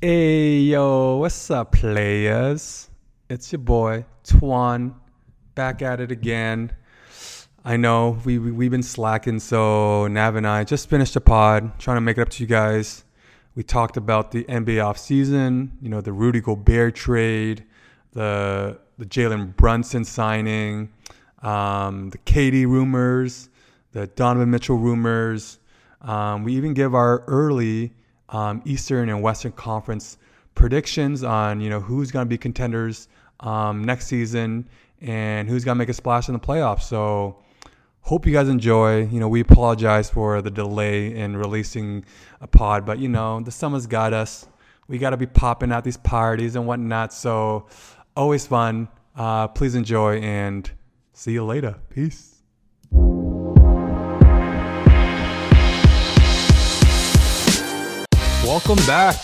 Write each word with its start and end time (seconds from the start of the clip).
Hey 0.00 0.58
yo, 0.58 1.16
what's 1.16 1.50
up, 1.50 1.72
players? 1.72 2.88
It's 3.28 3.50
your 3.50 3.58
boy 3.58 4.04
Twan, 4.22 4.94
back 5.56 5.82
at 5.82 5.98
it 5.98 6.12
again. 6.12 6.70
I 7.64 7.78
know 7.78 8.16
we, 8.24 8.38
we 8.38 8.52
we've 8.52 8.70
been 8.70 8.84
slacking, 8.84 9.40
so 9.40 10.06
Nav 10.06 10.36
and 10.36 10.46
I 10.46 10.62
just 10.62 10.88
finished 10.88 11.16
a 11.16 11.20
pod, 11.20 11.80
trying 11.80 11.96
to 11.96 12.00
make 12.00 12.16
it 12.16 12.20
up 12.20 12.28
to 12.28 12.44
you 12.44 12.46
guys. 12.46 13.02
We 13.56 13.64
talked 13.64 13.96
about 13.96 14.30
the 14.30 14.44
NBA 14.44 14.84
off 14.84 14.98
season, 14.98 15.76
you 15.82 15.88
know, 15.88 16.00
the 16.00 16.12
Rudy 16.12 16.40
Gobert 16.40 16.94
trade, 16.94 17.64
the 18.12 18.78
the 18.98 19.04
Jalen 19.04 19.56
Brunson 19.56 20.04
signing, 20.04 20.92
um, 21.42 22.10
the 22.10 22.18
KD 22.18 22.66
rumors, 22.66 23.48
the 23.90 24.06
Donovan 24.06 24.52
Mitchell 24.52 24.76
rumors. 24.76 25.58
Um, 26.00 26.44
we 26.44 26.54
even 26.54 26.72
give 26.72 26.94
our 26.94 27.24
early 27.26 27.94
um, 28.30 28.62
Eastern 28.64 29.08
and 29.08 29.22
Western 29.22 29.52
Conference 29.52 30.18
predictions 30.54 31.22
on 31.22 31.60
you 31.60 31.70
know 31.70 31.80
who's 31.80 32.10
going 32.10 32.24
to 32.24 32.28
be 32.28 32.38
contenders 32.38 33.08
um, 33.40 33.84
next 33.84 34.06
season 34.06 34.68
and 35.00 35.48
who's 35.48 35.64
going 35.64 35.76
to 35.76 35.78
make 35.78 35.88
a 35.88 35.94
splash 35.94 36.28
in 36.28 36.34
the 36.34 36.40
playoffs. 36.40 36.82
So 36.82 37.36
hope 38.00 38.26
you 38.26 38.32
guys 38.32 38.48
enjoy. 38.48 39.06
You 39.06 39.20
know, 39.20 39.28
we 39.28 39.40
apologize 39.40 40.10
for 40.10 40.42
the 40.42 40.50
delay 40.50 41.14
in 41.14 41.36
releasing 41.36 42.04
a 42.40 42.46
pod, 42.46 42.84
but 42.84 42.98
you 42.98 43.08
know 43.08 43.40
the 43.40 43.52
summer's 43.52 43.86
got 43.86 44.12
us. 44.12 44.46
We 44.88 44.98
got 44.98 45.10
to 45.10 45.16
be 45.16 45.26
popping 45.26 45.70
out 45.70 45.84
these 45.84 45.98
parties 45.98 46.56
and 46.56 46.66
whatnot. 46.66 47.12
So 47.12 47.66
always 48.16 48.46
fun. 48.46 48.88
Uh, 49.14 49.48
please 49.48 49.74
enjoy 49.74 50.18
and 50.20 50.70
see 51.12 51.32
you 51.32 51.44
later. 51.44 51.76
Peace. 51.90 52.42
Welcome 58.48 58.76
back 58.86 59.20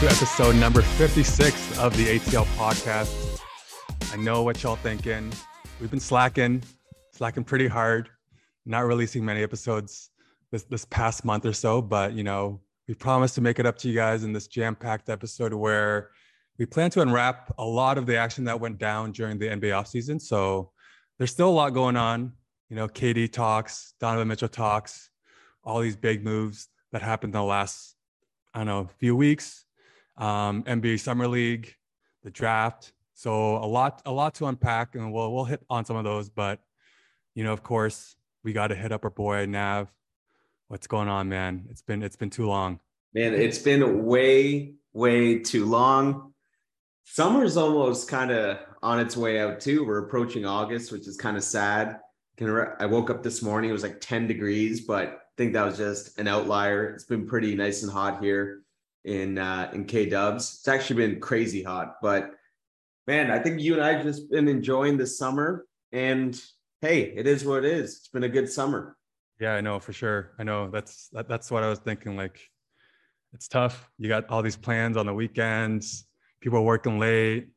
to 0.00 0.06
episode 0.06 0.56
number 0.56 0.82
56 0.82 1.78
of 1.78 1.96
the 1.96 2.18
ATL 2.18 2.46
podcast. 2.56 3.40
I 4.12 4.16
know 4.16 4.42
what 4.42 4.60
y'all 4.60 4.74
thinking. 4.74 5.32
We've 5.80 5.88
been 5.88 6.00
slacking, 6.00 6.64
slacking 7.12 7.44
pretty 7.44 7.68
hard, 7.68 8.08
not 8.66 8.80
releasing 8.80 9.24
many 9.24 9.44
episodes 9.44 10.10
this, 10.50 10.64
this 10.64 10.84
past 10.86 11.24
month 11.24 11.46
or 11.46 11.52
so, 11.52 11.80
but 11.80 12.12
you 12.14 12.24
know, 12.24 12.60
we 12.88 12.94
promised 12.94 13.36
to 13.36 13.40
make 13.40 13.60
it 13.60 13.66
up 13.66 13.78
to 13.78 13.88
you 13.88 13.94
guys 13.94 14.24
in 14.24 14.32
this 14.32 14.48
jam-packed 14.48 15.10
episode 15.10 15.54
where 15.54 16.10
we 16.58 16.66
plan 16.66 16.90
to 16.90 17.02
unwrap 17.02 17.54
a 17.56 17.64
lot 17.64 17.98
of 17.98 18.06
the 18.06 18.16
action 18.16 18.42
that 18.46 18.58
went 18.58 18.78
down 18.78 19.12
during 19.12 19.38
the 19.38 19.46
NBA 19.46 19.70
offseason. 19.70 20.20
So 20.20 20.72
there's 21.18 21.30
still 21.30 21.50
a 21.50 21.52
lot 21.52 21.72
going 21.72 21.96
on. 21.96 22.32
You 22.68 22.74
know, 22.74 22.88
KD 22.88 23.30
talks, 23.30 23.94
Donovan 24.00 24.26
Mitchell 24.26 24.48
talks, 24.48 25.08
all 25.62 25.78
these 25.78 25.94
big 25.94 26.24
moves 26.24 26.66
that 26.90 27.00
happened 27.00 27.32
in 27.32 27.40
the 27.40 27.44
last 27.44 27.94
I 28.54 28.60
don't 28.60 28.66
know, 28.66 28.80
a 28.80 28.98
few 28.98 29.14
weeks. 29.14 29.64
Um, 30.16 30.64
NBA 30.64 31.00
Summer 31.00 31.28
League, 31.28 31.74
the 32.22 32.30
draft. 32.30 32.92
So 33.14 33.56
a 33.56 33.66
lot, 33.66 34.02
a 34.06 34.12
lot 34.12 34.34
to 34.36 34.46
unpack, 34.46 34.94
and 34.94 35.12
we'll 35.12 35.32
we'll 35.32 35.44
hit 35.44 35.62
on 35.68 35.84
some 35.84 35.96
of 35.96 36.04
those. 36.04 36.28
But 36.28 36.60
you 37.34 37.44
know, 37.44 37.52
of 37.52 37.62
course, 37.62 38.16
we 38.42 38.52
got 38.52 38.68
to 38.68 38.74
hit 38.74 38.92
up 38.92 39.04
our 39.04 39.10
boy 39.10 39.46
Nav. 39.46 39.92
What's 40.68 40.86
going 40.86 41.08
on, 41.08 41.28
man? 41.28 41.66
It's 41.70 41.82
been 41.82 42.02
it's 42.02 42.16
been 42.16 42.30
too 42.30 42.46
long. 42.46 42.80
Man, 43.12 43.34
it's 43.34 43.58
been 43.58 44.04
way 44.04 44.74
way 44.92 45.38
too 45.38 45.64
long. 45.64 46.32
Summer's 47.04 47.56
almost 47.56 48.08
kind 48.08 48.30
of 48.30 48.58
on 48.82 49.00
its 49.00 49.16
way 49.16 49.40
out 49.40 49.60
too. 49.60 49.84
We're 49.84 50.04
approaching 50.04 50.46
August, 50.46 50.92
which 50.92 51.06
is 51.06 51.16
kind 51.16 51.36
of 51.36 51.44
sad. 51.44 52.00
I 52.40 52.86
woke 52.86 53.10
up 53.10 53.22
this 53.22 53.42
morning; 53.42 53.68
it 53.68 53.74
was 53.74 53.82
like 53.82 54.00
10 54.00 54.26
degrees, 54.26 54.80
but 54.80 55.19
think 55.40 55.54
that 55.54 55.64
was 55.64 55.78
just 55.78 56.18
an 56.18 56.28
outlier. 56.28 56.90
It's 56.90 57.04
been 57.04 57.26
pretty 57.26 57.54
nice 57.54 57.82
and 57.82 57.90
hot 57.90 58.22
here 58.22 58.60
in 59.04 59.38
uh, 59.38 59.70
in 59.72 59.86
K 59.86 60.04
Dubs. 60.04 60.58
It's 60.58 60.68
actually 60.68 60.96
been 60.96 61.18
crazy 61.18 61.62
hot, 61.62 61.94
but 62.02 62.34
man, 63.06 63.30
I 63.30 63.38
think 63.38 63.58
you 63.58 63.72
and 63.72 63.82
I 63.82 64.02
just 64.02 64.30
been 64.30 64.48
enjoying 64.48 64.98
the 64.98 65.06
summer. 65.06 65.64
And 65.92 66.38
hey, 66.82 67.14
it 67.16 67.26
is 67.26 67.46
what 67.46 67.64
it 67.64 67.72
is. 67.72 67.96
It's 67.96 68.08
been 68.08 68.24
a 68.24 68.28
good 68.28 68.50
summer. 68.50 68.98
Yeah, 69.40 69.54
I 69.54 69.62
know 69.62 69.80
for 69.80 69.94
sure. 69.94 70.32
I 70.38 70.42
know 70.42 70.68
that's 70.68 71.08
that, 71.14 71.26
that's 71.26 71.50
what 71.50 71.62
I 71.62 71.70
was 71.70 71.78
thinking. 71.78 72.18
Like, 72.18 72.38
it's 73.32 73.48
tough. 73.48 73.88
You 73.96 74.10
got 74.10 74.28
all 74.28 74.42
these 74.42 74.56
plans 74.56 74.98
on 74.98 75.06
the 75.06 75.14
weekends. 75.14 76.04
People 76.42 76.58
are 76.58 76.62
working 76.74 76.98
late. 76.98 77.48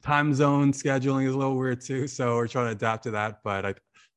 Time 0.00 0.32
zone 0.32 0.72
scheduling 0.72 1.26
is 1.26 1.34
a 1.34 1.36
little 1.36 1.58
weird 1.58 1.82
too. 1.82 2.06
So 2.06 2.36
we're 2.36 2.48
trying 2.48 2.68
to 2.68 2.72
adapt 2.72 3.02
to 3.02 3.10
that. 3.10 3.40
But 3.44 3.66
I 3.66 3.74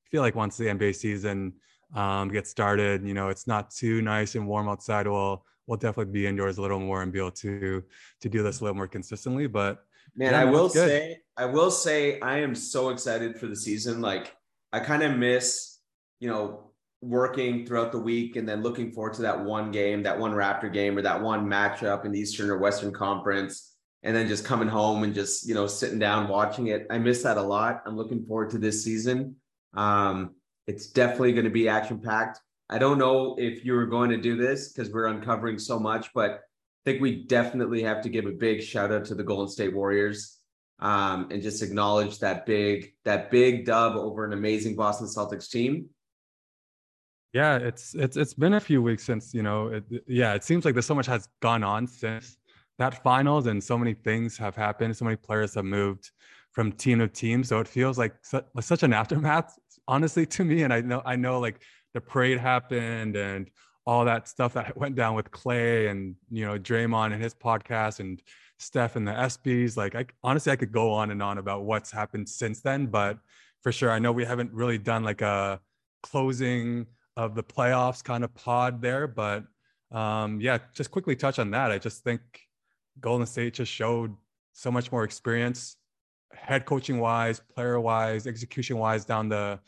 feel 0.09 0.22
like 0.22 0.36
once 0.36 0.56
the 0.56 0.68
NBA 0.68 0.96
season 0.96 1.56
um, 1.96 2.29
get 2.29 2.47
started. 2.47 3.06
You 3.06 3.13
know, 3.13 3.29
it's 3.29 3.47
not 3.47 3.72
too 3.72 4.02
nice 4.02 4.35
and 4.35 4.47
warm 4.47 4.69
outside. 4.69 5.07
We'll 5.07 5.46
we'll 5.68 5.78
definitely 5.78 6.12
be 6.12 6.28
indoors 6.28 6.57
a 6.57 6.62
little 6.62 6.79
more 6.79 7.02
and 7.02 7.12
be 7.12 7.19
able 7.19 7.31
to 7.31 7.84
to 8.22 8.29
do 8.29 8.44
this 8.44 8.59
a 8.59 8.63
little 8.63 8.78
more 8.78 8.88
consistently. 8.88 9.47
But 9.47 9.84
man, 10.16 10.34
yeah, 10.34 10.41
I 10.41 10.46
will 10.46 10.69
say, 10.69 11.18
I 11.38 11.46
will 11.46 11.72
say, 11.72 12.19
I 12.19 12.40
am 12.40 12.56
so 12.56 12.90
excited 12.90 13.40
for 13.40 13.47
the 13.47 13.56
season. 13.56 14.02
Like, 14.02 14.35
I 14.72 14.79
kind 14.79 15.03
of 15.03 15.18
miss, 15.18 15.78
you 16.19 16.29
know, 16.29 16.72
working 17.02 17.66
throughout 17.66 17.91
the 17.91 18.00
week 18.00 18.35
and 18.35 18.47
then 18.47 18.62
looking 18.62 18.91
forward 18.91 19.13
to 19.16 19.23
that 19.23 19.44
one 19.44 19.72
game, 19.72 20.03
that 20.03 20.19
one 20.19 20.34
Raptor 20.34 20.72
game, 20.72 20.97
or 20.97 21.02
that 21.02 21.22
one 21.22 21.47
matchup 21.47 22.06
in 22.06 22.12
the 22.12 22.19
Eastern 22.19 22.50
or 22.50 22.58
Western 22.58 22.94
Conference. 22.94 23.69
And 24.03 24.16
then 24.16 24.28
just 24.28 24.46
coming 24.46 24.68
home 24.68 25.03
and 25.03 25.13
just, 25.13 25.47
you 25.47 25.53
know, 25.53 25.68
sitting 25.68 26.00
down 26.00 26.28
watching 26.28 26.68
it. 26.68 26.88
I 26.90 26.97
miss 26.97 27.22
that 27.22 27.38
a 27.38 27.41
lot. 27.41 27.84
I'm 27.85 27.96
looking 27.96 28.25
forward 28.25 28.50
to 28.50 28.58
this 28.58 28.84
season. 28.84 29.35
Um, 29.75 30.34
it's 30.67 30.88
definitely 30.88 31.33
going 31.33 31.45
to 31.45 31.51
be 31.51 31.67
action 31.67 31.99
packed. 31.99 32.39
I 32.69 32.77
don't 32.77 32.97
know 32.97 33.35
if 33.38 33.66
you 33.66 33.73
were 33.73 33.85
going 33.85 34.09
to 34.11 34.17
do 34.17 34.38
this 34.38 34.72
because 34.72 34.91
we're 34.91 35.07
uncovering 35.07 35.59
so 35.59 35.79
much, 35.79 36.13
but 36.13 36.31
I 36.31 36.38
think 36.85 37.01
we 37.01 37.25
definitely 37.25 37.83
have 37.83 38.01
to 38.03 38.09
give 38.09 38.25
a 38.25 38.31
big 38.31 38.63
shout 38.63 38.91
out 38.91 39.05
to 39.05 39.16
the 39.16 39.23
Golden 39.23 39.49
State 39.49 39.75
Warriors 39.75 40.39
um, 40.79 41.27
and 41.31 41.41
just 41.41 41.61
acknowledge 41.61 42.19
that 42.19 42.45
big 42.45 42.94
that 43.05 43.29
big 43.29 43.66
dub 43.66 43.95
over 43.95 44.25
an 44.25 44.33
amazing 44.33 44.75
Boston 44.75 45.07
Celtics 45.07 45.49
team. 45.49 45.89
Yeah, 47.33 47.57
it's 47.57 47.93
it's 47.93 48.17
it's 48.17 48.33
been 48.33 48.55
a 48.55 48.59
few 48.59 48.81
weeks 48.81 49.03
since 49.03 49.33
you 49.33 49.43
know. 49.43 49.67
It, 49.67 49.83
yeah, 50.07 50.33
it 50.33 50.43
seems 50.43 50.66
like 50.66 50.73
there's 50.73 50.85
so 50.85 50.95
much 50.95 51.05
has 51.05 51.29
gone 51.41 51.63
on 51.63 51.88
since 51.88 52.38
that 52.78 53.03
finals, 53.03 53.47
and 53.47 53.63
so 53.63 53.78
many 53.78 53.93
things 53.93 54.38
have 54.38 54.55
happened. 54.55 54.97
So 54.97 55.05
many 55.05 55.17
players 55.17 55.55
have 55.55 55.66
moved 55.66 56.11
from 56.51 56.72
team 56.72 56.99
to 56.99 57.07
team, 57.07 57.43
so 57.43 57.59
it 57.59 57.67
feels 57.67 57.97
like 57.97 58.13
su- 58.23 58.41
such 58.59 58.83
an 58.83 58.91
aftermath 58.91 59.57
honestly 59.91 60.25
to 60.25 60.44
me 60.44 60.63
and 60.63 60.74
i 60.74 60.81
know 60.81 61.02
i 61.06 61.16
know 61.16 61.40
like 61.40 61.62
the 61.94 62.02
parade 62.02 62.40
happened 62.40 63.16
and 63.16 63.52
all 63.85 64.06
that 64.06 64.28
stuff 64.28 64.53
that 64.53 64.75
went 64.84 64.96
down 64.96 65.16
with 65.16 65.29
clay 65.31 65.88
and 65.88 66.16
you 66.29 66.46
know 66.46 66.57
Draymond 66.57 67.13
and 67.13 67.22
his 67.22 67.34
podcast 67.34 68.00
and 68.00 68.22
Steph 68.62 68.96
and 68.96 69.07
the 69.07 69.12
ESPYS. 69.12 69.75
Like 69.75 69.96
I 69.96 70.06
honestly 70.24 70.52
I 70.52 70.56
could 70.56 70.72
go 70.72 70.91
on 70.91 71.12
and 71.12 71.22
on 71.22 71.38
about 71.38 71.63
what's 71.63 71.91
happened 71.91 72.29
since 72.29 72.62
then, 72.62 72.85
but 72.85 73.18
for 73.63 73.72
sure 73.72 73.91
I 73.91 74.00
know 74.00 74.12
we 74.12 74.25
haven't 74.25 74.53
really 74.53 74.78
done 74.78 75.03
like 75.03 75.22
a 75.22 75.59
closing 76.03 76.85
of 77.18 77.35
the 77.35 77.44
playoffs 77.44 78.03
kind 78.03 78.23
of 78.23 78.34
pod 78.35 78.81
there. 78.81 79.08
But 79.08 79.46
um, 79.91 80.40
yeah, 80.40 80.59
just 80.73 80.91
quickly 80.91 81.16
touch 81.16 81.40
on 81.40 81.52
that. 81.52 81.72
I 81.72 81.78
just 81.78 82.03
think 82.03 82.22
Golden 83.00 83.25
State 83.28 83.56
just 83.56 83.72
showed 83.72 84.16
so 84.53 84.72
much 84.72 84.91
more 84.91 85.03
experience 85.03 85.75
head 86.36 86.66
coaching 86.66 87.00
wise, 87.00 87.40
player 87.40 87.80
wise, 87.80 88.28
execution 88.28 88.78
wise 88.78 89.06
down 89.06 89.30
the 89.30 89.59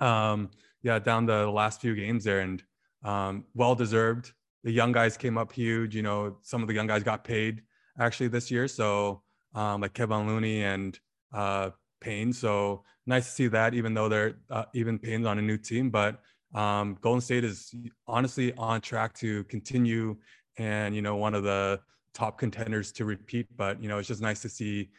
um 0.00 0.50
yeah, 0.82 0.98
down 0.98 1.26
the 1.26 1.46
last 1.50 1.80
few 1.80 1.94
games 1.94 2.24
there 2.24 2.40
and 2.40 2.62
um 3.04 3.44
well 3.54 3.74
deserved. 3.74 4.32
The 4.64 4.72
young 4.72 4.92
guys 4.92 5.16
came 5.16 5.38
up 5.38 5.52
huge, 5.52 5.94
you 5.94 6.02
know, 6.02 6.36
some 6.42 6.62
of 6.62 6.68
the 6.68 6.74
young 6.74 6.86
guys 6.86 7.02
got 7.02 7.24
paid 7.24 7.62
actually 7.98 8.28
this 8.28 8.50
year. 8.50 8.68
So 8.68 9.22
um 9.54 9.80
like 9.80 9.94
Kevin 9.94 10.26
Looney 10.26 10.64
and 10.64 10.98
uh 11.32 11.70
Payne. 12.00 12.32
So 12.32 12.84
nice 13.06 13.26
to 13.26 13.32
see 13.32 13.48
that 13.48 13.74
even 13.74 13.94
though 13.94 14.08
they're 14.08 14.34
uh, 14.50 14.64
even 14.74 14.98
Payne's 14.98 15.26
on 15.26 15.38
a 15.38 15.42
new 15.42 15.58
team, 15.58 15.90
but 15.90 16.20
um 16.54 16.96
Golden 17.00 17.20
State 17.20 17.44
is 17.44 17.74
honestly 18.06 18.52
on 18.56 18.80
track 18.80 19.14
to 19.14 19.44
continue 19.44 20.16
and 20.58 20.94
you 20.94 21.02
know 21.02 21.16
one 21.16 21.34
of 21.34 21.42
the 21.42 21.80
top 22.12 22.38
contenders 22.38 22.90
to 22.92 23.04
repeat 23.04 23.46
but 23.56 23.80
you 23.82 23.88
know 23.88 23.98
it's 23.98 24.08
just 24.08 24.20
nice 24.20 24.42
to 24.42 24.48
see 24.48 24.90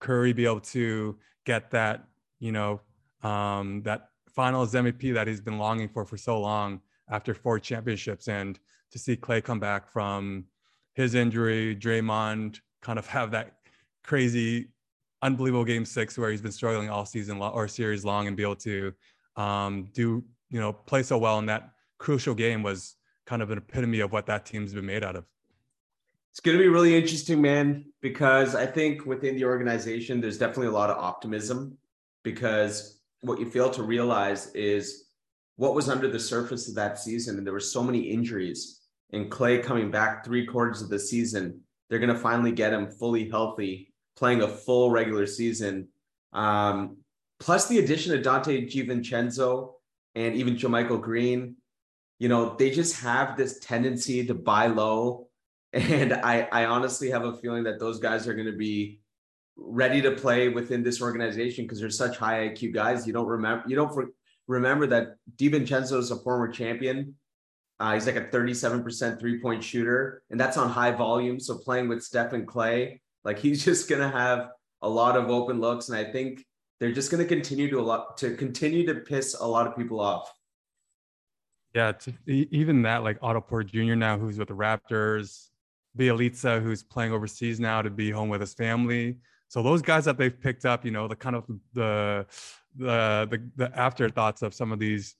Curry 0.00 0.32
be 0.32 0.44
able 0.44 0.60
to 0.60 1.16
get 1.44 1.70
that, 1.70 2.06
you 2.38 2.52
know, 2.52 2.80
um, 3.22 3.82
that 3.82 4.10
finals 4.28 4.74
MVP 4.74 5.14
that 5.14 5.26
he's 5.26 5.40
been 5.40 5.58
longing 5.58 5.88
for 5.88 6.04
for 6.04 6.16
so 6.16 6.40
long 6.40 6.80
after 7.10 7.34
four 7.34 7.58
championships, 7.58 8.28
and 8.28 8.58
to 8.90 8.98
see 8.98 9.16
Clay 9.16 9.40
come 9.40 9.58
back 9.58 9.88
from 9.90 10.44
his 10.94 11.14
injury, 11.14 11.74
Draymond 11.76 12.60
kind 12.82 12.98
of 12.98 13.06
have 13.16 13.30
that 13.32 13.56
crazy, 14.04 14.68
unbelievable 15.22 15.64
game 15.64 15.84
six 15.84 16.16
where 16.16 16.30
he's 16.30 16.42
been 16.42 16.52
struggling 16.52 16.88
all 16.88 17.04
season 17.04 17.40
or 17.40 17.68
series 17.68 18.04
long, 18.04 18.26
and 18.26 18.36
be 18.36 18.42
able 18.42 18.56
to 18.56 18.92
um, 19.36 19.88
do, 19.92 20.24
you 20.50 20.60
know, 20.60 20.72
play 20.72 21.02
so 21.02 21.18
well 21.18 21.38
in 21.38 21.46
that 21.46 21.70
crucial 21.98 22.34
game 22.34 22.62
was 22.62 22.96
kind 23.26 23.42
of 23.42 23.50
an 23.50 23.58
epitome 23.58 24.00
of 24.00 24.12
what 24.12 24.26
that 24.26 24.46
team's 24.46 24.72
been 24.72 24.86
made 24.86 25.04
out 25.04 25.16
of. 25.16 25.24
It's 26.32 26.40
going 26.40 26.56
to 26.56 26.62
be 26.62 26.68
really 26.68 26.96
interesting, 26.96 27.40
man, 27.40 27.84
because 28.00 28.54
I 28.54 28.66
think 28.66 29.06
within 29.06 29.34
the 29.34 29.44
organization, 29.44 30.20
there's 30.20 30.38
definitely 30.38 30.68
a 30.68 30.72
lot 30.72 30.90
of 30.90 30.98
optimism 30.98 31.76
because 32.22 33.00
what 33.22 33.40
you 33.40 33.50
fail 33.50 33.70
to 33.70 33.82
realize 33.82 34.52
is 34.54 35.06
what 35.56 35.74
was 35.74 35.88
under 35.88 36.08
the 36.08 36.20
surface 36.20 36.68
of 36.68 36.74
that 36.76 36.98
season. 36.98 37.36
And 37.36 37.46
there 37.46 37.54
were 37.54 37.60
so 37.60 37.82
many 37.82 38.00
injuries 38.00 38.78
and 39.12 39.30
Clay 39.30 39.58
coming 39.58 39.90
back 39.90 40.24
three 40.24 40.46
quarters 40.46 40.82
of 40.82 40.88
the 40.88 40.98
season, 40.98 41.60
they're 41.88 41.98
going 41.98 42.14
to 42.14 42.20
finally 42.20 42.52
get 42.52 42.72
him 42.72 42.90
fully 42.90 43.28
healthy, 43.28 43.92
playing 44.16 44.42
a 44.42 44.48
full 44.48 44.90
regular 44.90 45.26
season. 45.26 45.88
Um, 46.32 46.98
plus 47.40 47.68
the 47.68 47.78
addition 47.78 48.14
of 48.14 48.22
Donte 48.22 48.70
DiVincenzo 48.70 49.72
and 50.14 50.34
even 50.34 50.56
JaMychal 50.56 51.00
Green, 51.00 51.56
you 52.18 52.28
know, 52.28 52.54
they 52.56 52.70
just 52.70 53.00
have 53.00 53.36
this 53.36 53.60
tendency 53.60 54.26
to 54.26 54.34
buy 54.34 54.66
low. 54.66 55.27
And 55.74 56.14
I, 56.14 56.48
I 56.50 56.64
honestly 56.64 57.10
have 57.10 57.24
a 57.24 57.36
feeling 57.36 57.64
that 57.64 57.78
those 57.78 57.98
guys 57.98 58.26
are 58.26 58.32
going 58.32 58.46
to 58.46 58.56
be 58.56 59.00
ready 59.56 60.00
to 60.00 60.12
play 60.12 60.48
within 60.48 60.82
this 60.82 61.02
organization 61.02 61.64
because 61.64 61.80
they're 61.80 61.90
such 61.90 62.16
high 62.16 62.48
IQ 62.48 62.72
guys. 62.72 63.06
You 63.06 63.12
don't 63.12 63.26
remember, 63.26 63.64
you 63.68 63.76
don't 63.76 63.92
for, 63.92 64.06
remember 64.46 64.86
that 64.86 65.16
DiVincenzo 65.36 65.98
is 65.98 66.10
a 66.10 66.16
former 66.16 66.48
champion. 66.48 67.16
Uh, 67.80 67.94
he's 67.94 68.06
like 68.06 68.16
a 68.16 68.24
37% 68.24 69.20
three 69.20 69.40
point 69.40 69.62
shooter, 69.62 70.22
and 70.30 70.40
that's 70.40 70.56
on 70.56 70.68
high 70.68 70.90
volume. 70.90 71.38
So 71.38 71.58
playing 71.58 71.88
with 71.88 72.02
Stephen 72.02 72.46
Clay, 72.46 73.00
like 73.24 73.38
he's 73.40 73.64
just 73.64 73.88
going 73.88 74.00
to 74.00 74.08
have 74.08 74.48
a 74.82 74.88
lot 74.88 75.16
of 75.16 75.30
open 75.30 75.60
looks. 75.60 75.88
And 75.88 75.98
I 75.98 76.10
think 76.10 76.44
they're 76.80 76.92
just 76.92 77.10
going 77.10 77.22
to 77.22 77.28
continue 77.28 77.68
to 77.70 77.80
a 77.80 77.82
lot 77.82 78.16
to 78.18 78.34
continue 78.36 78.86
to 78.86 78.94
piss 79.00 79.36
a 79.38 79.46
lot 79.46 79.66
of 79.66 79.76
people 79.76 80.00
off. 80.00 80.32
Yeah, 81.74 81.92
even 82.26 82.82
that 82.82 83.04
like 83.04 83.18
Otto 83.20 83.42
Porter 83.42 83.68
Jr. 83.68 83.94
now, 83.94 84.18
who's 84.18 84.38
with 84.38 84.48
the 84.48 84.54
Raptors, 84.54 85.47
Bjelica, 85.98 86.62
who's 86.62 86.82
playing 86.82 87.12
overseas 87.12 87.58
now 87.58 87.82
to 87.82 87.90
be 87.90 88.10
home 88.10 88.28
with 88.28 88.40
his 88.40 88.54
family. 88.54 89.16
So 89.48 89.62
those 89.62 89.82
guys 89.82 90.04
that 90.04 90.18
they've 90.18 90.40
picked 90.40 90.64
up, 90.64 90.84
you 90.84 90.90
know, 90.90 91.08
the 91.08 91.16
kind 91.16 91.34
of 91.36 91.44
the 91.72 92.26
the 92.76 93.26
the, 93.30 93.50
the 93.56 93.78
afterthoughts 93.78 94.42
of 94.42 94.54
some 94.54 94.72
of 94.72 94.78
these 94.78 95.16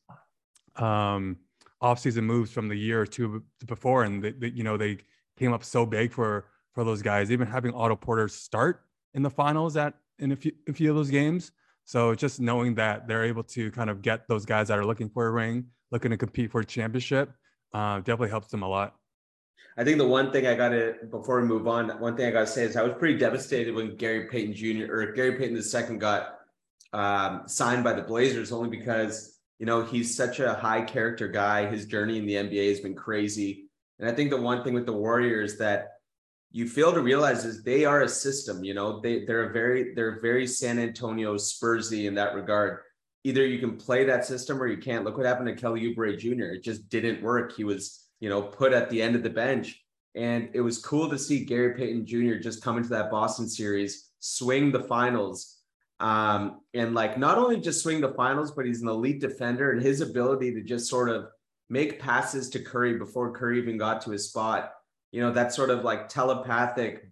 um 0.77 1.37
offseason 1.83 2.25
moves 2.25 2.51
from 2.51 2.69
the 2.69 2.77
year 2.77 3.01
or 3.01 3.07
two 3.07 3.43
before, 3.67 4.05
and 4.05 4.23
they, 4.23 4.49
you 4.49 4.63
know 4.63 4.77
they 4.77 4.99
came 5.39 5.53
up 5.53 5.65
so 5.65 5.87
big 5.87 6.13
for 6.13 6.47
for 6.75 6.85
those 6.85 7.03
guys. 7.03 7.31
Even 7.31 7.49
having 7.49 7.73
Otto 7.75 7.97
Porter 7.97 8.29
start 8.29 8.85
in 9.15 9.23
the 9.23 9.31
finals 9.31 9.77
at 9.77 9.95
in 10.19 10.33
a 10.33 10.37
few, 10.37 10.53
a 10.69 10.73
few 10.73 10.91
of 10.91 10.97
those 10.97 11.11
games. 11.11 11.53
So 11.85 12.15
just 12.15 12.39
knowing 12.39 12.75
that 12.75 13.09
they're 13.09 13.25
able 13.25 13.45
to 13.45 13.71
kind 13.71 13.89
of 13.89 14.03
get 14.03 14.29
those 14.29 14.45
guys 14.45 14.69
that 14.69 14.79
are 14.79 14.85
looking 14.85 15.09
for 15.09 15.27
a 15.27 15.31
ring, 15.31 15.69
looking 15.91 16.11
to 16.11 16.19
compete 16.19 16.51
for 16.51 16.61
a 16.61 16.65
championship, 16.65 17.33
uh, 17.73 17.97
definitely 17.99 18.29
helps 18.29 18.49
them 18.49 18.63
a 18.63 18.69
lot. 18.69 18.98
I 19.77 19.85
think 19.85 19.99
the 19.99 20.09
one 20.09 20.33
thing 20.33 20.47
I 20.47 20.55
got 20.55 20.71
to 20.71 20.97
before 21.09 21.41
we 21.41 21.47
move 21.47 21.69
on, 21.69 21.89
one 22.01 22.17
thing 22.17 22.27
I 22.27 22.33
got 22.33 22.41
to 22.41 22.47
say 22.47 22.65
is 22.65 22.77
I 22.77 22.83
was 22.83 22.95
pretty 22.99 23.17
devastated 23.17 23.75
when 23.75 23.97
Gary 23.97 24.27
Payton 24.29 24.55
Jr. 24.55 24.93
or 24.93 25.13
Gary 25.13 25.39
Payton 25.39 25.57
II 25.57 25.97
got 25.99 26.41
um, 26.93 27.43
signed 27.47 27.85
by 27.85 27.93
the 27.93 28.03
Blazers, 28.03 28.51
only 28.51 28.71
because 28.71 29.39
you 29.59 29.67
know 29.67 29.85
he's 29.85 30.17
such 30.17 30.41
a 30.41 30.55
high 30.55 30.83
character 30.83 31.29
guy. 31.29 31.67
His 31.67 31.87
journey 31.87 32.19
in 32.19 32.27
the 32.27 32.35
NBA 32.35 32.71
has 32.71 32.81
been 32.81 32.95
crazy, 32.95 33.69
and 34.01 34.09
I 34.09 34.13
think 34.13 34.31
the 34.31 34.41
one 34.41 34.65
thing 34.65 34.75
with 34.75 34.87
the 34.87 34.93
Warriors 34.93 35.59
that 35.59 35.99
you 36.51 36.67
fail 36.67 36.93
to 36.93 37.01
realize 37.01 37.45
is 37.45 37.63
they 37.63 37.85
are 37.85 38.03
a 38.03 38.09
system. 38.09 38.65
You 38.65 38.75
know, 38.75 39.01
they 39.01 39.25
they're 39.27 39.51
a 39.51 39.53
very 39.53 39.95
they're 39.95 40.21
very 40.21 40.47
San 40.47 40.79
Antonio 40.79 41.35
Spursy 41.37 42.07
in 42.07 42.15
that 42.15 42.35
regard. 42.35 42.81
Either 43.25 43.47
you 43.47 43.59
can 43.59 43.77
play 43.77 44.05
that 44.05 44.25
system 44.25 44.61
or 44.63 44.67
you 44.67 44.79
can't. 44.79 45.05
Look 45.05 45.17
what 45.17 45.27
happened 45.27 45.49
to 45.49 45.55
Kelly 45.55 45.83
Oubre 45.83 46.19
Jr. 46.19 46.55
It 46.55 46.65
just 46.65 46.89
didn't 46.89 47.23
work. 47.23 47.55
He 47.55 47.65
was 47.65 48.08
you 48.21 48.29
know 48.29 48.43
put 48.43 48.73
at 48.73 48.91
the 48.91 49.01
end 49.01 49.17
of 49.17 49.23
the 49.23 49.31
bench, 49.31 49.83
and 50.15 50.49
it 50.53 50.61
was 50.61 50.79
cool 50.79 51.09
to 51.11 51.19
see 51.19 51.45
Gary 51.45 51.75
Payton 51.75 52.07
Jr. 52.07 52.37
just 52.37 52.63
come 52.63 52.77
into 52.77 52.91
that 52.91 53.11
Boston 53.11 53.49
series, 53.49 54.11
swing 54.19 54.73
the 54.73 54.83
finals, 54.83 55.59
um, 56.01 56.61
and 56.75 56.95
like 56.95 57.19
not 57.19 57.39
only 57.39 57.61
just 57.61 57.83
swing 57.83 58.01
the 58.01 58.15
finals, 58.15 58.53
but 58.53 58.67
he's 58.67 58.83
an 58.83 58.89
elite 58.89 59.21
defender, 59.21 59.73
and 59.73 59.83
his 59.83 60.01
ability 60.01 60.55
to 60.55 60.63
just 60.63 60.89
sort 60.89 61.09
of 61.09 61.27
make 61.71 62.01
passes 62.01 62.49
to 62.51 62.61
Curry 62.61 62.99
before 62.99 63.33
Curry 63.33 63.59
even 63.59 63.77
got 63.77 64.01
to 64.03 64.11
his 64.11 64.29
spot 64.29 64.73
you 65.13 65.21
know 65.21 65.33
that 65.33 65.55
sort 65.55 65.71
of 65.71 65.85
like 65.85 66.09
telepathic 66.09 67.09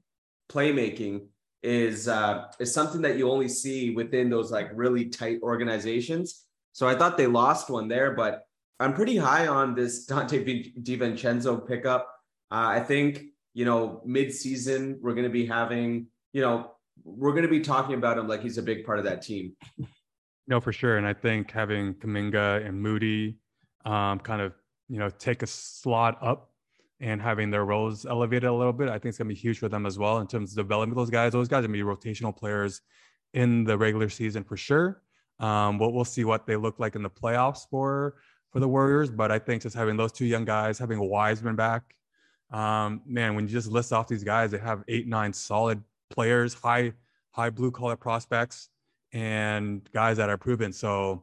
playmaking 0.50 1.26
is 1.62 2.09
uh, 2.09 2.44
is 2.61 2.73
something 2.73 3.02
that 3.02 3.17
you 3.17 3.31
only 3.31 3.49
see 3.49 3.94
within 3.94 4.31
those 4.31 4.50
like 4.50 4.70
really 4.75 5.06
tight 5.06 5.41
organizations. 5.43 6.44
So 6.73 6.87
I 6.87 6.94
thought 6.94 7.17
they 7.17 7.26
lost 7.26 7.70
one 7.70 7.88
there, 7.88 8.12
but 8.12 8.47
I'm 8.78 8.93
pretty 8.94 9.17
high 9.17 9.46
on 9.46 9.75
this 9.75 10.06
Donte 10.06 10.82
DiVincenzo 10.82 11.67
pickup. 11.67 12.08
Uh, 12.50 12.69
I 12.69 12.81
think 12.81 13.25
you 13.55 13.64
know 13.64 14.02
mid-season 14.05 14.99
we're 15.00 15.14
going 15.14 15.25
to 15.25 15.31
be 15.31 15.46
having 15.46 16.08
you 16.32 16.43
know 16.43 16.73
we're 17.05 17.32
going 17.32 17.43
to 17.43 17.49
be 17.49 17.61
talking 17.61 17.94
about 17.94 18.19
him 18.19 18.28
like 18.28 18.43
he's 18.43 18.58
a 18.58 18.62
big 18.62 18.84
part 18.84 18.99
of 18.99 19.05
that 19.05 19.23
team. 19.23 19.56
No, 20.49 20.61
for 20.61 20.73
sure, 20.73 20.96
and 20.96 21.06
I 21.06 21.12
think 21.12 21.50
having 21.50 21.94
Kuminga 21.94 22.64
and 22.64 22.81
Moody 22.81 23.38
um, 23.84 24.20
kind 24.20 24.40
of 24.40 24.52
you 24.88 24.99
know 24.99 25.11
take 25.11 25.43
a 25.43 25.46
slot 25.46 26.19
up 26.23 26.50
and 27.00 27.20
having 27.20 27.50
their 27.50 27.64
roles 27.64 28.06
elevated 28.06 28.44
a 28.44 28.52
little 28.52 28.73
bit, 28.73 28.88
I 28.88 28.93
think 28.93 29.06
it's 29.06 29.19
gonna 29.19 29.28
be 29.28 29.34
huge 29.34 29.58
for 29.58 29.69
them 29.69 29.87
as 29.87 29.99
well 29.99 30.19
in 30.19 30.26
terms 30.26 30.52
of 30.52 30.56
developing 30.64 30.94
those 30.94 31.11
guys. 31.11 31.32
Those 31.32 31.49
guys 31.49 31.64
are 31.64 31.69
gonna 31.69 31.73
be 31.73 31.82
rotational 31.82 32.37
players 32.37 32.81
in 33.34 33.64
the 33.64 33.76
regular 33.76 34.08
season 34.08 34.44
for 34.44 34.56
sure. 34.56 35.02
Um, 35.38 35.78
but 35.78 35.90
we'll 35.90 36.05
see 36.05 36.25
what 36.25 36.46
they 36.46 36.56
look 36.56 36.78
like 36.78 36.94
in 36.94 37.02
the 37.02 37.11
playoffs 37.11 37.69
for 37.70 38.14
for 38.56 38.61
the 38.61 38.69
Warriors. 38.69 39.11
But 39.11 39.31
I 39.31 39.38
think 39.38 39.61
just 39.61 39.76
having 39.76 39.99
those 39.99 40.12
two 40.12 40.25
young 40.25 40.47
guys, 40.47 40.79
having 40.79 40.99
Wiseman 40.99 41.56
back, 41.56 41.82
um, 42.50 43.03
man, 43.05 43.35
when 43.35 43.47
you 43.47 43.53
just 43.53 43.70
list 43.70 43.93
off 43.93 44.08
these 44.08 44.25
guys, 44.25 44.50
they 44.50 44.56
have 44.56 44.82
eight, 44.88 45.06
nine 45.06 45.35
solid 45.35 45.82
players, 46.08 46.55
high, 46.55 46.94
high 47.32 47.50
blue 47.50 47.70
collar 47.70 47.97
prospects, 47.97 48.70
and 49.12 49.87
guys 49.93 50.17
that 50.17 50.31
are 50.31 50.38
proven. 50.38 50.73
So, 50.73 51.23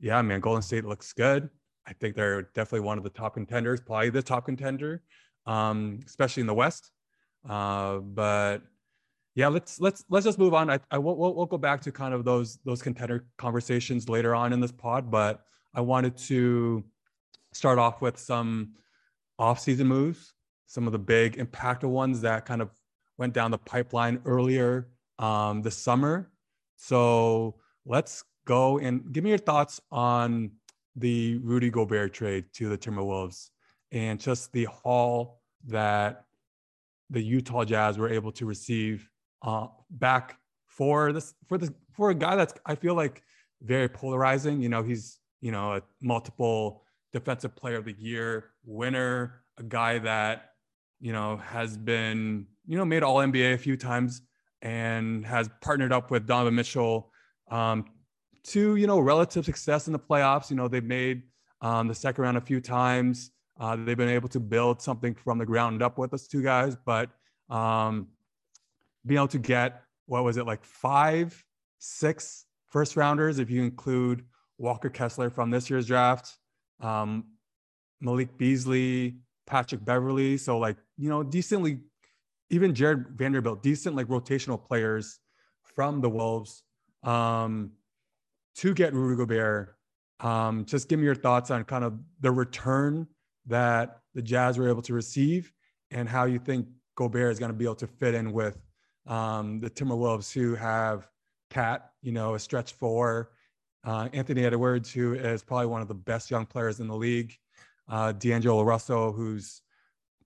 yeah, 0.00 0.20
man, 0.22 0.40
Golden 0.40 0.60
State 0.60 0.84
looks 0.84 1.12
good. 1.12 1.48
I 1.86 1.92
think 1.92 2.16
they're 2.16 2.42
definitely 2.42 2.80
one 2.80 2.98
of 2.98 3.04
the 3.04 3.10
top 3.10 3.34
contenders, 3.34 3.80
probably 3.80 4.10
the 4.10 4.20
top 4.20 4.46
contender, 4.46 5.04
um, 5.46 6.00
especially 6.04 6.40
in 6.40 6.48
the 6.48 6.54
West. 6.54 6.90
Uh, 7.48 7.98
but 7.98 8.62
yeah, 9.36 9.46
let's 9.46 9.80
let's 9.80 10.04
let's 10.08 10.26
just 10.26 10.38
move 10.38 10.52
on. 10.52 10.68
I, 10.68 10.80
I 10.90 10.98
we'll, 10.98 11.16
we'll 11.16 11.46
go 11.46 11.58
back 11.58 11.80
to 11.82 11.92
kind 11.92 12.12
of 12.12 12.24
those 12.24 12.58
those 12.64 12.82
contender 12.82 13.26
conversations 13.38 14.08
later 14.08 14.34
on 14.34 14.52
in 14.52 14.58
this 14.58 14.72
pod, 14.72 15.12
but 15.12 15.44
I 15.74 15.80
wanted 15.80 16.16
to 16.28 16.84
start 17.52 17.78
off 17.78 18.00
with 18.00 18.18
some 18.18 18.74
off-season 19.38 19.86
moves, 19.86 20.34
some 20.66 20.86
of 20.86 20.92
the 20.92 20.98
big 20.98 21.36
impactful 21.36 21.88
ones 21.88 22.20
that 22.22 22.46
kind 22.46 22.62
of 22.62 22.70
went 23.18 23.32
down 23.32 23.50
the 23.50 23.58
pipeline 23.58 24.20
earlier 24.24 24.88
um, 25.18 25.62
this 25.62 25.76
summer. 25.76 26.30
So 26.76 27.56
let's 27.86 28.24
go 28.44 28.78
and 28.78 29.12
give 29.12 29.24
me 29.24 29.30
your 29.30 29.38
thoughts 29.38 29.80
on 29.90 30.50
the 30.96 31.38
Rudy 31.38 31.70
Gobert 31.70 32.12
trade 32.12 32.44
to 32.54 32.68
the 32.68 32.76
Timberwolves 32.76 33.50
and 33.92 34.20
just 34.20 34.52
the 34.52 34.64
haul 34.64 35.40
that 35.66 36.24
the 37.10 37.22
Utah 37.22 37.64
Jazz 37.64 37.98
were 37.98 38.08
able 38.08 38.32
to 38.32 38.46
receive 38.46 39.08
uh, 39.42 39.68
back 39.90 40.38
for 40.66 41.12
this 41.12 41.34
for 41.46 41.58
this 41.58 41.70
for 41.92 42.10
a 42.10 42.14
guy 42.14 42.36
that's 42.36 42.54
I 42.64 42.74
feel 42.74 42.94
like 42.94 43.22
very 43.60 43.88
polarizing. 43.88 44.60
You 44.60 44.70
know, 44.70 44.82
he's 44.82 45.18
you 45.42 45.52
know 45.52 45.74
a 45.74 45.82
multiple 46.00 46.84
defensive 47.12 47.54
player 47.54 47.76
of 47.76 47.84
the 47.84 47.94
year 47.98 48.50
winner, 48.64 49.42
a 49.58 49.62
guy 49.62 49.98
that 49.98 50.52
you 51.00 51.12
know 51.12 51.36
has 51.36 51.76
been 51.76 52.46
you 52.66 52.78
know 52.78 52.84
made 52.86 53.02
all 53.02 53.16
NBA 53.16 53.52
a 53.52 53.58
few 53.58 53.76
times 53.76 54.22
and 54.62 55.26
has 55.26 55.50
partnered 55.60 55.92
up 55.92 56.10
with 56.10 56.26
Donovan 56.26 56.54
Mitchell 56.54 57.12
um, 57.50 57.84
to 58.44 58.76
you 58.76 58.86
know 58.86 59.00
relative 59.00 59.44
success 59.44 59.88
in 59.88 59.92
the 59.92 59.98
playoffs. 59.98 60.48
You 60.48 60.56
know 60.56 60.68
they've 60.68 60.82
made 60.82 61.24
um, 61.60 61.88
the 61.88 61.94
second 61.94 62.22
round 62.22 62.38
a 62.38 62.40
few 62.40 62.60
times. 62.60 63.32
Uh, 63.60 63.76
they've 63.76 63.98
been 63.98 64.08
able 64.08 64.28
to 64.28 64.40
build 64.40 64.80
something 64.80 65.14
from 65.14 65.38
the 65.38 65.46
ground 65.46 65.82
up 65.82 65.98
with 65.98 66.10
those 66.10 66.26
two 66.26 66.42
guys, 66.42 66.76
but 66.86 67.10
um, 67.50 68.08
being 69.04 69.18
able 69.18 69.28
to 69.28 69.38
get 69.38 69.82
what 70.06 70.24
was 70.24 70.36
it 70.36 70.46
like 70.46 70.64
five, 70.64 71.44
six 71.78 72.46
first 72.70 72.96
rounders 72.96 73.38
if 73.38 73.50
you 73.50 73.62
include 73.62 74.24
Walker 74.58 74.88
Kessler 74.88 75.30
from 75.30 75.50
this 75.50 75.68
year's 75.68 75.86
draft, 75.86 76.36
um, 76.80 77.24
Malik 78.00 78.36
Beasley, 78.38 79.16
Patrick 79.46 79.84
Beverley. 79.84 80.36
So 80.36 80.58
like 80.58 80.76
you 80.96 81.08
know 81.08 81.22
decently, 81.22 81.80
even 82.50 82.74
Jarred 82.74 83.08
Vanderbilt, 83.16 83.62
decent 83.62 83.96
like 83.96 84.06
rotational 84.06 84.62
players 84.62 85.18
from 85.62 86.00
the 86.00 86.10
Wolves. 86.10 86.62
Um, 87.02 87.72
to 88.56 88.74
get 88.74 88.92
Rudy 88.92 89.16
Gobert. 89.16 89.76
Um, 90.20 90.64
just 90.64 90.88
give 90.88 90.98
me 90.98 91.04
your 91.04 91.14
thoughts 91.14 91.50
on 91.50 91.64
kind 91.64 91.84
of 91.84 91.98
the 92.20 92.30
return 92.30 93.06
that 93.46 94.00
the 94.14 94.22
Jazz 94.22 94.58
were 94.58 94.68
able 94.68 94.82
to 94.82 94.94
receive 94.94 95.52
and 95.90 96.08
how 96.08 96.24
you 96.24 96.38
think 96.38 96.66
Gobert 96.94 97.32
is 97.32 97.38
going 97.38 97.50
to 97.50 97.56
be 97.56 97.64
able 97.64 97.74
to 97.76 97.86
fit 97.86 98.14
in 98.14 98.32
with 98.32 98.60
um, 99.06 99.60
the 99.60 99.70
Timberwolves, 99.70 100.32
who 100.32 100.54
have 100.54 101.08
Pat, 101.50 101.90
you 102.02 102.12
know, 102.12 102.34
a 102.34 102.38
stretch 102.38 102.72
four, 102.72 103.32
uh, 103.84 104.08
Anthony 104.12 104.44
Edwards, 104.44 104.92
who 104.92 105.14
is 105.14 105.42
probably 105.42 105.66
one 105.66 105.82
of 105.82 105.88
the 105.88 105.94
best 105.94 106.30
young 106.30 106.46
players 106.46 106.80
in 106.80 106.88
the 106.88 106.96
league, 106.96 107.36
uh, 107.88 108.12
D'Angelo 108.12 108.62
Russell, 108.62 109.12
who's 109.12 109.62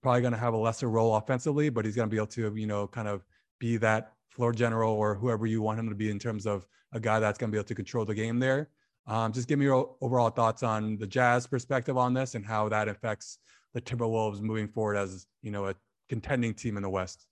probably 0.01 0.21
going 0.21 0.33
to 0.33 0.39
have 0.39 0.53
a 0.53 0.57
lesser 0.57 0.89
role 0.89 1.15
offensively, 1.15 1.69
but 1.69 1.85
he's 1.85 1.95
going 1.95 2.07
to 2.07 2.11
be 2.11 2.17
able 2.17 2.27
to, 2.27 2.55
you 2.55 2.67
know, 2.67 2.87
kind 2.87 3.07
of 3.07 3.25
be 3.59 3.77
that 3.77 4.13
floor 4.29 4.53
general 4.53 4.93
or 4.93 5.15
whoever 5.15 5.47
you 5.47 5.61
want 5.61 5.79
him 5.79 5.89
to 5.89 5.95
be 5.95 6.11
in 6.11 6.19
terms 6.19 6.45
of 6.45 6.67
a 6.93 6.99
guy 6.99 7.19
that's 7.19 7.39
going 7.39 7.49
to 7.49 7.55
be 7.55 7.57
able 7.57 7.67
to 7.67 7.75
control 7.75 8.05
the 8.05 8.13
game 8.13 8.39
there. 8.39 8.69
Um, 9.07 9.31
just 9.31 9.47
give 9.47 9.57
me 9.57 9.65
your 9.65 9.95
overall 10.01 10.29
thoughts 10.29 10.63
on 10.63 10.97
the 10.97 11.07
Jazz 11.07 11.47
perspective 11.47 11.97
on 11.97 12.13
this 12.13 12.35
and 12.35 12.45
how 12.45 12.69
that 12.69 12.87
affects 12.87 13.39
the 13.73 13.81
Timberwolves 13.81 14.41
moving 14.41 14.67
forward 14.67 14.97
as 14.97 15.27
you 15.41 15.51
know 15.51 15.67
a 15.67 15.75
contending 16.09 16.53
team 16.53 16.77
in 16.77 16.83
the 16.83 16.89
West? 16.89 17.25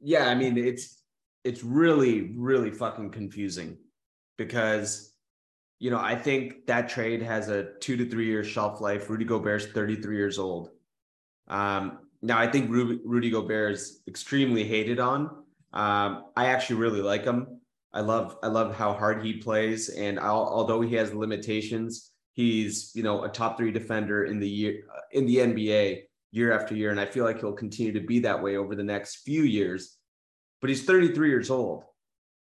Yeah, 0.00 0.28
I 0.28 0.34
mean 0.34 0.56
it's 0.56 1.02
it's 1.44 1.64
really 1.64 2.32
really 2.36 2.70
fucking 2.70 3.10
confusing 3.10 3.76
because 4.40 5.12
you 5.80 5.90
know 5.90 6.00
I 6.00 6.16
think 6.16 6.66
that 6.66 6.88
trade 6.88 7.20
has 7.20 7.50
a 7.50 7.74
two 7.80 7.96
to 7.98 8.08
three 8.08 8.26
year 8.26 8.42
shelf 8.42 8.80
life. 8.80 9.10
Rudy 9.10 9.26
Gobert's 9.26 9.66
33 9.66 10.16
years 10.16 10.38
old. 10.38 10.70
Um, 11.46 11.98
now 12.22 12.38
I 12.38 12.46
think 12.46 12.70
Rudy, 12.70 13.00
Rudy 13.04 13.30
Gobert 13.30 13.72
is 13.72 14.00
extremely 14.08 14.64
hated 14.64 14.98
on. 14.98 15.44
Um, 15.74 16.24
I 16.36 16.46
actually 16.46 16.76
really 16.76 17.02
like 17.02 17.24
him. 17.24 17.60
I 17.92 18.00
love 18.00 18.38
I 18.42 18.46
love 18.46 18.74
how 18.74 18.94
hard 18.94 19.22
he 19.22 19.34
plays, 19.34 19.90
and 19.90 20.18
I'll, 20.18 20.48
although 20.58 20.80
he 20.80 20.94
has 20.94 21.12
limitations, 21.12 22.12
he's 22.32 22.92
you 22.94 23.02
know 23.02 23.24
a 23.24 23.28
top 23.28 23.58
three 23.58 23.72
defender 23.72 24.24
in 24.24 24.40
the 24.40 24.48
year 24.48 24.84
in 25.12 25.26
the 25.26 25.36
NBA 25.36 26.02
year 26.32 26.52
after 26.58 26.74
year, 26.74 26.92
and 26.92 27.00
I 27.00 27.04
feel 27.04 27.26
like 27.26 27.40
he'll 27.40 27.52
continue 27.52 27.92
to 27.92 28.00
be 28.00 28.20
that 28.20 28.42
way 28.42 28.56
over 28.56 28.74
the 28.74 28.84
next 28.84 29.16
few 29.16 29.42
years. 29.42 29.98
But 30.62 30.70
he's 30.70 30.84
33 30.84 31.28
years 31.28 31.50
old, 31.50 31.84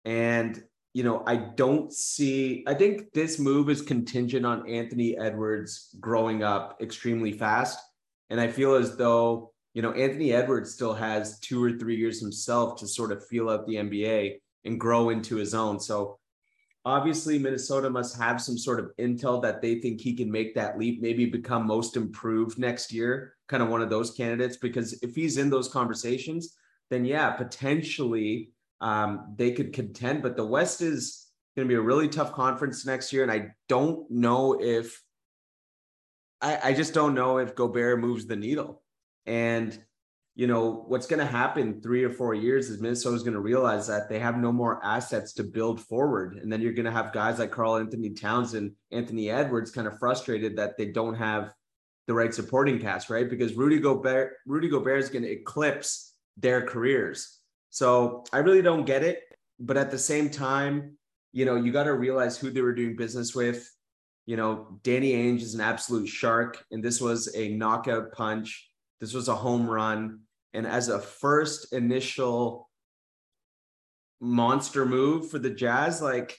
and 0.04 0.62
you 0.92 1.04
know 1.04 1.22
I 1.26 1.36
don't 1.36 1.92
see. 1.92 2.64
I 2.66 2.74
think 2.74 3.12
this 3.12 3.38
move 3.38 3.70
is 3.70 3.82
contingent 3.82 4.44
on 4.44 4.68
Anthony 4.68 5.16
Edwards 5.16 5.94
growing 6.00 6.42
up 6.42 6.78
extremely 6.80 7.32
fast, 7.32 7.78
and 8.28 8.40
I 8.40 8.48
feel 8.48 8.74
as 8.74 8.96
though 8.96 9.52
you 9.74 9.82
know 9.82 9.92
Anthony 9.92 10.32
Edwards 10.32 10.72
still 10.72 10.94
has 10.94 11.38
two 11.40 11.62
or 11.62 11.72
three 11.72 11.96
years 11.96 12.20
himself 12.20 12.78
to 12.80 12.88
sort 12.88 13.12
of 13.12 13.26
feel 13.26 13.48
out 13.50 13.66
the 13.66 13.76
NBA 13.76 14.38
and 14.64 14.80
grow 14.80 15.10
into 15.10 15.36
his 15.36 15.54
own. 15.54 15.80
So 15.80 16.18
obviously 16.84 17.38
Minnesota 17.38 17.90
must 17.90 18.16
have 18.16 18.40
some 18.40 18.56
sort 18.56 18.80
of 18.80 18.92
intel 18.98 19.42
that 19.42 19.60
they 19.60 19.80
think 19.80 20.00
he 20.00 20.14
can 20.14 20.30
make 20.30 20.54
that 20.54 20.78
leap, 20.78 21.00
maybe 21.00 21.26
become 21.26 21.66
most 21.66 21.96
improved 21.96 22.58
next 22.58 22.92
year, 22.92 23.34
kind 23.48 23.62
of 23.62 23.68
one 23.68 23.82
of 23.82 23.90
those 23.90 24.12
candidates. 24.12 24.56
Because 24.56 24.94
if 25.02 25.14
he's 25.14 25.38
in 25.38 25.50
those 25.50 25.68
conversations, 25.68 26.56
then 26.88 27.04
yeah, 27.04 27.30
potentially 27.30 28.50
um, 28.80 29.34
they 29.36 29.52
could 29.52 29.72
contend. 29.72 30.22
But 30.22 30.36
the 30.36 30.46
West 30.46 30.80
is 30.80 31.26
going 31.56 31.68
to 31.68 31.72
be 31.72 31.78
a 31.78 31.80
really 31.80 32.08
tough 32.08 32.32
conference 32.32 32.86
next 32.86 33.12
year, 33.12 33.22
and 33.22 33.32
I 33.32 33.48
don't 33.68 34.10
know 34.10 34.60
if 34.60 35.02
I, 36.40 36.58
I 36.64 36.72
just 36.72 36.94
don't 36.94 37.14
know 37.14 37.38
if 37.38 37.54
Gobert 37.54 38.00
moves 38.00 38.26
the 38.26 38.36
needle. 38.36 38.82
And 39.26 39.78
you 40.36 40.46
know, 40.46 40.84
what's 40.86 41.06
going 41.06 41.18
to 41.18 41.26
happen 41.26 41.82
three 41.82 42.04
or 42.04 42.10
four 42.10 42.34
years 42.34 42.70
is 42.70 42.80
Minnesota 42.80 43.16
is 43.16 43.22
going 43.22 43.34
to 43.34 43.40
realize 43.40 43.88
that 43.88 44.08
they 44.08 44.18
have 44.18 44.38
no 44.38 44.52
more 44.52 44.82
assets 44.84 45.32
to 45.34 45.44
build 45.44 45.80
forward. 45.80 46.36
And 46.36 46.50
then 46.50 46.62
you're 46.62 46.72
going 46.72 46.86
to 46.86 46.92
have 46.92 47.12
guys 47.12 47.38
like 47.38 47.50
Karl-Anthony 47.50 48.10
Towns 48.10 48.54
and 48.54 48.72
Anthony 48.92 49.28
Edwards 49.28 49.70
kind 49.70 49.86
of 49.86 49.98
frustrated 49.98 50.56
that 50.56 50.78
they 50.78 50.86
don't 50.86 51.16
have 51.16 51.52
the 52.06 52.14
right 52.14 52.32
supporting 52.32 52.78
cast, 52.78 53.10
right? 53.10 53.28
Because 53.28 53.54
Rudy 53.54 53.80
Gobert, 53.80 54.34
Rudy 54.46 54.68
Gobert 54.68 55.00
is 55.00 55.10
going 55.10 55.24
to 55.24 55.30
eclipse 55.30 56.14
their 56.36 56.62
careers. 56.62 57.39
So 57.70 58.24
I 58.32 58.38
really 58.38 58.62
don't 58.62 58.84
get 58.84 59.02
it. 59.02 59.20
But 59.58 59.76
at 59.76 59.90
the 59.90 59.98
same 59.98 60.30
time, 60.30 60.96
you 61.32 61.44
know, 61.44 61.56
you 61.56 61.72
got 61.72 61.84
to 61.84 61.94
realize 61.94 62.38
who 62.38 62.50
they 62.50 62.60
were 62.60 62.74
doing 62.74 62.96
business 62.96 63.34
with. 63.34 63.68
You 64.26 64.36
know, 64.36 64.78
Danny 64.82 65.12
Ainge 65.12 65.42
is 65.42 65.54
an 65.54 65.60
absolute 65.60 66.08
shark, 66.08 66.64
and 66.70 66.82
this 66.82 67.00
was 67.00 67.34
a 67.34 67.48
knockout 67.48 68.12
punch. 68.12 68.68
This 69.00 69.12
was 69.14 69.28
a 69.28 69.34
home 69.34 69.68
run 69.68 70.20
and 70.52 70.66
as 70.66 70.88
a 70.88 70.98
first 70.98 71.72
initial 71.72 72.68
monster 74.20 74.84
move 74.84 75.30
for 75.30 75.38
the 75.38 75.50
Jazz, 75.50 76.02
like 76.02 76.36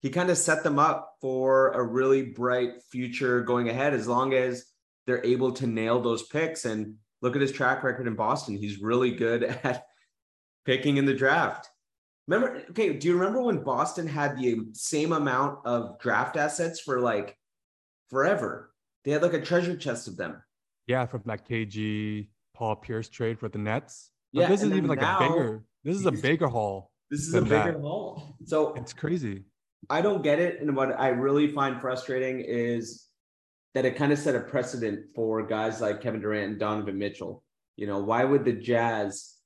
he 0.00 0.10
kind 0.10 0.30
of 0.30 0.38
set 0.38 0.64
them 0.64 0.78
up 0.78 1.14
for 1.20 1.72
a 1.72 1.82
really 1.82 2.22
bright 2.22 2.82
future 2.90 3.42
going 3.42 3.68
ahead 3.68 3.92
as 3.92 4.08
long 4.08 4.32
as 4.32 4.64
they're 5.06 5.24
able 5.24 5.52
to 5.52 5.66
nail 5.66 6.00
those 6.00 6.26
picks. 6.28 6.64
And 6.64 6.94
look 7.20 7.36
at 7.36 7.42
his 7.42 7.52
track 7.52 7.82
record 7.82 8.06
in 8.06 8.14
Boston. 8.14 8.56
He's 8.56 8.80
really 8.80 9.12
good 9.12 9.44
at 9.62 9.84
picking 10.64 10.96
in 10.96 11.06
the 11.06 11.14
draft. 11.14 11.68
Remember, 12.26 12.62
okay, 12.70 12.92
do 12.92 13.08
you 13.08 13.14
remember 13.14 13.42
when 13.42 13.64
Boston 13.64 14.06
had 14.06 14.38
the 14.38 14.60
same 14.72 15.12
amount 15.12 15.58
of 15.64 15.98
draft 15.98 16.36
assets 16.36 16.80
for 16.80 17.00
like 17.00 17.36
forever? 18.08 18.72
They 19.04 19.10
had 19.10 19.22
like 19.22 19.32
a 19.32 19.40
treasure 19.40 19.76
chest 19.76 20.06
of 20.06 20.16
them. 20.16 20.42
Yeah, 20.86 21.06
from 21.06 21.22
like 21.24 21.48
KG, 21.48 22.28
Paul 22.54 22.76
Pierce 22.76 23.08
trade 23.08 23.38
for 23.38 23.48
the 23.48 23.58
Nets. 23.58 24.10
But 24.32 24.42
yeah, 24.42 24.48
this 24.48 24.62
is 24.62 24.72
even 24.72 24.86
like 24.86 25.02
a 25.02 25.16
bigger. 25.18 25.64
This 25.82 25.96
is 25.96 26.06
a 26.06 26.12
bigger 26.12 26.46
haul. 26.46 26.92
This 27.10 27.20
is 27.20 27.34
a 27.34 27.42
bigger 27.42 27.72
that. 27.72 27.80
haul. 27.80 28.36
So 28.44 28.74
it's 28.74 28.92
crazy. 28.92 29.44
I 29.88 30.02
don't 30.02 30.22
get 30.22 30.38
it, 30.38 30.60
and 30.60 30.76
what 30.76 31.00
I 31.00 31.08
really 31.08 31.48
find 31.48 31.80
frustrating 31.80 32.40
is 32.40 33.06
that 33.74 33.84
it 33.84 33.96
kind 33.96 34.12
of 34.12 34.18
set 34.18 34.34
a 34.34 34.40
precedent 34.40 35.06
for 35.14 35.44
guys 35.46 35.80
like 35.80 36.02
Kevin 36.02 36.20
Durant 36.20 36.50
and 36.50 36.60
Donovan 36.60 36.98
Mitchell. 36.98 37.42
You 37.76 37.86
know, 37.86 37.98
why 38.00 38.24
would 38.24 38.44
the 38.44 38.52
Jazz 38.52 39.36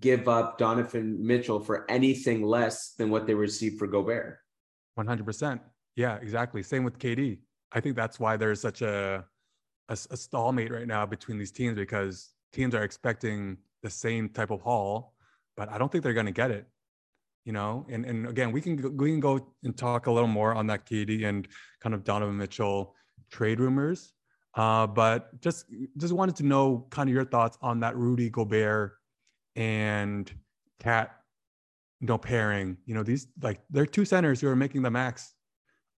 give 0.00 0.28
up 0.28 0.58
Donovan 0.58 1.24
Mitchell 1.24 1.60
for 1.60 1.90
anything 1.90 2.42
less 2.42 2.94
than 2.94 3.10
what 3.10 3.26
they 3.26 3.34
received 3.34 3.78
for 3.78 3.86
Gobert? 3.86 4.38
One 4.94 5.06
hundred 5.06 5.26
percent. 5.26 5.60
Yeah, 5.96 6.16
exactly. 6.16 6.62
Same 6.62 6.84
with 6.84 6.98
KD. 6.98 7.38
I 7.72 7.80
think 7.80 7.96
that's 7.96 8.20
why 8.20 8.36
there's 8.36 8.60
such 8.60 8.82
a 8.82 9.24
a, 9.88 9.92
a 9.92 10.16
stalemate 10.16 10.72
right 10.72 10.86
now 10.86 11.06
between 11.06 11.38
these 11.38 11.50
teams 11.50 11.76
because 11.76 12.30
teams 12.52 12.74
are 12.74 12.82
expecting 12.82 13.56
the 13.82 13.90
same 13.90 14.28
type 14.28 14.50
of 14.50 14.60
haul, 14.60 15.14
but 15.56 15.68
I 15.70 15.78
don't 15.78 15.90
think 15.90 16.04
they're 16.04 16.14
going 16.14 16.26
to 16.26 16.32
get 16.32 16.50
it. 16.50 16.66
You 17.44 17.52
know, 17.52 17.86
and 17.88 18.04
and 18.04 18.26
again, 18.26 18.52
we 18.52 18.60
can 18.60 18.96
we 18.96 19.10
can 19.10 19.20
go 19.20 19.54
and 19.64 19.76
talk 19.76 20.06
a 20.06 20.10
little 20.10 20.28
more 20.28 20.54
on 20.54 20.66
that 20.66 20.84
KD 20.84 21.24
and 21.24 21.48
kind 21.80 21.94
of 21.94 22.04
Donovan 22.04 22.36
Mitchell 22.36 22.94
trade 23.30 23.58
rumors. 23.58 24.12
Uh, 24.54 24.86
but 24.86 25.40
just 25.40 25.66
just 25.96 26.12
wanted 26.12 26.36
to 26.36 26.42
know 26.42 26.86
kind 26.90 27.08
of 27.08 27.14
your 27.14 27.24
thoughts 27.24 27.56
on 27.62 27.80
that 27.80 27.96
Rudy 27.96 28.28
Gobert 28.28 28.97
and 29.56 30.32
you 32.00 32.06
know 32.06 32.18
pairing. 32.18 32.76
You 32.86 32.94
know, 32.94 33.02
these 33.02 33.28
like 33.42 33.60
they're 33.70 33.86
two 33.86 34.04
centers 34.04 34.40
who 34.40 34.48
are 34.48 34.56
making 34.56 34.82
the 34.82 34.90
max. 34.90 35.34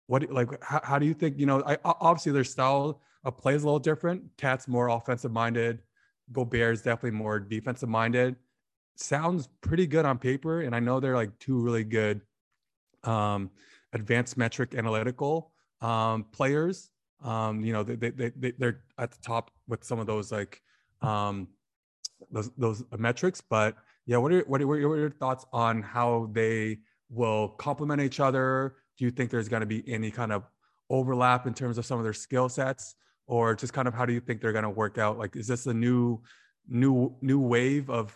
What 0.07 0.31
like 0.31 0.63
how, 0.63 0.81
how 0.83 0.99
do 0.99 1.07
you 1.07 1.15
think? 1.15 1.39
You 1.39 1.47
know, 1.47 1.63
I 1.67 1.79
obviously 1.85 2.33
their 2.33 2.45
style 2.45 3.01
of 3.25 3.37
play 3.37 3.55
is 3.55 3.63
a 3.63 3.67
little 3.67 3.79
different. 3.79 4.23
KAT's 4.39 4.69
more 4.69 4.89
offensive 4.89 5.33
minded. 5.33 5.81
Gobert 6.33 6.75
is 6.75 6.83
definitely 6.83 7.19
more 7.19 7.41
defensive 7.41 7.89
minded. 7.89 8.37
Sounds 8.97 9.49
pretty 9.61 9.87
good 9.87 10.05
on 10.05 10.19
paper, 10.19 10.63
and 10.63 10.75
I 10.75 10.81
know 10.81 11.01
they're 11.01 11.15
like 11.15 11.39
two 11.39 11.59
really 11.59 11.85
good 11.85 12.21
um, 13.05 13.51
advanced 13.93 14.37
metric 14.37 14.75
analytical 14.75 15.53
um, 15.81 16.25
players. 16.33 16.91
Um, 17.23 17.65
you 17.65 17.73
know, 17.73 17.83
they, 17.83 17.97
they, 18.11 18.31
they, 18.31 18.53
they're 18.53 18.83
at 18.97 19.11
the 19.11 19.19
top 19.23 19.51
with 19.67 19.83
some 19.85 19.99
of 19.99 20.07
those 20.07 20.31
like 20.31 20.63
um, 21.03 21.49
those, 22.31 22.51
those 22.57 22.85
metrics. 22.97 23.41
But 23.41 23.77
yeah, 24.07 24.17
what 24.17 24.33
are, 24.33 24.41
what, 24.47 24.61
are, 24.61 24.67
what 24.67 24.77
are 24.77 24.97
your 24.97 25.11
thoughts 25.11 25.45
on 25.53 25.83
how 25.83 26.31
they 26.33 26.79
will 27.11 27.49
complement 27.49 28.01
each 28.01 28.21
other? 28.21 28.77
Do 28.99 29.05
you 29.05 29.11
think 29.11 29.31
there's 29.31 29.49
going 29.49 29.61
to 29.61 29.67
be 29.67 29.83
any 29.87 30.11
kind 30.11 30.33
of 30.33 30.45
overlap 30.91 31.47
in 31.47 31.55
terms 31.55 31.79
of 31.79 31.87
some 31.87 31.99
of 31.99 32.05
their 32.05 32.13
skill 32.13 32.49
sets? 32.49 32.95
or 33.29 33.55
just 33.55 33.73
kind 33.73 33.87
of 33.87 33.95
how 33.95 34.07
do 34.07 34.13
you 34.13 34.21
think 34.21 34.41
they're 34.41 34.53
going 34.53 34.65
to 34.65 34.71
work 34.71 34.99
out? 34.99 35.19
Like, 35.19 35.37
is 35.37 35.47
this 35.47 35.67
a 35.67 35.75
new, 35.75 36.21
new, 36.67 37.15
new 37.21 37.39
wave 37.39 37.91
of 37.91 38.13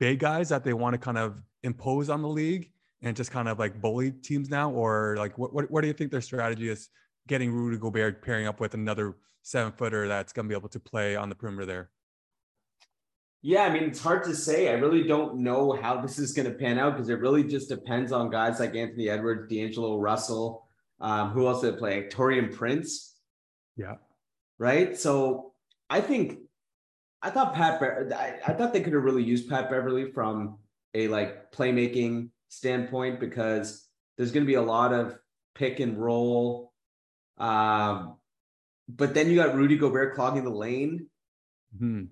big 0.00 0.18
guys 0.18 0.48
that 0.48 0.64
they 0.64 0.72
want 0.72 0.94
to 0.94 0.98
kind 0.98 1.18
of 1.18 1.36
impose 1.62 2.10
on 2.10 2.22
the 2.22 2.28
league 2.28 2.70
and 3.02 3.14
just 3.14 3.30
kind 3.30 3.46
of 3.46 3.58
like 3.58 3.80
bully 3.80 4.10
teams 4.10 4.48
now, 4.48 4.70
or 4.70 5.16
like 5.18 5.36
what, 5.36 5.52
what, 5.52 5.70
what 5.70 5.82
do 5.82 5.86
you 5.86 5.92
think 5.92 6.10
their 6.10 6.22
strategy 6.22 6.68
is? 6.68 6.88
Getting 7.28 7.52
Rudy 7.52 7.78
Gobert 7.78 8.22
pairing 8.22 8.46
up 8.46 8.58
with 8.58 8.74
another 8.74 9.16
seven 9.42 9.72
footer 9.72 10.08
that's 10.08 10.32
going 10.32 10.46
to 10.46 10.48
be 10.48 10.58
able 10.58 10.68
to 10.70 10.80
play 10.80 11.14
on 11.14 11.28
the 11.28 11.34
perimeter 11.34 11.66
there. 11.66 11.90
Yeah, 13.46 13.64
I 13.64 13.70
mean, 13.70 13.82
it's 13.84 14.00
hard 14.00 14.24
to 14.24 14.34
say. 14.34 14.70
I 14.70 14.72
really 14.72 15.06
don't 15.06 15.36
know 15.36 15.72
how 15.72 16.00
this 16.00 16.18
is 16.18 16.32
going 16.32 16.50
to 16.50 16.56
pan 16.56 16.78
out 16.78 16.94
because 16.94 17.10
it 17.10 17.20
really 17.20 17.44
just 17.44 17.68
depends 17.68 18.10
on 18.10 18.30
guys 18.30 18.58
like 18.58 18.74
Anthony 18.74 19.10
Edwards, 19.10 19.52
D'Angelo 19.52 19.98
Russell. 19.98 20.66
Um, 20.98 21.30
who 21.30 21.46
else 21.46 21.60
did 21.60 21.76
play? 21.76 22.08
Taurean 22.10 22.52
Prince. 22.54 23.16
Yeah 23.76 23.96
right? 24.58 24.96
So 24.96 25.52
I 25.90 26.00
think 26.00 26.38
I 27.22 27.30
thought 27.30 27.54
Pat 27.54 27.80
Be- 27.80 28.14
I, 28.14 28.38
I 28.46 28.52
thought 28.52 28.72
they 28.72 28.80
could 28.80 28.92
have 28.92 29.02
really 29.02 29.22
used 29.22 29.48
Pat 29.48 29.70
Beverley 29.70 30.10
from 30.12 30.58
a 30.94 31.08
like 31.08 31.52
playmaking 31.52 32.30
standpoint 32.48 33.20
because 33.20 33.86
there's 34.16 34.32
going 34.32 34.44
to 34.44 34.50
be 34.50 34.54
a 34.54 34.62
lot 34.62 34.92
of 34.92 35.18
pick 35.54 35.80
and 35.80 35.98
roll. 35.98 36.72
Um, 37.38 38.16
but 38.88 39.14
then 39.14 39.28
you 39.28 39.36
got 39.36 39.54
Rudy 39.54 39.76
Gobert 39.76 40.14
clogging 40.14 40.44
the 40.44 40.50
lane. 40.50 41.06
Mm-hmm. 41.74 42.04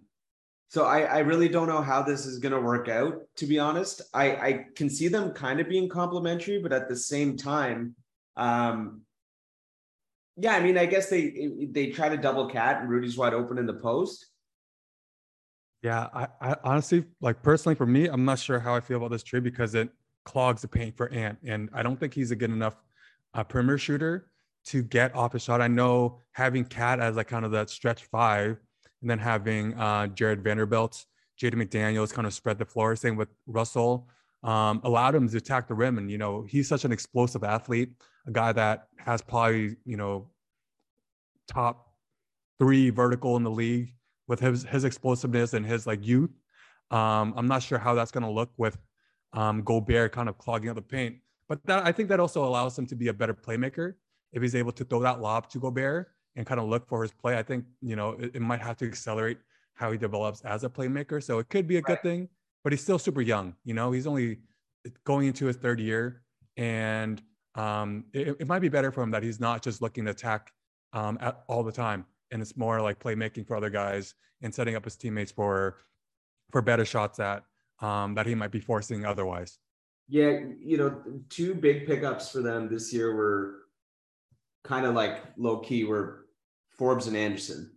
So 0.73 0.87
I, 0.87 1.01
I 1.03 1.19
really 1.19 1.51
don't 1.51 1.69
know 1.69 1.83
how 1.83 2.01
this 2.01 2.25
is 2.25 2.39
going 2.39 2.55
to 2.55 2.59
work 2.59 2.89
out. 2.89 3.21
To 3.37 3.47
be 3.47 3.59
honest, 3.59 4.01
I, 4.15 4.31
I 4.31 4.67
can 4.75 4.89
see 4.89 5.07
them 5.07 5.33
kind 5.33 5.61
of 5.61 5.69
being 5.69 5.87
complementary, 5.87 6.63
but 6.63 6.73
at 6.73 6.89
the 6.89 6.97
same 6.97 7.37
time, 7.37 7.95
um, 8.39 9.03
yeah, 10.39 10.55
I 10.55 10.61
mean, 10.61 10.79
I 10.79 10.87
guess 10.87 11.11
they 11.11 11.67
they 11.73 11.91
try 11.91 12.09
to 12.09 12.17
double 12.17 12.49
KAT 12.49 12.81
and 12.81 12.89
Rudy's 12.89 13.19
wide 13.19 13.35
open 13.35 13.59
in 13.59 13.67
the 13.67 13.75
post. 13.75 14.31
Yeah, 15.83 16.09
I, 16.15 16.29
I 16.41 16.57
honestly 16.65 17.05
like 17.21 17.43
personally 17.43 17.75
for 17.75 17.85
me, 17.85 18.07
I'm 18.07 18.25
not 18.25 18.39
sure 18.39 18.59
how 18.59 18.75
I 18.75 18.81
feel 18.81 18.97
about 18.97 19.11
this 19.11 19.23
trade 19.23 19.45
because 19.45 19.75
it 19.75 19.91
clogs 20.25 20.63
the 20.63 20.69
paint 20.69 20.97
for 20.97 21.11
Ant, 21.11 21.37
and 21.45 21.69
I 21.75 21.83
don't 21.83 22.01
think 22.01 22.15
he's 22.15 22.31
a 22.31 22.37
good 22.37 22.51
enough 22.51 22.77
uh, 23.35 23.45
perimeter 23.45 23.77
shooter 23.77 24.31
to 24.69 24.83
get 24.83 25.15
off 25.15 25.35
his 25.35 25.43
shot. 25.43 25.61
I 25.61 25.69
know 25.69 26.21
having 26.31 26.65
KAT 26.65 26.99
as 26.99 27.17
like 27.17 27.29
kind 27.29 27.45
of 27.45 27.51
that 27.51 27.69
stretch 27.69 28.05
five, 28.07 28.57
and 29.03 29.11
then 29.11 29.19
having 29.19 29.75
uh, 29.75 30.07
Jarred 30.07 30.43
Vanderbilt, 30.43 31.05
Jaden 31.39 31.55
McDaniels 31.55 32.13
kind 32.13 32.27
of 32.27 32.33
spread 32.33 32.59
the 32.59 32.65
floor. 32.65 32.97
Same 32.97 33.17
with 33.17 33.29
Russell, 33.47 34.09
um, 34.45 34.81
allowed 34.85 35.15
him 35.15 35.29
to 35.29 35.37
attack 35.37 35.69
the 35.69 35.75
rim. 35.75 35.99
And 35.99 36.11
you 36.11 36.19
know 36.19 36.47
he's 36.49 36.69
such 36.69 36.85
an 36.85 36.93
explosive 36.93 37.45
athlete, 37.45 37.91
a 38.27 38.31
guy 38.31 38.53
that 38.53 38.89
has 38.99 39.21
probably 39.21 39.77
you 39.85 39.97
know 39.97 40.29
top 41.49 41.93
three 42.59 42.91
vertical 42.91 43.37
in 43.37 43.43
the 43.43 43.51
league 43.51 43.93
with 44.29 44.41
his 44.41 44.63
his 44.65 44.85
explosiveness 44.85 45.53
and 45.53 45.67
his 45.67 45.87
like 45.87 46.07
youth. 46.07 46.31
Um, 46.91 47.35
I'm 47.37 47.49
not 47.49 47.63
sure 47.63 47.79
how 47.79 47.95
that's 47.95 48.13
going 48.13 48.25
to 48.25 48.31
look 48.31 48.51
with 48.57 48.79
um, 49.33 49.63
Gobert 49.63 50.13
kind 50.13 50.29
of 50.29 50.39
clogging 50.39 50.71
up 50.71 50.77
the 50.77 50.83
paint, 50.83 51.17
but 51.49 51.59
that 51.67 51.85
I 51.85 51.91
think 51.91 52.09
that 52.11 52.21
also 52.21 52.45
allows 52.45 52.79
him 52.79 52.87
to 52.87 52.95
be 52.95 53.09
a 53.09 53.13
better 53.13 53.35
playmaker 53.35 53.95
if 54.33 54.43
he's 54.43 54.55
able 54.55 54.73
to 54.73 54.85
throw 54.85 55.01
that 55.01 55.21
lob 55.21 55.49
to 55.51 55.59
Gobert 55.59 56.09
and 56.37 56.47
kind 56.47 56.61
of 56.61 56.67
look 56.67 56.89
for 56.89 57.03
his 57.03 57.13
play. 57.13 57.37
I 57.37 57.43
think 57.43 57.65
you 57.81 57.97
know 57.97 58.11
it, 58.13 58.37
it 58.37 58.43
might 58.43 58.61
have 58.61 58.77
to 58.79 58.87
accelerate 58.87 59.39
how 59.75 59.91
he 59.91 59.99
develops 59.99 60.43
as 60.43 60.65
a 60.65 60.69
playmaker. 60.69 61.23
So 61.23 61.39
it 61.39 61.49
could 61.49 61.67
be 61.67 61.79
a 61.79 61.83
good 61.83 62.03
thing, 62.03 62.29
but 62.63 62.73
he's 62.73 62.83
still 62.83 62.99
super 62.99 63.21
young. 63.21 63.55
You 63.65 63.75
know, 63.75 63.93
he's 63.93 64.07
only 64.07 64.39
going 65.05 65.27
into 65.27 65.47
his 65.47 65.57
third 65.57 65.81
year, 65.81 66.23
and 66.57 67.23
um, 67.55 68.05
it, 68.13 68.37
it 68.41 68.47
might 68.47 68.61
be 68.61 68.69
better 68.69 68.91
for 68.91 69.03
him 69.03 69.11
that 69.11 69.23
he's 69.23 69.41
not 69.41 69.63
just 69.63 69.83
looking 69.83 70.05
to 70.07 70.11
attack 70.11 70.53
um, 70.93 71.19
at, 71.21 71.43
all 71.49 71.63
the 71.63 71.73
time, 71.73 72.05
and 72.31 72.41
it's 72.41 72.57
more 72.57 72.81
like 72.81 72.99
playmaking 72.99 73.47
for 73.47 73.57
other 73.57 73.71
guys 73.71 74.15
and 74.43 74.55
setting 74.55 74.75
up 74.75 74.85
his 74.85 74.97
teammates 74.97 75.33
for 75.33 75.79
for 76.51 76.61
better 76.63 76.85
shots 76.85 77.19
that 77.19 77.45
um, 77.81 78.15
that 78.15 78.27
he 78.27 78.35
might 78.35 78.51
be 78.51 78.61
forcing 78.61 79.05
otherwise. 79.05 79.59
Yeah, 80.09 80.41
you 80.61 80.77
know, 80.77 81.03
two 81.31 81.55
big 81.55 81.87
pickups 81.87 82.31
for 82.31 82.43
them 82.43 82.69
this 82.69 82.93
year 82.93 83.15
were 83.15 83.63
kind 84.65 84.87
of 84.87 84.95
like 84.95 85.23
low 85.37 85.59
key 85.59 85.85
were 85.85 86.22
Forbes 86.83 87.07
and 87.07 87.17
Anderson. 87.17 87.71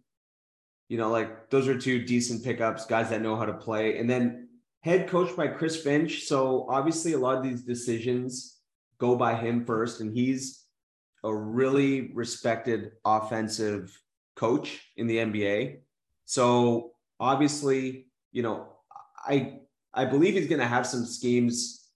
You 0.89 0.97
know, 0.97 1.11
like 1.11 1.51
those 1.51 1.67
are 1.67 1.77
two 1.77 2.03
decent 2.03 2.43
pickups, 2.43 2.87
guys 2.87 3.11
that 3.11 3.21
know 3.21 3.35
how 3.35 3.45
to 3.45 3.53
play. 3.53 3.99
And 3.99 4.09
then 4.09 4.49
head 4.81 5.07
coach 5.07 5.35
by 5.35 5.47
Chris 5.47 5.79
Finch. 5.79 6.23
So 6.23 6.65
obviously 6.67 7.13
a 7.13 7.19
lot 7.19 7.37
of 7.37 7.43
these 7.43 7.61
decisions 7.61 8.57
go 8.97 9.15
by 9.15 9.35
him 9.35 9.63
first, 9.63 10.01
and 10.01 10.11
he's 10.11 10.63
a 11.23 11.31
really 11.31 12.13
respected 12.15 12.93
offensive 13.05 13.95
coach 14.35 14.81
in 14.97 15.05
the 15.05 15.17
NBA. 15.17 15.81
So 16.25 16.93
obviously, 17.19 18.07
you 18.31 18.41
know, 18.41 18.69
I 19.23 19.59
I 19.93 20.05
believe 20.05 20.33
he's 20.33 20.47
going 20.47 20.61
to 20.61 20.67
have 20.67 20.87
some 20.87 21.05
schemes 21.05 21.87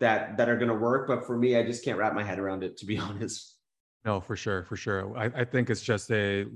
that 0.00 0.36
that 0.36 0.50
are 0.50 0.56
going 0.56 0.68
to 0.68 0.74
work, 0.74 1.08
but 1.08 1.26
for 1.26 1.38
me, 1.38 1.56
I 1.56 1.62
just 1.62 1.82
can't 1.82 1.96
wrap 1.96 2.12
my 2.12 2.22
head 2.22 2.38
around 2.38 2.62
it 2.62 2.76
to 2.76 2.84
be 2.84 2.98
honest. 3.08 3.55
No, 4.06 4.20
for 4.20 4.36
sure, 4.36 4.62
for 4.62 4.76
sure. 4.76 5.16
I, 5.18 5.24
I 5.40 5.44
think 5.44 5.68
it's 5.68 5.82
just 5.82 6.10
a 6.12 6.46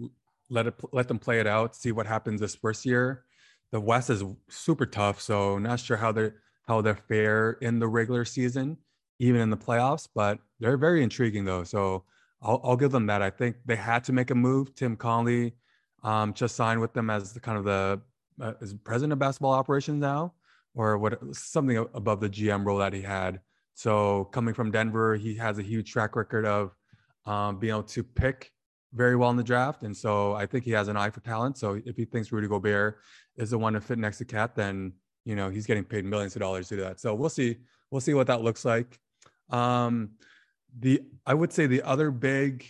let 0.50 0.68
it 0.68 0.74
let 0.92 1.08
them 1.08 1.18
play 1.18 1.40
it 1.40 1.46
out, 1.48 1.74
see 1.74 1.90
what 1.90 2.06
happens 2.06 2.40
this 2.40 2.54
first 2.54 2.86
year. 2.86 3.24
The 3.72 3.80
West 3.80 4.08
is 4.08 4.22
super 4.48 4.86
tough, 4.86 5.20
so 5.20 5.58
not 5.58 5.80
sure 5.80 5.96
how 5.96 6.12
they're 6.12 6.36
how 6.68 6.80
they're 6.80 6.94
fair 7.08 7.52
in 7.60 7.80
the 7.80 7.88
regular 7.88 8.24
season, 8.24 8.76
even 9.18 9.40
in 9.40 9.50
the 9.50 9.56
playoffs. 9.56 10.08
But 10.14 10.38
they're 10.60 10.76
very 10.76 11.02
intriguing 11.02 11.44
though, 11.44 11.64
so 11.64 12.04
I'll, 12.40 12.60
I'll 12.62 12.76
give 12.76 12.92
them 12.92 13.06
that. 13.06 13.20
I 13.20 13.30
think 13.30 13.56
they 13.66 13.76
had 13.76 14.04
to 14.04 14.12
make 14.12 14.30
a 14.30 14.34
move. 14.34 14.74
Tim 14.76 14.96
Connelly 14.96 15.54
um, 16.04 16.32
just 16.34 16.54
signed 16.54 16.80
with 16.80 16.92
them 16.92 17.10
as 17.10 17.32
the 17.32 17.40
kind 17.40 17.58
of 17.58 17.64
the 17.64 18.00
uh, 18.40 18.54
is 18.60 18.74
president 18.74 19.14
of 19.14 19.18
basketball 19.18 19.52
operations 19.52 20.00
now, 20.00 20.34
or 20.74 20.98
what 20.98 21.18
something 21.34 21.78
above 21.94 22.20
the 22.20 22.30
GM 22.30 22.64
role 22.64 22.78
that 22.78 22.92
he 22.92 23.02
had. 23.02 23.40
So 23.74 24.26
coming 24.26 24.54
from 24.54 24.70
Denver, 24.70 25.16
he 25.16 25.34
has 25.34 25.58
a 25.58 25.62
huge 25.62 25.90
track 25.90 26.14
record 26.14 26.46
of 26.46 26.76
um, 27.26 27.58
being 27.58 27.72
able 27.72 27.82
to 27.84 28.02
pick 28.02 28.52
very 28.92 29.16
well 29.16 29.30
in 29.30 29.36
the 29.36 29.44
draft, 29.44 29.82
and 29.82 29.96
so 29.96 30.34
I 30.34 30.46
think 30.46 30.64
he 30.64 30.72
has 30.72 30.88
an 30.88 30.96
eye 30.96 31.10
for 31.10 31.20
talent. 31.20 31.58
So 31.58 31.80
if 31.84 31.96
he 31.96 32.04
thinks 32.04 32.32
Rudy 32.32 32.48
Gobert 32.48 32.98
is 33.36 33.50
the 33.50 33.58
one 33.58 33.74
to 33.74 33.80
fit 33.80 33.98
next 33.98 34.18
to 34.18 34.24
KAT, 34.24 34.54
then 34.54 34.92
you 35.24 35.36
know 35.36 35.48
he's 35.48 35.66
getting 35.66 35.84
paid 35.84 36.04
millions 36.04 36.34
of 36.36 36.40
dollars 36.40 36.68
to 36.68 36.76
do 36.76 36.82
that. 36.82 37.00
So 37.00 37.14
we'll 37.14 37.30
see. 37.30 37.56
We'll 37.90 38.00
see 38.00 38.14
what 38.14 38.26
that 38.28 38.42
looks 38.42 38.64
like. 38.64 38.98
Um, 39.50 40.10
the 40.78 41.02
I 41.26 41.34
would 41.34 41.52
say 41.52 41.66
the 41.66 41.82
other 41.82 42.10
big 42.10 42.66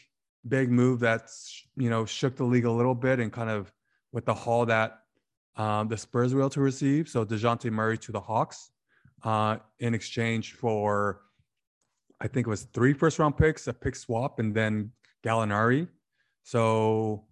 big 0.49 0.71
move 0.71 1.01
that's 1.01 1.63
you 1.77 1.91
know 1.91 2.05
shook 2.05 2.37
the 2.37 2.45
league 2.45 2.65
a 2.65 2.71
little 2.71 2.95
bit 2.95 3.21
and 3.21 3.33
kind 3.33 3.51
of 3.51 3.73
with 4.13 4.25
the 4.25 4.35
haul 4.35 4.67
that 4.67 5.01
um, 5.57 5.89
the 5.89 5.97
Spurs 5.97 6.35
were 6.35 6.41
able 6.41 6.51
to 6.51 6.61
receive. 6.61 7.09
So 7.09 7.25
Dejounte 7.25 7.71
Murray 7.71 7.99
to 7.99 8.13
the 8.13 8.21
Hawks 8.21 8.71
uh, 9.23 9.57
in 9.79 9.95
exchange 9.95 10.55
for, 10.55 11.23
I 12.21 12.29
think 12.29 12.47
it 12.47 12.51
was 12.51 12.65
three 12.75 12.93
first 12.93 13.19
round 13.19 13.37
picks, 13.37 13.67
a 13.67 13.73
pick 13.73 13.97
swap, 13.97 14.39
and 14.39 14.55
then 14.55 14.93
Gallinari. 15.25 15.89
So 16.43 17.25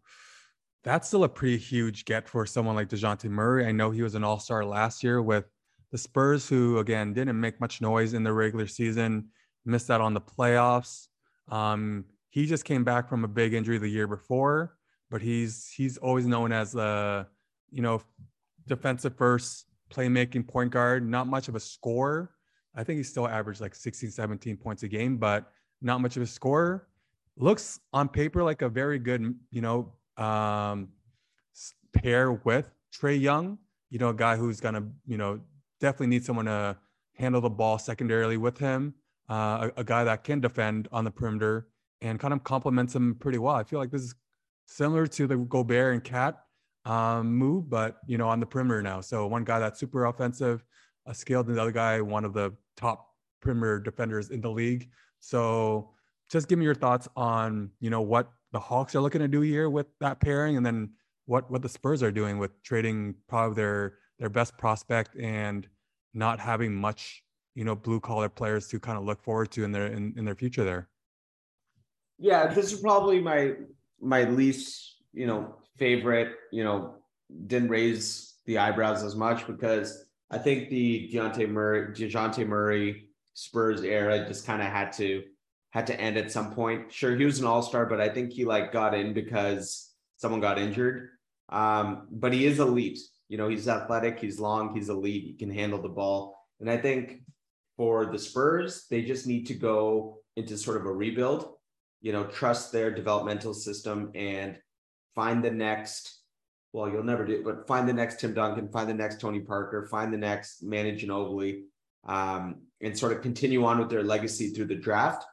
that's 0.85 1.09
still 1.09 1.25
a 1.25 1.29
pretty 1.29 1.59
huge 1.59 2.05
get 2.05 2.29
for 2.29 2.47
someone 2.47 2.77
like 2.77 2.89
Dejounte 2.89 3.29
Murray. 3.29 3.67
I 3.67 3.73
know 3.73 3.91
he 3.91 4.03
was 4.03 4.15
an 4.15 4.25
all 4.25 4.39
star 4.39 4.65
last 4.65 5.03
year 5.03 5.21
with 5.23 5.45
the 5.93 5.99
Spurs, 5.99 6.49
who 6.49 6.79
again 6.79 7.13
didn't 7.13 7.39
make 7.39 7.61
much 7.61 7.81
noise 7.81 8.15
in 8.15 8.23
the 8.23 8.33
regular 8.33 8.67
season, 8.67 9.29
missed 9.65 9.91
out 9.91 10.01
on 10.01 10.15
the 10.15 10.21
playoffs. 10.21 11.09
Um, 11.49 12.05
he 12.31 12.47
just 12.47 12.65
came 12.65 12.85
back 12.85 13.09
from 13.09 13.25
a 13.25 13.29
big 13.29 13.55
injury 13.55 13.79
the 13.79 13.89
year 13.89 14.07
before, 14.07 14.77
but 15.11 15.23
he's 15.23 15.69
he's 15.69 15.97
always 15.99 16.27
known 16.27 16.53
as 16.53 16.75
a 16.75 17.27
you 17.71 17.83
know, 17.83 18.03
defensive 18.67 19.17
first, 19.17 19.67
playmaking 19.91 20.47
point 20.47 20.71
guard, 20.71 21.09
not 21.09 21.27
much 21.27 21.49
of 21.49 21.57
a 21.57 21.61
scorer. 21.61 22.31
I 22.79 22.85
think 22.85 22.99
he 22.99 23.03
still 23.03 23.27
averaged 23.27 23.61
like 23.61 23.75
16, 23.75 24.13
17 24.13 24.57
points 24.57 24.85
a 24.85 24.89
game, 24.89 25.17
but 25.17 25.51
not 25.83 26.01
much 26.01 26.17
of 26.17 26.23
a 26.23 26.27
scorer. 26.27 26.87
Looks 27.37 27.81
on 27.93 28.09
paper 28.09 28.45
like 28.45 28.63
a 28.63 28.69
very 28.69 29.01
good, 29.01 29.35
you 29.51 29.61
know, 29.61 29.93
um, 30.17 30.89
pair 31.93 32.33
with 32.33 32.71
Trae 32.95 33.21
Young, 33.21 33.59
you 33.91 33.99
know, 33.99 34.11
a 34.11 34.15
guy 34.15 34.37
who's 34.37 34.61
going 34.61 34.75
to, 34.75 34.85
you 35.07 35.19
know, 35.19 35.41
definitely 35.81 36.07
need 36.07 36.25
someone 36.25 36.45
to 36.45 36.77
handle 37.15 37.41
the 37.41 37.51
ball 37.51 37.79
secondarily 37.79 38.37
with 38.37 38.59
him, 38.59 38.95
uh, 39.29 39.71
a, 39.77 39.81
a, 39.81 39.85
guy 39.85 40.05
that 40.05 40.23
can 40.23 40.41
defend 40.41 40.89
on 40.93 41.05
the 41.05 41.11
perimeter 41.11 41.69
and 42.01 42.21
kind 42.21 42.33
of 42.33 42.45
complements 42.45 42.95
him 42.95 43.17
pretty 43.17 43.39
well. 43.39 43.57
I 43.57 43.65
feel 43.65 43.81
like 43.81 43.91
this 43.91 44.03
is 44.03 44.15
similar 44.67 45.07
to 45.09 45.27
the 45.27 45.37
Gobert 45.37 45.95
and 45.95 46.05
KAT 46.05 46.39
um, 46.85 47.35
move, 47.35 47.69
but 47.69 47.99
you 48.07 48.19
know, 48.19 48.29
on 48.29 48.39
the 48.39 48.47
perimeter 48.47 48.83
now. 48.83 49.01
So 49.01 49.27
one 49.27 49.45
guy 49.45 49.59
that's 49.59 49.81
super 49.81 50.07
offensive, 50.07 50.65
uh, 51.09 51.13
scaled, 51.13 51.49
and 51.49 51.57
the 51.57 51.63
other 51.63 51.73
guy, 51.73 52.01
one 52.01 52.25
of 52.25 52.33
the 52.33 52.53
top 52.77 53.15
premier 53.41 53.79
defenders 53.79 54.31
in 54.31 54.41
the 54.41 54.51
league. 54.51 54.91
So 55.21 55.91
just 56.31 56.49
give 56.49 56.59
me 56.59 56.65
your 56.65 56.75
thoughts 56.75 57.09
on 57.17 57.71
you 57.81 57.91
know 57.91 58.01
what 58.01 58.31
the 58.53 58.61
Hawks 58.61 58.95
are 58.95 59.01
looking 59.01 59.21
to 59.21 59.29
do 59.29 59.41
here 59.41 59.71
with 59.71 59.87
that 60.01 60.21
pairing, 60.21 60.57
and 60.57 60.65
then 60.65 60.91
what 61.27 61.51
what 61.51 61.63
the 61.63 61.69
Spurs 61.69 62.03
are 62.03 62.13
doing 62.13 62.39
with 62.39 62.63
trading 62.63 63.15
probably 63.29 63.57
their 63.57 63.95
their 64.19 64.29
best 64.29 64.57
prospect 64.59 65.17
and 65.17 65.69
not 66.15 66.41
having 66.41 66.75
much 66.75 67.23
you 67.55 67.65
know 67.65 67.75
blue 67.75 68.01
collar 68.01 68.29
players 68.29 68.69
to 68.69 68.79
kind 68.79 68.99
of 68.99 69.05
look 69.05 69.23
forward 69.23 69.51
to 69.53 69.65
in 69.65 69.73
their 69.73 69.87
in, 69.87 70.15
in 70.17 70.25
their 70.25 70.35
future 70.35 70.65
there. 70.65 70.89
Yeah, 72.19 72.49
this 72.49 72.73
is 72.73 72.81
probably 72.81 73.21
my 73.21 73.55
my 74.01 74.25
least 74.25 74.97
you 75.13 75.27
know 75.27 75.57
favorite, 75.79 76.35
you 76.53 76.65
know, 76.65 76.97
didn't 77.47 77.69
raise 77.69 78.35
the 78.47 78.59
eyebrows 78.59 79.03
as 79.03 79.15
much 79.15 79.47
because 79.47 80.08
I 80.31 80.39
think 80.39 80.69
the 80.69 81.11
Deontay 81.13 81.49
Murray, 81.49 81.93
Dejounte 81.93 82.47
Murray 82.47 83.09
Spurs 83.35 83.83
era 83.83 84.27
just 84.27 84.47
kind 84.47 84.61
of 84.61 84.69
had 84.69 84.93
to 84.95 85.23
had 85.71 85.87
to 85.87 86.01
end 86.01 86.17
at 86.17 86.33
some 86.33 86.53
point. 86.55 86.93
Sure, 86.93 87.15
he 87.15 87.25
was 87.25 87.41
an 87.41 87.47
all-star, 87.47 87.87
but 87.87 88.01
I 88.01 88.09
think 88.09 88.33
he 88.33 88.45
like 88.45 88.73
got 88.73 88.95
in 88.95 89.13
because 89.13 89.93
someone 90.17 90.41
got 90.41 90.59
injured. 90.59 91.11
Um, 91.51 92.09
but 92.11 92.33
he 92.33 92.47
is 92.47 92.59
elite. 92.59 92.99
You 93.29 93.37
know, 93.37 93.49
he's 93.49 93.69
athletic, 93.69 94.19
he's 94.19 94.41
long, 94.41 94.75
he's 94.75 94.89
elite, 94.89 95.25
he 95.25 95.35
can 95.35 95.51
handle 95.51 95.81
the 95.81 95.89
ball. 95.89 96.47
And 96.61 96.71
I 96.71 96.79
think 96.79 97.21
for 97.77 98.07
the 98.07 98.19
Spurs, 98.19 98.87
they 98.91 99.03
just 99.03 99.27
need 99.27 99.47
to 99.47 99.55
go 99.55 100.21
into 100.37 100.57
sort 100.57 100.79
of 100.79 100.87
a 100.87 100.93
rebuild, 100.93 101.53
you 102.01 102.13
know, 102.13 102.25
trust 102.25 102.73
their 102.73 102.91
developmental 102.91 103.53
system 103.53 104.11
and 104.15 104.59
find 105.15 105.45
the 105.45 105.51
next, 105.51 106.18
well, 106.79 106.89
you'll 106.89 107.03
never 107.03 107.25
do 107.25 107.43
but 107.43 107.67
find 107.67 107.89
the 107.89 107.93
next 107.93 108.21
Tim 108.21 108.33
Duncan, 108.33 108.69
find 108.69 108.89
the 108.89 108.95
next 108.95 109.21
Tony 109.21 109.41
Parker, 109.41 109.89
find 109.91 110.13
the 110.13 110.19
next 110.19 110.63
Manu 110.63 110.97
Ginobili, 110.97 111.63
um, 112.07 112.61
and 112.81 112.97
sort 112.97 113.11
of 113.11 113.21
continue 113.21 113.65
on 113.65 113.81
with 113.81 113.91
their 113.91 114.05
legacy 114.05 114.51
through 114.51 114.67
the 114.67 114.77
draft. 114.77 115.25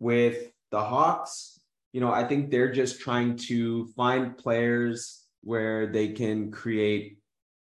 With 0.00 0.52
the 0.70 0.84
Hawks, 0.84 1.58
you 1.94 2.02
know, 2.02 2.12
I 2.12 2.24
think 2.24 2.50
they're 2.50 2.72
just 2.72 3.00
trying 3.00 3.38
to 3.48 3.86
find 3.96 4.36
players 4.36 5.24
where 5.42 5.86
they 5.86 6.08
can 6.08 6.50
create 6.50 7.16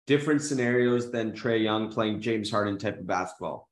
different 0.06 0.40
scenarios 0.40 1.10
than 1.10 1.32
Trae 1.32 1.62
Young 1.62 1.92
playing 1.92 2.22
James 2.22 2.50
Harden 2.50 2.78
type 2.78 2.98
of 2.98 3.06
basketball. 3.06 3.68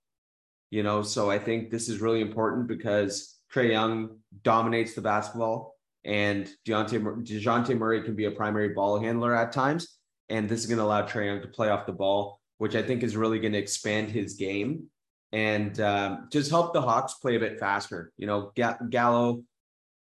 You 0.71 0.83
know, 0.83 1.01
so 1.01 1.31
I 1.31 1.39
think 1.39 1.71
this 1.71 1.89
is 1.89 2.03
really 2.03 2.21
important 2.21 2.69
because 2.69 3.39
Trae 3.51 3.71
Young 3.71 4.19
dominates 4.43 4.93
the 4.93 5.01
basketball 5.01 5.74
and 6.05 6.51
Deontay, 6.67 7.27
Dejounte 7.27 7.77
Murray 7.79 8.03
can 8.03 8.15
be 8.15 8.27
a 8.27 8.31
primary 8.31 8.71
ball 8.71 8.99
handler 9.01 9.35
at 9.35 9.53
times. 9.53 9.99
And 10.29 10.49
this 10.49 10.61
is 10.61 10.67
going 10.67 10.79
to 10.79 10.85
allow 10.85 11.03
Trae 11.03 11.27
Young 11.27 11.43
to 11.43 11.49
play 11.49 11.69
off 11.69 11.87
the 11.87 11.93
ball, 11.93 12.41
which 12.59 12.75
I 12.75 12.83
think 12.83 13.03
is 13.03 13.17
really 13.17 13.39
going 13.39 13.53
to 13.53 13.59
expand 13.59 14.11
his 14.11 14.35
game 14.35 14.89
and 15.35 15.81
um, 15.81 16.29
just 16.31 16.49
help 16.49 16.73
the 16.73 16.81
Hawks 16.81 17.15
play 17.15 17.35
a 17.35 17.41
bit 17.41 17.59
faster. 17.59 18.13
You 18.17 18.29
know, 18.29 18.53
Gallo 18.55 19.43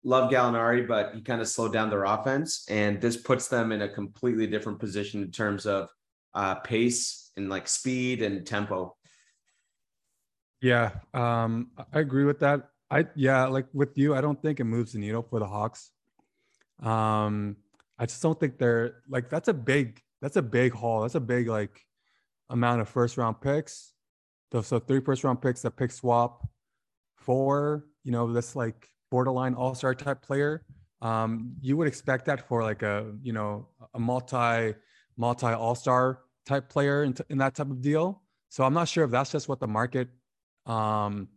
love 0.02 0.30
Gallinari, 0.30 0.86
but 0.88 1.14
he 1.14 1.22
kind 1.22 1.40
of 1.40 1.48
slowed 1.48 1.72
down 1.72 1.88
their 1.88 2.04
offense, 2.04 2.66
and 2.68 3.00
this 3.00 3.16
puts 3.16 3.46
them 3.46 3.70
in 3.70 3.82
a 3.82 3.88
completely 3.88 4.48
different 4.48 4.80
position 4.80 5.22
in 5.22 5.30
terms 5.30 5.66
of 5.66 5.88
uh, 6.34 6.56
pace 6.56 7.30
and 7.36 7.48
like 7.48 7.68
speed 7.68 8.22
and 8.22 8.44
tempo. 8.44 8.96
Yeah, 10.60 10.90
um, 11.14 11.70
I 11.92 12.00
agree 12.00 12.24
with 12.24 12.40
that. 12.40 12.68
I 12.90 13.07
yeah, 13.14 13.46
like 13.46 13.66
with 13.72 13.96
you, 13.96 14.14
I 14.14 14.20
don't 14.20 14.40
think 14.42 14.61
it 14.61 14.64
moves 14.64 14.92
the 14.92 14.98
needle 14.98 15.22
for 15.22 15.38
the 15.38 15.46
Hawks. 15.46 15.90
Um, 16.83 17.57
I 17.98 18.07
just 18.07 18.22
don't 18.22 18.38
think 18.38 18.59
they're 18.59 19.03
like 19.09 19.31
that's 19.31 19.48
a 19.48 19.55
big 19.55 20.00
that's 20.20 20.37
a 20.37 20.42
big 20.42 20.72
haul. 20.72 21.03
That's 21.03 21.14
a 21.14 21.20
big 21.20 21.48
like 21.48 21.87
amount 22.48 22.81
of 22.81 22.88
first 22.88 23.16
round 23.16 23.40
picks. 23.40 23.92
So, 24.62 24.81
three 24.81 25.00
first 25.00 25.22
round 25.22 25.40
picks, 25.40 25.64
a 25.64 25.70
pick 25.70 25.92
swap, 25.92 26.48
four, 27.16 27.87
you 28.03 28.11
know, 28.11 28.33
this 28.33 28.57
like 28.57 28.88
borderline 29.11 29.55
all 29.55 29.74
star 29.74 29.94
type 29.94 30.22
player. 30.22 30.64
Um, 31.03 31.55
you 31.61 31.76
would 31.76 31.87
expect 31.87 32.26
that 32.26 32.48
for 32.48 32.62
like 32.62 32.83
a 32.83 33.12
you 33.22 33.33
know 33.33 33.68
a 33.94 34.00
multi 34.00 34.74
multi 35.16 35.46
all 35.46 35.74
star 35.74 36.20
type 36.46 36.68
player 36.68 37.05
in, 37.05 37.12
t- 37.12 37.24
in 37.29 37.38
that 37.38 37.55
type 37.55 37.70
of 37.70 37.81
deal. 37.81 38.22
So 38.48 38.64
I'm 38.64 38.74
not 38.74 38.88
sure 38.88 39.05
if 39.05 39.11
that's 39.12 39.31
just 39.31 39.48
what 39.48 39.61
the 39.61 39.68
market 39.68 40.09
um, 40.66 41.29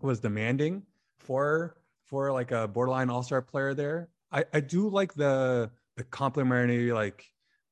was 0.00 0.20
demanding 0.20 0.84
for 1.30 1.76
for 2.06 2.32
like 2.32 2.50
a 2.50 2.66
borderline 2.66 3.08
all 3.08 3.22
star 3.22 3.40
player 3.40 3.72
there. 3.72 4.08
I, 4.32 4.44
I 4.52 4.58
do 4.58 4.88
like 4.88 5.14
the 5.14 5.70
the 5.96 6.02
complementary 6.02 6.92
like 6.92 7.24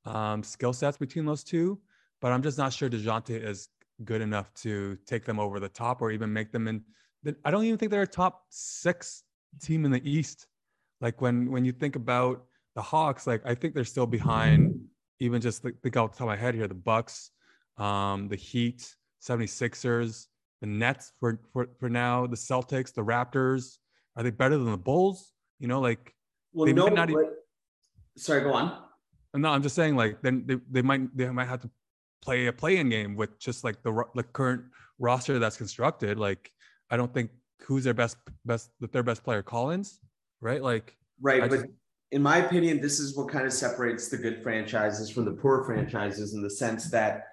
um, 0.04 0.44
skill 0.44 0.72
sets 0.72 0.96
between 0.96 1.26
those 1.26 1.42
two, 1.42 1.80
but 2.20 2.30
I'm 2.30 2.40
just 2.40 2.56
not 2.56 2.72
sure 2.72 2.88
Dejounte 2.88 3.30
is 3.30 3.68
good 4.04 4.20
enough 4.20 4.54
to 4.62 4.96
take 5.06 5.24
them 5.24 5.40
over 5.40 5.58
the 5.58 5.68
top 5.68 6.00
or 6.00 6.12
even 6.12 6.32
make 6.32 6.52
them 6.52 6.68
in. 6.68 6.84
I 7.44 7.50
don't 7.50 7.64
even 7.64 7.78
think 7.78 7.90
they're 7.90 8.02
a 8.02 8.06
top 8.06 8.44
six 8.50 9.24
team 9.60 9.84
in 9.84 9.90
the 9.90 10.08
East. 10.08 10.46
Like 11.00 11.20
when 11.20 11.50
when 11.50 11.64
you 11.64 11.72
think 11.72 11.96
about 11.96 12.44
the 12.76 12.82
Hawks, 12.82 13.26
like 13.26 13.42
I 13.44 13.56
think 13.56 13.74
they're 13.74 13.84
still 13.84 14.06
behind 14.06 14.78
even 15.18 15.40
just 15.40 15.62
think, 15.62 15.96
off 15.96 16.12
the 16.12 16.18
top 16.18 16.20
of 16.20 16.26
my 16.26 16.36
head 16.36 16.54
here, 16.54 16.68
the 16.68 16.74
Bucks, 16.74 17.32
um, 17.76 18.28
the 18.28 18.36
Heat, 18.36 18.94
76ers, 19.20 20.28
the 20.60 20.66
Nets 20.66 21.12
for, 21.20 21.40
for 21.52 21.68
for 21.78 21.88
now, 21.88 22.26
the 22.26 22.36
Celtics, 22.36 22.92
the 22.92 23.04
Raptors. 23.04 23.76
Are 24.16 24.22
they 24.22 24.30
better 24.30 24.56
than 24.56 24.70
the 24.70 24.76
Bulls? 24.76 25.32
You 25.58 25.68
know, 25.68 25.80
like 25.80 26.14
well, 26.52 26.66
they 26.66 26.72
no, 26.72 26.86
might 26.86 26.94
not 26.94 27.10
even, 27.10 27.30
sorry, 28.16 28.42
go 28.42 28.52
on. 28.52 28.82
No, 29.34 29.50
I'm 29.50 29.62
just 29.62 29.76
saying 29.76 29.96
like 29.96 30.20
then 30.22 30.44
they, 30.46 30.56
they 30.70 30.82
might 30.82 31.16
they 31.16 31.28
might 31.30 31.48
have 31.48 31.62
to 31.62 31.70
play 32.22 32.46
a 32.46 32.52
play-in 32.52 32.88
game 32.88 33.14
with 33.14 33.38
just 33.38 33.62
like 33.64 33.82
the 33.82 34.04
the 34.14 34.22
current 34.22 34.62
roster 34.98 35.38
that's 35.38 35.56
constructed. 35.56 36.18
Like 36.18 36.50
I 36.90 36.96
don't 36.96 37.12
think 37.12 37.30
who's 37.62 37.84
their 37.84 37.94
best 37.94 38.16
best 38.44 38.70
their 38.80 39.02
best 39.02 39.22
player 39.22 39.42
Collins, 39.42 40.00
right? 40.40 40.62
Like 40.62 40.96
right, 41.20 41.42
I 41.42 41.48
but 41.48 41.60
just, 41.60 41.66
in 42.10 42.22
my 42.22 42.38
opinion, 42.38 42.80
this 42.80 42.98
is 42.98 43.16
what 43.16 43.28
kind 43.28 43.46
of 43.46 43.52
separates 43.52 44.08
the 44.08 44.16
good 44.16 44.42
franchises 44.42 45.10
from 45.10 45.24
the 45.24 45.32
poor 45.32 45.64
franchises 45.64 46.34
in 46.34 46.42
the 46.42 46.50
sense 46.50 46.90
that 46.90 47.24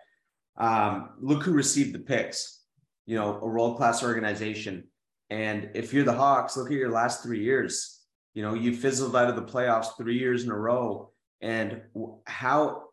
um, 0.58 1.12
look 1.22 1.44
who 1.44 1.54
received 1.54 1.94
the 1.94 2.00
picks. 2.00 2.62
You 3.06 3.16
know, 3.16 3.40
a 3.42 3.46
world 3.46 3.78
class 3.78 4.04
organization. 4.04 4.86
And 5.30 5.70
if 5.74 5.94
you're 5.94 6.04
the 6.04 6.14
Hawks, 6.14 6.58
look 6.58 6.68
at 6.68 6.74
your 6.74 6.92
last 6.92 7.24
three 7.24 7.44
years. 7.44 8.02
You 8.34 8.44
know, 8.44 8.54
you 8.54 8.76
fizzled 8.76 9.16
out 9.16 9.30
of 9.30 9.36
the 9.36 9.44
playoffs 9.44 9.98
three 9.98 10.18
years 10.18 10.44
in 10.44 10.52
a 10.52 10.58
row. 10.58 11.12
And 11.42 11.82
how 12.26 12.84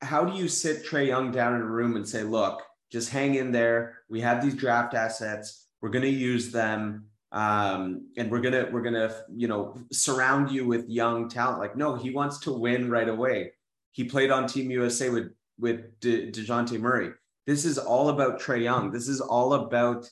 how 0.00 0.24
do 0.24 0.36
you 0.36 0.48
sit 0.48 0.86
Trae 0.86 1.08
Young 1.08 1.32
down 1.32 1.54
in 1.54 1.60
a 1.60 1.66
room 1.66 1.96
and 1.96 2.08
say, 2.08 2.22
look, 2.22 2.62
just 2.90 3.10
hang 3.10 3.34
in 3.34 3.50
there. 3.50 3.98
We 4.08 4.20
have 4.20 4.42
these 4.42 4.54
draft 4.54 4.94
assets. 4.94 5.66
We're 5.80 5.90
going 5.90 6.04
to 6.04 6.10
use 6.10 6.52
them 6.52 7.08
um, 7.30 8.06
and 8.16 8.30
we're 8.30 8.40
gonna 8.40 8.68
we're 8.72 8.82
gonna 8.82 9.14
you 9.34 9.48
know 9.48 9.76
surround 9.92 10.50
you 10.50 10.66
with 10.66 10.88
young 10.88 11.28
talent. 11.28 11.58
Like 11.58 11.76
no, 11.76 11.94
he 11.94 12.10
wants 12.10 12.38
to 12.40 12.52
win 12.52 12.90
right 12.90 13.08
away. 13.08 13.52
He 13.92 14.04
played 14.04 14.30
on 14.30 14.46
Team 14.46 14.70
USA 14.70 15.10
with 15.10 15.32
with 15.58 16.00
De, 16.00 16.30
Dejounte 16.30 16.80
Murray. 16.80 17.10
This 17.48 17.64
is 17.64 17.78
all 17.78 18.10
about 18.10 18.38
Trae 18.38 18.62
Young. 18.62 18.90
This 18.90 19.08
is 19.08 19.22
all 19.22 19.54
about 19.54 20.10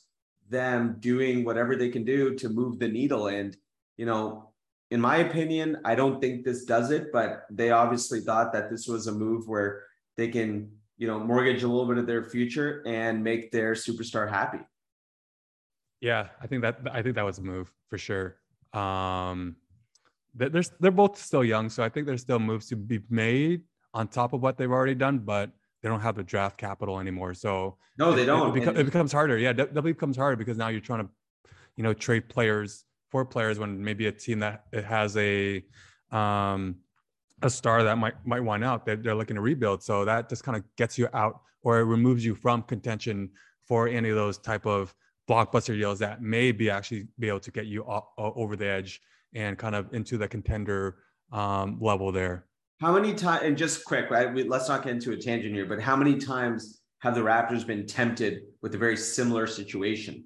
them 0.49 0.96
doing 1.01 1.44
whatever 1.44 1.77
they 1.77 1.90
can 1.90 2.03
do 2.03 2.35
to 2.37 2.49
move 2.49 2.79
the 2.79 2.88
needle. 2.88 3.27
And 3.27 3.55
you 3.99 4.07
know, 4.07 4.53
in 4.90 5.03
my 5.03 5.18
opinion, 5.18 5.77
I 5.85 5.96
don't 5.96 6.18
think 6.18 6.46
this 6.46 6.64
does 6.64 6.90
it. 6.90 7.12
But 7.12 7.44
they 7.51 7.72
obviously 7.72 8.20
thought 8.20 8.55
that 8.55 8.70
this 8.70 8.87
was 8.88 9.07
a 9.07 9.12
move 9.12 9.49
where 9.49 9.83
they 10.16 10.29
can 10.29 10.70
you 10.96 11.07
know 11.07 11.20
mortgage 11.20 11.62
a 11.62 11.68
little 11.68 11.85
bit 11.85 11.99
of 11.99 12.07
their 12.07 12.25
future 12.25 12.83
and 12.87 13.22
make 13.22 13.53
their 13.53 13.75
superstar 13.75 14.31
happy. 14.31 14.64
Yeah, 16.01 16.29
I 16.40 16.46
think 16.46 16.62
that 16.62 16.79
I 16.90 17.03
think 17.03 17.16
that 17.16 17.25
was 17.27 17.37
a 17.37 17.42
move 17.42 17.70
for 17.90 17.99
sure. 17.99 18.37
Um, 18.72 19.57
they're 20.35 20.64
they're 20.81 20.90
both 20.90 21.18
still 21.18 21.44
young, 21.44 21.68
so 21.68 21.83
I 21.83 21.90
think 21.90 22.07
there's 22.07 22.22
still 22.22 22.38
moves 22.38 22.68
to 22.68 22.77
be 22.77 23.01
made 23.11 23.61
on 23.92 24.09
top 24.09 24.33
of 24.33 24.40
what 24.40 24.57
they've 24.57 24.72
already 24.72 24.94
done, 24.94 25.18
but 25.18 25.51
they 25.87 25.90
don't 25.90 26.01
have 26.01 26.16
the 26.16 26.25
draft 26.25 26.59
capital 26.59 26.99
anymore. 26.99 27.33
So 27.33 27.77
no, 27.96 28.12
they 28.12 28.27
don't. 28.27 28.57
It, 28.57 28.66
it, 28.66 28.77
it 28.79 28.85
becomes 28.87 29.12
harder. 29.12 29.38
Yeah, 29.38 29.53
that 29.53 29.83
becomes 29.83 30.16
harder 30.16 30.35
because 30.35 30.59
now 30.59 30.66
you're 30.66 30.81
trying 30.81 31.05
to, 31.05 31.11
you 31.77 31.85
know, 31.85 31.94
trade 31.94 32.29
players 32.29 32.85
for 33.12 33.25
players 33.25 33.61
when 33.61 33.85
maybe 33.85 34.09
a 34.09 34.12
team 34.12 34.40
that 34.40 34.64
it 34.72 34.85
has 34.85 35.16
a 35.16 35.64
um 36.11 36.75
a 37.42 37.49
star 37.49 37.85
that 37.85 37.99
might 37.99 38.14
might 38.27 38.40
want 38.40 38.64
out 38.64 38.85
they're, 38.85 38.96
they're 38.96 39.14
looking 39.14 39.37
to 39.37 39.42
rebuild 39.42 39.83
so 39.83 40.05
that 40.05 40.29
just 40.29 40.42
kind 40.42 40.57
of 40.57 40.64
gets 40.77 40.96
you 40.96 41.09
out 41.12 41.40
or 41.62 41.79
it 41.79 41.85
removes 41.85 42.25
you 42.25 42.35
from 42.35 42.62
contention 42.62 43.31
for 43.64 43.87
any 43.88 44.09
of 44.09 44.16
those 44.16 44.38
type 44.38 44.66
of 44.66 44.94
blockbuster 45.29 45.77
deals 45.77 45.99
that 46.01 46.22
may 46.22 46.51
be 46.51 46.68
actually 46.68 47.07
be 47.18 47.29
able 47.29 47.40
to 47.40 47.51
get 47.51 47.66
you 47.66 47.85
over 48.18 48.57
the 48.57 48.66
edge 48.66 49.01
and 49.35 49.59
kind 49.59 49.75
of 49.75 49.92
into 49.92 50.16
the 50.16 50.27
contender 50.27 50.96
um, 51.33 51.79
level 51.81 52.12
there. 52.12 52.46
How 52.81 52.93
many 52.93 53.15
times? 53.15 53.43
And 53.45 53.57
just 53.57 53.85
quick, 53.85 54.11
right? 54.11 54.33
We, 54.33 54.45
let's 54.45 54.69
not 54.69 54.83
get 54.83 54.93
into 54.93 55.12
a 55.12 55.17
tangent 55.17 55.55
here, 55.55 55.67
but 55.67 55.81
how 55.81 55.97
many 55.97 56.17
times 56.17 56.81
have 57.01 57.15
the 57.15 57.23
Raptors 57.23 57.67
been 57.67 57.87
tempted 57.87 58.43
with 58.62 58.75
a 58.75 58.79
very 58.79 58.97
similar 58.97 59.47
situation? 59.47 60.25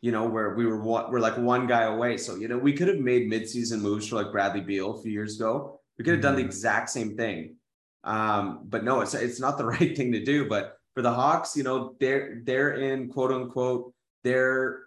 You 0.00 0.12
know, 0.12 0.24
where 0.24 0.54
we 0.54 0.66
were 0.66 0.82
we're 0.82 1.20
like 1.20 1.38
one 1.38 1.66
guy 1.66 1.84
away. 1.84 2.16
So 2.16 2.36
you 2.36 2.48
know, 2.48 2.58
we 2.58 2.72
could 2.72 2.88
have 2.88 2.98
made 2.98 3.30
midseason 3.30 3.80
moves 3.80 4.08
for 4.08 4.16
like 4.16 4.32
Bradley 4.32 4.60
Beal 4.60 4.98
a 4.98 5.02
few 5.02 5.12
years 5.12 5.36
ago. 5.36 5.80
We 5.98 6.04
could 6.04 6.14
have 6.14 6.22
done 6.22 6.34
the 6.34 6.42
mm-hmm. 6.42 6.48
exact 6.48 6.90
same 6.90 7.16
thing. 7.16 7.56
Um, 8.02 8.60
but 8.64 8.84
no, 8.84 9.00
it's 9.00 9.14
it's 9.14 9.40
not 9.40 9.56
the 9.56 9.64
right 9.74 9.96
thing 9.96 10.12
to 10.12 10.24
do. 10.24 10.48
But 10.48 10.76
for 10.94 11.02
the 11.02 11.12
Hawks, 11.12 11.56
you 11.56 11.62
know, 11.62 11.94
they're 12.00 12.40
they're 12.44 12.74
in 12.74 13.08
quote 13.08 13.32
unquote 13.32 13.94
they're 14.24 14.80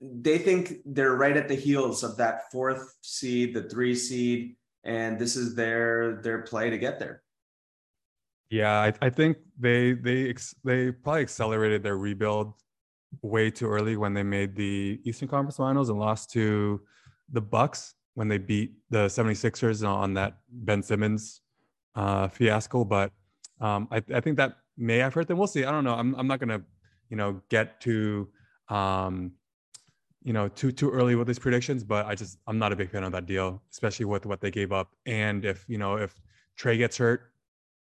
they 0.00 0.38
think 0.38 0.74
they're 0.84 1.14
right 1.14 1.36
at 1.36 1.48
the 1.48 1.54
heels 1.54 2.02
of 2.02 2.16
that 2.18 2.50
fourth 2.52 2.94
seed, 3.00 3.54
the 3.54 3.68
three 3.68 3.94
seed, 3.94 4.56
and 4.86 5.18
this 5.18 5.36
is 5.36 5.54
their 5.54 6.20
their 6.22 6.42
play 6.42 6.70
to 6.70 6.78
get 6.78 6.98
there. 6.98 7.22
Yeah, 8.50 8.80
I, 8.80 8.92
I 9.02 9.10
think 9.10 9.38
they 9.58 9.92
they 9.92 10.34
they 10.64 10.92
probably 10.92 11.22
accelerated 11.22 11.82
their 11.82 11.98
rebuild 11.98 12.54
way 13.22 13.50
too 13.50 13.68
early 13.68 13.96
when 13.96 14.14
they 14.14 14.22
made 14.22 14.54
the 14.54 15.00
Eastern 15.04 15.28
Conference 15.28 15.56
Finals 15.56 15.90
and 15.90 15.98
lost 15.98 16.30
to 16.32 16.80
the 17.32 17.40
Bucks 17.40 17.94
when 18.14 18.28
they 18.28 18.38
beat 18.38 18.72
the 18.90 19.06
76ers 19.06 19.86
on 19.86 20.14
that 20.14 20.38
Ben 20.50 20.82
Simmons 20.82 21.42
uh, 21.94 22.28
fiasco. 22.28 22.84
But 22.84 23.12
um, 23.60 23.88
I, 23.90 24.02
I 24.14 24.20
think 24.20 24.36
that 24.36 24.56
may 24.76 24.98
have 24.98 25.14
hurt 25.14 25.28
them. 25.28 25.38
We'll 25.38 25.46
see. 25.46 25.64
I 25.64 25.70
don't 25.70 25.84
know. 25.84 25.94
I'm, 25.94 26.14
I'm 26.14 26.26
not 26.26 26.40
going 26.40 26.48
to, 26.48 26.64
you 27.10 27.16
know, 27.16 27.42
get 27.50 27.80
to 27.82 28.28
um, 28.68 29.32
you 30.26 30.32
know, 30.32 30.48
too 30.48 30.72
too 30.72 30.90
early 30.90 31.14
with 31.14 31.28
these 31.28 31.38
predictions, 31.38 31.84
but 31.84 32.04
I 32.04 32.16
just 32.16 32.38
I'm 32.48 32.58
not 32.58 32.72
a 32.72 32.76
big 32.76 32.90
fan 32.90 33.04
of 33.04 33.12
that 33.12 33.26
deal, 33.26 33.62
especially 33.70 34.06
with 34.06 34.26
what 34.26 34.40
they 34.40 34.50
gave 34.50 34.72
up. 34.72 34.88
And 35.06 35.44
if 35.44 35.64
you 35.68 35.78
know 35.78 35.94
if 35.94 36.20
Trae 36.58 36.76
gets 36.76 36.96
hurt 36.98 37.30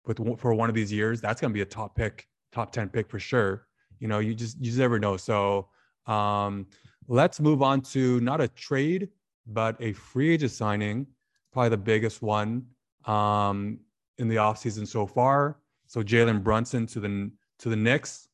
with 0.07 0.19
for 0.39 0.55
one 0.55 0.69
of 0.69 0.77
these 0.77 0.93
years, 0.93 1.21
that's 1.21 1.41
going 1.41 1.53
to 1.53 1.55
be 1.55 1.63
a 1.63 1.67
top 1.67 1.97
pick, 1.97 2.29
top 2.53 2.71
ten 2.71 2.89
pick 2.89 3.11
for 3.11 3.19
sure. 3.19 3.67
You 3.99 4.07
know, 4.07 4.21
you 4.21 4.33
just 4.33 4.59
you 4.59 4.67
just 4.67 4.79
never 4.79 5.01
know. 5.01 5.17
So 5.17 5.71
um, 6.07 6.69
let's 7.09 7.41
move 7.41 7.63
on 7.63 7.81
to 7.95 8.21
not 8.21 8.41
a 8.41 8.47
trade, 8.47 9.09
but 9.49 9.77
a 9.81 9.93
free 9.93 10.35
agent 10.35 10.53
signing, 10.53 11.09
probably 11.53 11.71
the 11.71 11.79
biggest 11.79 12.23
one 12.23 12.65
um, 13.07 13.81
in 14.19 14.29
the 14.29 14.37
offseason 14.37 14.87
so 14.87 15.05
far. 15.05 15.59
So 15.89 16.01
Jalen 16.01 16.45
Brunson 16.45 16.87
to 16.87 17.01
the 17.01 17.33
to 17.59 17.69
the 17.69 17.77
Knicks 17.77 18.29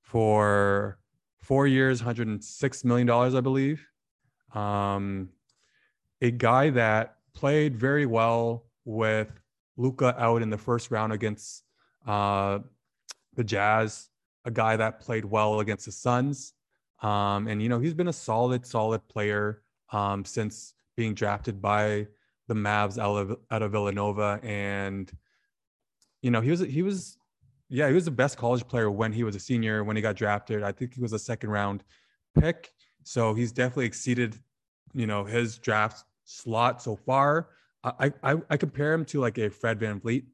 for 0.00 1.00
four 1.42 1.66
years, 1.66 2.00
$106 2.00 2.84
million, 2.84 3.10
I 3.10 3.40
believe. 3.40 3.86
Um, 4.54 5.28
a 6.20 6.30
guy 6.30 6.70
that 6.70 7.16
played 7.34 7.76
very 7.76 8.06
well 8.06 8.66
with 8.84 9.28
Luka 9.76 10.14
out 10.18 10.42
in 10.42 10.50
the 10.50 10.58
first 10.58 10.90
round 10.90 11.12
against 11.12 11.64
uh, 12.06 12.60
the 13.34 13.44
Jazz, 13.44 14.08
a 14.44 14.50
guy 14.50 14.76
that 14.76 15.00
played 15.00 15.24
well 15.24 15.60
against 15.60 15.86
the 15.86 15.92
Suns. 15.92 16.54
Um, 17.02 17.48
and, 17.48 17.60
you 17.60 17.68
know, 17.68 17.80
he's 17.80 17.94
been 17.94 18.08
a 18.08 18.12
solid, 18.12 18.64
solid 18.64 19.06
player 19.08 19.62
um, 19.90 20.24
since 20.24 20.74
being 20.96 21.14
drafted 21.14 21.60
by 21.60 22.06
the 22.46 22.54
Mavs 22.54 22.98
out 22.98 23.16
of, 23.16 23.36
out 23.50 23.62
of 23.62 23.72
Villanova. 23.72 24.38
And, 24.44 25.10
you 26.20 26.30
know, 26.30 26.40
he 26.40 26.50
was, 26.50 26.60
he 26.60 26.82
was 26.82 27.18
yeah, 27.72 27.88
he 27.88 27.94
was 27.94 28.04
the 28.04 28.10
best 28.10 28.36
college 28.36 28.66
player 28.68 28.90
when 28.90 29.12
he 29.12 29.24
was 29.24 29.34
a 29.34 29.40
senior, 29.40 29.82
when 29.82 29.96
he 29.96 30.02
got 30.02 30.14
drafted. 30.14 30.62
I 30.62 30.72
think 30.72 30.94
he 30.94 31.00
was 31.00 31.12
a 31.12 31.18
second 31.18 31.50
round 31.50 31.82
pick. 32.38 32.70
So 33.02 33.34
he's 33.34 33.50
definitely 33.50 33.86
exceeded 33.86 34.38
you 34.94 35.06
know, 35.06 35.24
his 35.24 35.58
draft 35.58 36.04
slot 36.24 36.82
so 36.82 36.96
far. 36.96 37.48
I, 37.84 38.12
I, 38.22 38.36
I 38.48 38.56
compare 38.56 38.92
him 38.92 39.04
to 39.06 39.20
like 39.20 39.38
a 39.38 39.50
Fred 39.50 39.80
Van 39.80 40.00
VanVleet, 40.00 40.24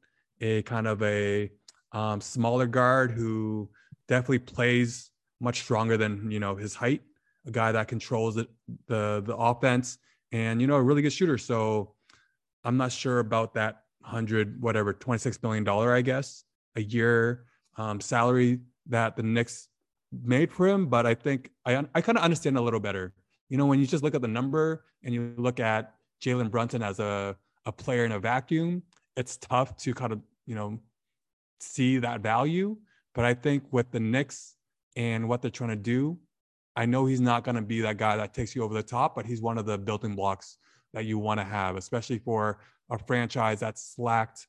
a 0.41 0.61
kind 0.63 0.87
of 0.87 1.01
a 1.01 1.51
um, 1.91 2.21
smaller 2.21 2.67
guard 2.67 3.11
who 3.11 3.69
definitely 4.07 4.39
plays 4.39 5.09
much 5.39 5.61
stronger 5.61 5.97
than, 5.97 6.29
you 6.29 6.39
know, 6.39 6.55
his 6.55 6.75
height, 6.75 7.01
a 7.47 7.51
guy 7.51 7.71
that 7.71 7.87
controls 7.87 8.35
the, 8.35 8.47
the, 8.87 9.23
the 9.25 9.35
offense 9.35 9.97
and, 10.31 10.61
you 10.61 10.67
know, 10.67 10.75
a 10.75 10.81
really 10.81 11.01
good 11.01 11.13
shooter. 11.13 11.37
So 11.37 11.95
I'm 12.63 12.77
not 12.77 12.91
sure 12.91 13.19
about 13.19 13.55
that 13.55 13.83
hundred, 14.03 14.61
whatever, 14.61 14.93
$26 14.93 15.41
million, 15.41 15.67
I 15.67 16.01
guess, 16.01 16.43
a 16.75 16.81
year 16.81 17.45
um, 17.77 17.99
salary 18.01 18.59
that 18.87 19.15
the 19.15 19.23
Knicks 19.23 19.69
made 20.23 20.51
for 20.51 20.67
him. 20.67 20.87
But 20.87 21.05
I 21.05 21.13
think 21.13 21.51
I, 21.65 21.83
I 21.93 22.01
kind 22.01 22.17
of 22.17 22.23
understand 22.23 22.57
a 22.57 22.61
little 22.61 22.79
better. 22.79 23.13
You 23.49 23.57
know, 23.57 23.65
when 23.65 23.79
you 23.79 23.87
just 23.87 24.03
look 24.03 24.15
at 24.15 24.21
the 24.21 24.27
number 24.27 24.85
and 25.03 25.13
you 25.13 25.33
look 25.37 25.59
at 25.59 25.95
Jalen 26.21 26.51
Brunson 26.51 26.83
as 26.83 26.99
a, 26.99 27.35
a 27.65 27.71
player 27.71 28.05
in 28.05 28.11
a 28.11 28.19
vacuum, 28.19 28.83
it's 29.15 29.37
tough 29.37 29.75
to 29.77 29.93
kind 29.93 30.13
of, 30.13 30.21
you 30.45 30.55
know, 30.55 30.79
see 31.59 31.97
that 31.97 32.21
value. 32.21 32.77
But 33.15 33.25
I 33.25 33.33
think 33.33 33.63
with 33.71 33.91
the 33.91 33.99
Knicks 33.99 34.55
and 34.95 35.27
what 35.27 35.41
they're 35.41 35.51
trying 35.51 35.71
to 35.71 35.75
do, 35.75 36.17
I 36.75 36.85
know 36.85 37.05
he's 37.05 37.19
not 37.19 37.43
going 37.43 37.55
to 37.55 37.61
be 37.61 37.81
that 37.81 37.97
guy 37.97 38.15
that 38.15 38.33
takes 38.33 38.55
you 38.55 38.63
over 38.63 38.73
the 38.73 38.83
top, 38.83 39.15
but 39.15 39.25
he's 39.25 39.41
one 39.41 39.57
of 39.57 39.65
the 39.65 39.77
building 39.77 40.15
blocks 40.15 40.57
that 40.93 41.05
you 41.05 41.17
want 41.17 41.39
to 41.39 41.43
have, 41.43 41.75
especially 41.75 42.19
for 42.19 42.59
a 42.89 42.97
franchise 42.97 43.59
that's 43.59 43.95
slacked 43.95 44.47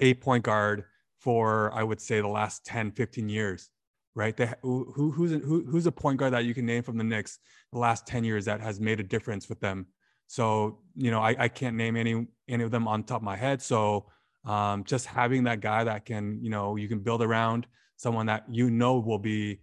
a 0.00 0.14
point 0.14 0.44
guard 0.44 0.84
for, 1.26 1.74
I 1.74 1.82
would 1.82 2.00
say, 2.00 2.20
the 2.20 2.28
last 2.28 2.64
10, 2.66 2.92
15 2.92 3.28
years, 3.28 3.68
right? 4.14 4.36
They, 4.36 4.48
who, 4.62 4.92
who's, 4.94 5.32
who, 5.32 5.66
who's 5.68 5.86
a 5.86 5.90
point 5.90 6.20
guard 6.20 6.32
that 6.34 6.44
you 6.44 6.54
can 6.54 6.64
name 6.64 6.84
from 6.84 6.96
the 6.96 7.02
Knicks 7.02 7.40
the 7.72 7.80
last 7.80 8.06
10 8.06 8.22
years 8.22 8.44
that 8.44 8.60
has 8.60 8.78
made 8.78 9.00
a 9.00 9.02
difference 9.02 9.48
with 9.48 9.58
them? 9.58 9.86
So, 10.28 10.78
you 10.94 11.10
know, 11.10 11.20
I, 11.20 11.34
I 11.36 11.48
can't 11.48 11.74
name 11.74 11.96
any, 11.96 12.28
any 12.48 12.62
of 12.62 12.70
them 12.70 12.86
on 12.86 13.02
top 13.02 13.22
of 13.22 13.22
my 13.24 13.34
head. 13.34 13.60
So 13.60 14.06
um, 14.44 14.84
just 14.84 15.06
having 15.06 15.42
that 15.44 15.60
guy 15.60 15.82
that 15.82 16.04
can, 16.04 16.38
you 16.40 16.48
know, 16.48 16.76
you 16.76 16.86
can 16.86 17.00
build 17.00 17.22
around 17.22 17.66
someone 17.96 18.26
that 18.26 18.44
you 18.48 18.70
know 18.70 19.00
will 19.00 19.18
be 19.18 19.58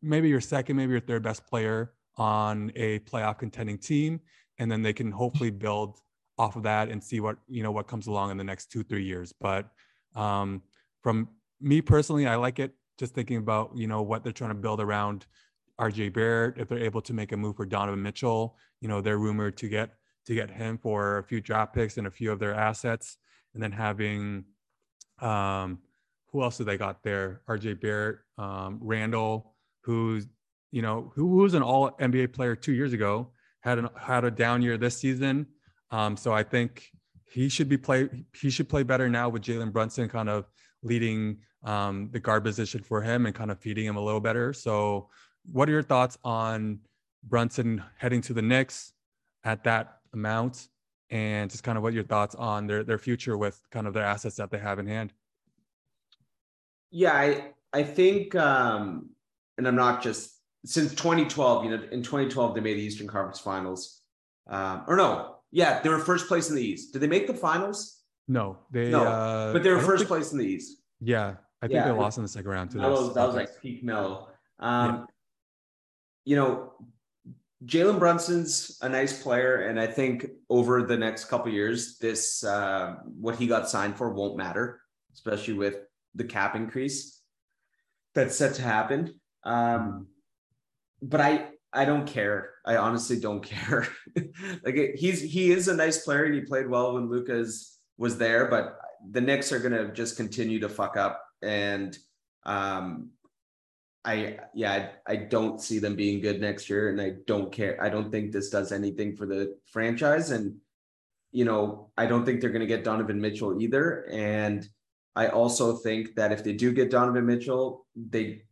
maybe 0.00 0.28
your 0.28 0.40
second, 0.40 0.76
maybe 0.76 0.92
your 0.92 1.00
third 1.00 1.24
best 1.24 1.44
player 1.48 1.94
on 2.16 2.70
a 2.76 3.00
playoff 3.00 3.40
contending 3.40 3.76
team. 3.76 4.20
And 4.60 4.70
then 4.70 4.82
they 4.82 4.92
can 4.92 5.10
hopefully 5.10 5.50
build 5.50 5.98
off 6.38 6.54
of 6.54 6.62
that 6.62 6.90
and 6.90 7.02
see 7.02 7.18
what, 7.18 7.38
you 7.48 7.64
know, 7.64 7.72
what 7.72 7.88
comes 7.88 8.06
along 8.06 8.30
in 8.30 8.36
the 8.36 8.44
next 8.44 8.70
two, 8.70 8.84
three 8.84 9.04
years. 9.04 9.34
But 9.40 9.68
um, 10.14 10.62
from 11.02 11.28
me 11.60 11.80
personally, 11.80 12.26
I 12.26 12.36
like 12.36 12.58
it 12.58 12.72
just 12.98 13.14
thinking 13.14 13.38
about, 13.38 13.72
you 13.74 13.86
know, 13.86 14.02
what 14.02 14.22
they're 14.22 14.32
trying 14.32 14.50
to 14.50 14.54
build 14.54 14.80
around 14.80 15.26
RJ 15.80 16.12
Barrett. 16.12 16.58
If 16.58 16.68
they're 16.68 16.78
able 16.78 17.00
to 17.02 17.12
make 17.12 17.32
a 17.32 17.36
move 17.36 17.56
for 17.56 17.64
Donovan 17.64 18.02
Mitchell, 18.02 18.56
you 18.80 18.88
know, 18.88 19.00
they're 19.00 19.18
rumored 19.18 19.56
to 19.58 19.68
get 19.68 19.90
to 20.26 20.34
get 20.34 20.50
him 20.50 20.78
for 20.78 21.18
a 21.18 21.24
few 21.24 21.40
draft 21.40 21.74
picks 21.74 21.96
and 21.96 22.06
a 22.06 22.10
few 22.10 22.30
of 22.30 22.38
their 22.38 22.54
assets. 22.54 23.16
And 23.54 23.62
then 23.62 23.72
having 23.72 24.44
um, 25.20 25.78
who 26.32 26.42
else 26.42 26.58
did 26.58 26.66
they 26.66 26.76
got 26.76 27.02
there? 27.02 27.42
RJ 27.48 27.80
Barrett, 27.80 28.18
um, 28.38 28.78
Randle, 28.80 29.54
who's 29.82 30.26
you 30.70 30.82
know 30.82 31.10
who, 31.14 31.28
who 31.28 31.36
was 31.36 31.54
an 31.54 31.62
All 31.62 31.90
NBA 31.92 32.32
player 32.32 32.54
two 32.54 32.72
years 32.72 32.92
ago, 32.92 33.30
had 33.60 33.78
an, 33.78 33.88
had 33.98 34.24
a 34.24 34.30
down 34.30 34.62
year 34.62 34.76
this 34.76 34.96
season. 34.96 35.46
Um, 35.90 36.16
so 36.16 36.32
I 36.32 36.42
think 36.42 36.90
he 37.30 37.48
should 37.48 37.68
be 37.68 37.76
play 37.76 38.08
he 38.34 38.50
should 38.50 38.68
play 38.68 38.82
better 38.82 39.08
now 39.08 39.28
with 39.28 39.42
Jalen 39.42 39.72
Brunson 39.72 40.08
kind 40.08 40.28
of 40.28 40.50
leading 40.82 41.38
um, 41.62 42.08
the 42.10 42.18
guard 42.18 42.42
position 42.42 42.82
for 42.82 43.00
him 43.02 43.26
and 43.26 43.34
kind 43.34 43.50
of 43.50 43.58
feeding 43.58 43.84
him 43.84 43.96
a 43.96 44.00
little 44.00 44.20
better. 44.20 44.52
So, 44.52 45.08
what 45.50 45.68
are 45.68 45.72
your 45.72 45.82
thoughts 45.82 46.18
on 46.24 46.80
Brunson 47.22 47.82
heading 47.98 48.20
to 48.22 48.34
the 48.34 48.42
Knicks 48.42 48.92
at 49.44 49.62
that 49.64 49.98
amount, 50.12 50.68
and 51.10 51.50
just 51.50 51.62
kind 51.62 51.78
of 51.78 51.84
what 51.84 51.92
your 51.92 52.02
thoughts 52.02 52.34
on 52.34 52.66
their 52.66 52.82
their 52.82 52.98
future 52.98 53.36
with 53.36 53.60
kind 53.70 53.86
of 53.86 53.94
their 53.94 54.04
assets 54.04 54.36
that 54.36 54.50
they 54.50 54.58
have 54.58 54.78
in 54.78 54.86
hand? 54.86 55.12
Yeah, 56.90 57.12
I 57.12 57.52
I 57.72 57.84
think, 57.84 58.34
um, 58.34 59.10
and 59.56 59.68
I'm 59.68 59.76
not 59.76 60.02
just 60.02 60.32
since 60.64 60.90
2012. 60.94 61.64
You 61.64 61.70
know, 61.70 61.82
in 61.92 62.02
2012 62.02 62.54
they 62.54 62.60
made 62.60 62.76
the 62.76 62.82
Eastern 62.82 63.06
Conference 63.06 63.38
Finals, 63.38 64.02
um, 64.48 64.82
or 64.88 64.96
no, 64.96 65.39
yeah, 65.50 65.80
they 65.80 65.88
were 65.88 65.98
first 65.98 66.28
place 66.28 66.48
in 66.48 66.56
the 66.56 66.62
East. 66.62 66.92
Did 66.92 67.00
they 67.00 67.08
make 67.08 67.26
the 67.26 67.34
finals? 67.34 68.02
No, 68.28 68.58
they 68.70 68.90
no, 68.90 69.04
uh, 69.04 69.52
but 69.52 69.62
they 69.62 69.70
were 69.70 69.80
first 69.80 70.02
think, 70.02 70.08
place 70.08 70.32
in 70.32 70.38
the 70.38 70.46
East. 70.46 70.78
Yeah, 71.00 71.34
I 71.62 71.66
think 71.66 71.74
yeah, 71.74 71.84
they 71.86 71.90
lost 71.90 72.18
in 72.18 72.22
the 72.22 72.28
second 72.28 72.50
round 72.50 72.70
too. 72.70 72.78
That 72.78 72.90
was 72.90 73.14
that 73.14 73.26
was 73.26 73.34
like 73.34 73.60
peak 73.60 73.82
Melo. 73.82 74.28
Um, 74.58 74.90
yeah. 74.90 75.04
You 76.26 76.36
know, 76.36 76.72
Jalen 77.64 77.98
Brunson's 77.98 78.78
a 78.82 78.88
nice 78.88 79.22
player, 79.22 79.68
and 79.68 79.80
I 79.80 79.86
think 79.86 80.26
over 80.48 80.82
the 80.82 80.96
next 80.96 81.24
couple 81.24 81.52
years, 81.52 81.98
this 81.98 82.44
uh, 82.44 82.96
what 83.18 83.36
he 83.36 83.46
got 83.46 83.68
signed 83.68 83.96
for 83.96 84.12
won't 84.12 84.36
matter, 84.36 84.80
especially 85.14 85.54
with 85.54 85.76
the 86.14 86.24
cap 86.24 86.54
increase 86.54 87.20
that's 88.14 88.36
set 88.36 88.54
to 88.54 88.62
happen. 88.62 89.20
Um, 89.44 90.06
but 91.02 91.20
I 91.20 91.48
I 91.72 91.84
don't 91.84 92.06
care. 92.06 92.50
I 92.64 92.76
honestly 92.76 93.20
don't 93.20 93.42
care. 93.44 93.86
like 94.64 94.94
he's 94.96 95.20
he 95.20 95.50
is 95.52 95.68
a 95.68 95.76
nice 95.76 96.04
player 96.04 96.24
and 96.24 96.34
he 96.34 96.40
played 96.42 96.68
well 96.68 96.94
when 96.94 97.08
Lucas 97.08 97.78
was 97.96 98.18
there, 98.18 98.46
but 98.46 98.78
the 99.10 99.20
Knicks 99.20 99.52
are 99.52 99.58
gonna 99.58 99.92
just 99.92 100.16
continue 100.16 100.60
to 100.60 100.68
fuck 100.68 100.96
up. 100.96 101.22
And 101.42 101.96
um 102.44 103.10
I 104.04 104.38
yeah, 104.54 104.90
I, 105.06 105.12
I 105.12 105.16
don't 105.16 105.60
see 105.60 105.78
them 105.78 105.94
being 105.94 106.20
good 106.20 106.40
next 106.40 106.70
year 106.70 106.90
and 106.90 107.00
I 107.00 107.12
don't 107.26 107.52
care. 107.52 107.82
I 107.82 107.88
don't 107.88 108.10
think 108.10 108.32
this 108.32 108.50
does 108.50 108.72
anything 108.72 109.14
for 109.14 109.26
the 109.26 109.56
franchise. 109.66 110.30
And 110.30 110.56
you 111.32 111.44
know, 111.44 111.90
I 111.96 112.06
don't 112.06 112.24
think 112.24 112.40
they're 112.40 112.50
gonna 112.50 112.66
get 112.66 112.84
Donovan 112.84 113.20
Mitchell 113.20 113.60
either. 113.60 114.06
And 114.10 114.66
I 115.14 115.28
also 115.28 115.76
think 115.76 116.14
that 116.16 116.32
if 116.32 116.42
they 116.42 116.52
do 116.52 116.72
get 116.72 116.90
Donovan 116.90 117.26
Mitchell, 117.26 117.86
they 117.94 118.42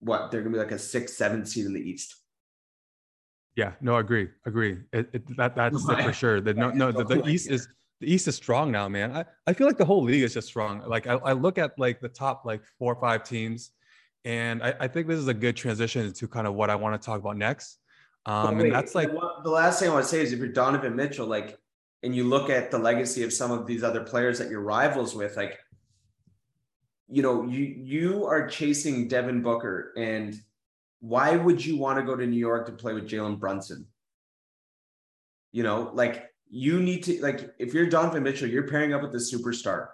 what 0.00 0.30
they're 0.30 0.42
gonna 0.42 0.52
be 0.52 0.58
like 0.58 0.70
a 0.70 0.78
six, 0.78 1.14
seven 1.14 1.44
seed 1.44 1.66
in 1.66 1.72
the 1.72 1.80
East. 1.80 2.14
Yeah, 3.58 3.72
no, 3.80 3.96
I 3.96 4.00
agree, 4.00 4.28
agree. 4.46 4.78
It, 4.92 5.10
it, 5.12 5.36
that 5.36 5.56
that's 5.56 5.84
for 5.84 6.12
sure. 6.12 6.40
The, 6.40 6.54
no, 6.54 6.70
no, 6.70 6.92
the, 6.92 7.02
the 7.02 7.26
East 7.26 7.50
is 7.50 7.66
the 8.00 8.08
East 8.08 8.28
is 8.28 8.36
strong 8.36 8.70
now, 8.70 8.88
man. 8.88 9.10
I, 9.16 9.24
I 9.48 9.52
feel 9.52 9.66
like 9.66 9.76
the 9.76 9.84
whole 9.84 10.04
league 10.04 10.22
is 10.22 10.32
just 10.32 10.46
strong. 10.46 10.80
Like 10.86 11.08
I, 11.08 11.14
I 11.14 11.32
look 11.32 11.58
at 11.58 11.76
like 11.76 12.00
the 12.00 12.08
top 12.08 12.44
like 12.44 12.62
four 12.78 12.94
or 12.94 13.00
five 13.00 13.24
teams, 13.24 13.72
and 14.24 14.62
I, 14.62 14.74
I 14.78 14.86
think 14.86 15.08
this 15.08 15.18
is 15.18 15.26
a 15.26 15.34
good 15.34 15.56
transition 15.56 16.12
to 16.12 16.28
kind 16.28 16.46
of 16.46 16.54
what 16.54 16.70
I 16.70 16.76
want 16.76 17.02
to 17.02 17.04
talk 17.04 17.18
about 17.18 17.36
next. 17.36 17.78
Um, 18.26 18.58
wait, 18.58 18.66
and 18.66 18.74
that's 18.76 18.94
like 18.94 19.10
the 19.10 19.50
last 19.50 19.80
thing 19.80 19.90
I 19.90 19.92
want 19.92 20.04
to 20.04 20.08
say 20.08 20.20
is 20.20 20.32
if 20.32 20.38
you're 20.38 20.46
Donovan 20.46 20.94
Mitchell, 20.94 21.26
like, 21.26 21.58
and 22.04 22.14
you 22.14 22.22
look 22.22 22.50
at 22.50 22.70
the 22.70 22.78
legacy 22.78 23.24
of 23.24 23.32
some 23.32 23.50
of 23.50 23.66
these 23.66 23.82
other 23.82 24.04
players 24.04 24.38
that 24.38 24.50
you're 24.50 24.60
rivals 24.60 25.16
with, 25.16 25.36
like, 25.36 25.58
you 27.08 27.22
know, 27.22 27.42
you 27.42 27.64
you 27.64 28.24
are 28.24 28.46
chasing 28.46 29.08
Devin 29.08 29.42
Booker 29.42 29.92
and 29.96 30.40
why 31.00 31.36
would 31.36 31.64
you 31.64 31.76
want 31.76 31.98
to 31.98 32.04
go 32.04 32.16
to 32.16 32.26
New 32.26 32.38
York 32.38 32.66
to 32.66 32.72
play 32.72 32.92
with 32.92 33.08
Jalen 33.08 33.38
Brunson? 33.38 33.86
You 35.52 35.62
know, 35.62 35.90
like 35.94 36.26
you 36.50 36.80
need 36.80 37.04
to 37.04 37.20
like 37.22 37.54
if 37.58 37.74
you're 37.74 37.86
Donovan 37.86 38.22
Mitchell, 38.22 38.48
you're 38.48 38.68
pairing 38.68 38.92
up 38.92 39.02
with 39.02 39.12
the 39.12 39.18
superstar. 39.18 39.88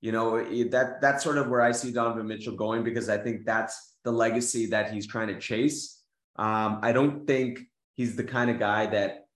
You 0.00 0.12
know, 0.12 0.38
that 0.70 1.00
that's 1.00 1.24
sort 1.24 1.38
of 1.38 1.48
where 1.48 1.60
I 1.60 1.72
see 1.72 1.92
Donovan 1.92 2.26
Mitchell 2.26 2.54
going 2.54 2.84
because 2.84 3.08
I 3.08 3.18
think 3.18 3.44
that's 3.44 3.96
the 4.04 4.12
legacy 4.12 4.66
that 4.66 4.92
he's 4.92 5.06
trying 5.06 5.28
to 5.28 5.38
chase. 5.38 6.02
Um, 6.36 6.78
I 6.82 6.92
don't 6.92 7.26
think 7.26 7.60
he's 7.94 8.14
the 8.14 8.24
kind 8.24 8.48
of 8.48 8.58
guy 8.58 8.86
that 8.86 9.26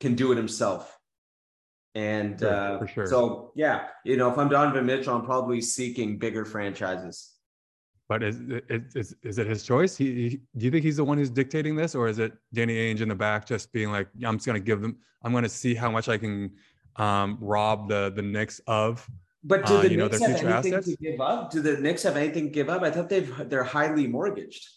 can 0.00 0.14
do 0.14 0.32
it 0.32 0.36
himself. 0.36 0.98
And 1.94 2.40
sure, 2.40 2.50
uh, 2.50 2.86
sure. 2.86 3.06
so, 3.06 3.52
yeah, 3.54 3.88
you 4.04 4.16
know, 4.16 4.30
if 4.30 4.38
I'm 4.38 4.48
Donovan 4.48 4.86
Mitchell, 4.86 5.14
I'm 5.14 5.24
probably 5.24 5.60
seeking 5.60 6.18
bigger 6.18 6.44
franchises. 6.44 7.33
But 8.08 8.22
is 8.22 8.40
is 8.68 9.14
is 9.22 9.38
it 9.38 9.46
his 9.46 9.62
choice? 9.62 9.96
He, 9.96 10.28
he, 10.28 10.40
do 10.56 10.66
you 10.66 10.70
think 10.70 10.84
he's 10.84 10.96
the 10.96 11.04
one 11.04 11.16
who's 11.16 11.30
dictating 11.30 11.74
this, 11.74 11.94
or 11.94 12.06
is 12.06 12.18
it 12.18 12.34
Danny 12.52 12.74
Ainge 12.74 13.00
in 13.00 13.08
the 13.08 13.14
back 13.14 13.46
just 13.46 13.72
being 13.72 13.90
like, 13.90 14.08
I'm 14.22 14.36
just 14.36 14.46
going 14.46 14.60
to 14.60 14.64
give 14.64 14.82
them, 14.82 14.98
I'm 15.22 15.32
going 15.32 15.44
to 15.44 15.48
see 15.48 15.74
how 15.74 15.90
much 15.90 16.08
I 16.10 16.18
can 16.18 16.52
um, 16.96 17.38
rob 17.40 17.88
the 17.88 18.12
the 18.14 18.20
Knicks 18.20 18.60
of. 18.66 19.08
But 19.42 19.66
do 19.66 19.74
uh, 19.74 19.82
the 19.82 19.88
Knicks 19.88 20.20
know, 20.20 20.26
have 20.26 20.44
anything 20.44 20.74
assets? 20.74 20.86
to 20.88 20.96
give 20.96 21.20
up? 21.20 21.50
Do 21.50 21.62
the 21.62 21.78
Knicks 21.78 22.02
have 22.02 22.16
anything 22.16 22.44
to 22.44 22.50
give 22.50 22.68
up? 22.68 22.82
I 22.82 22.90
thought 22.90 23.08
they've 23.08 23.48
they're 23.48 23.64
highly 23.64 24.06
mortgaged. 24.06 24.68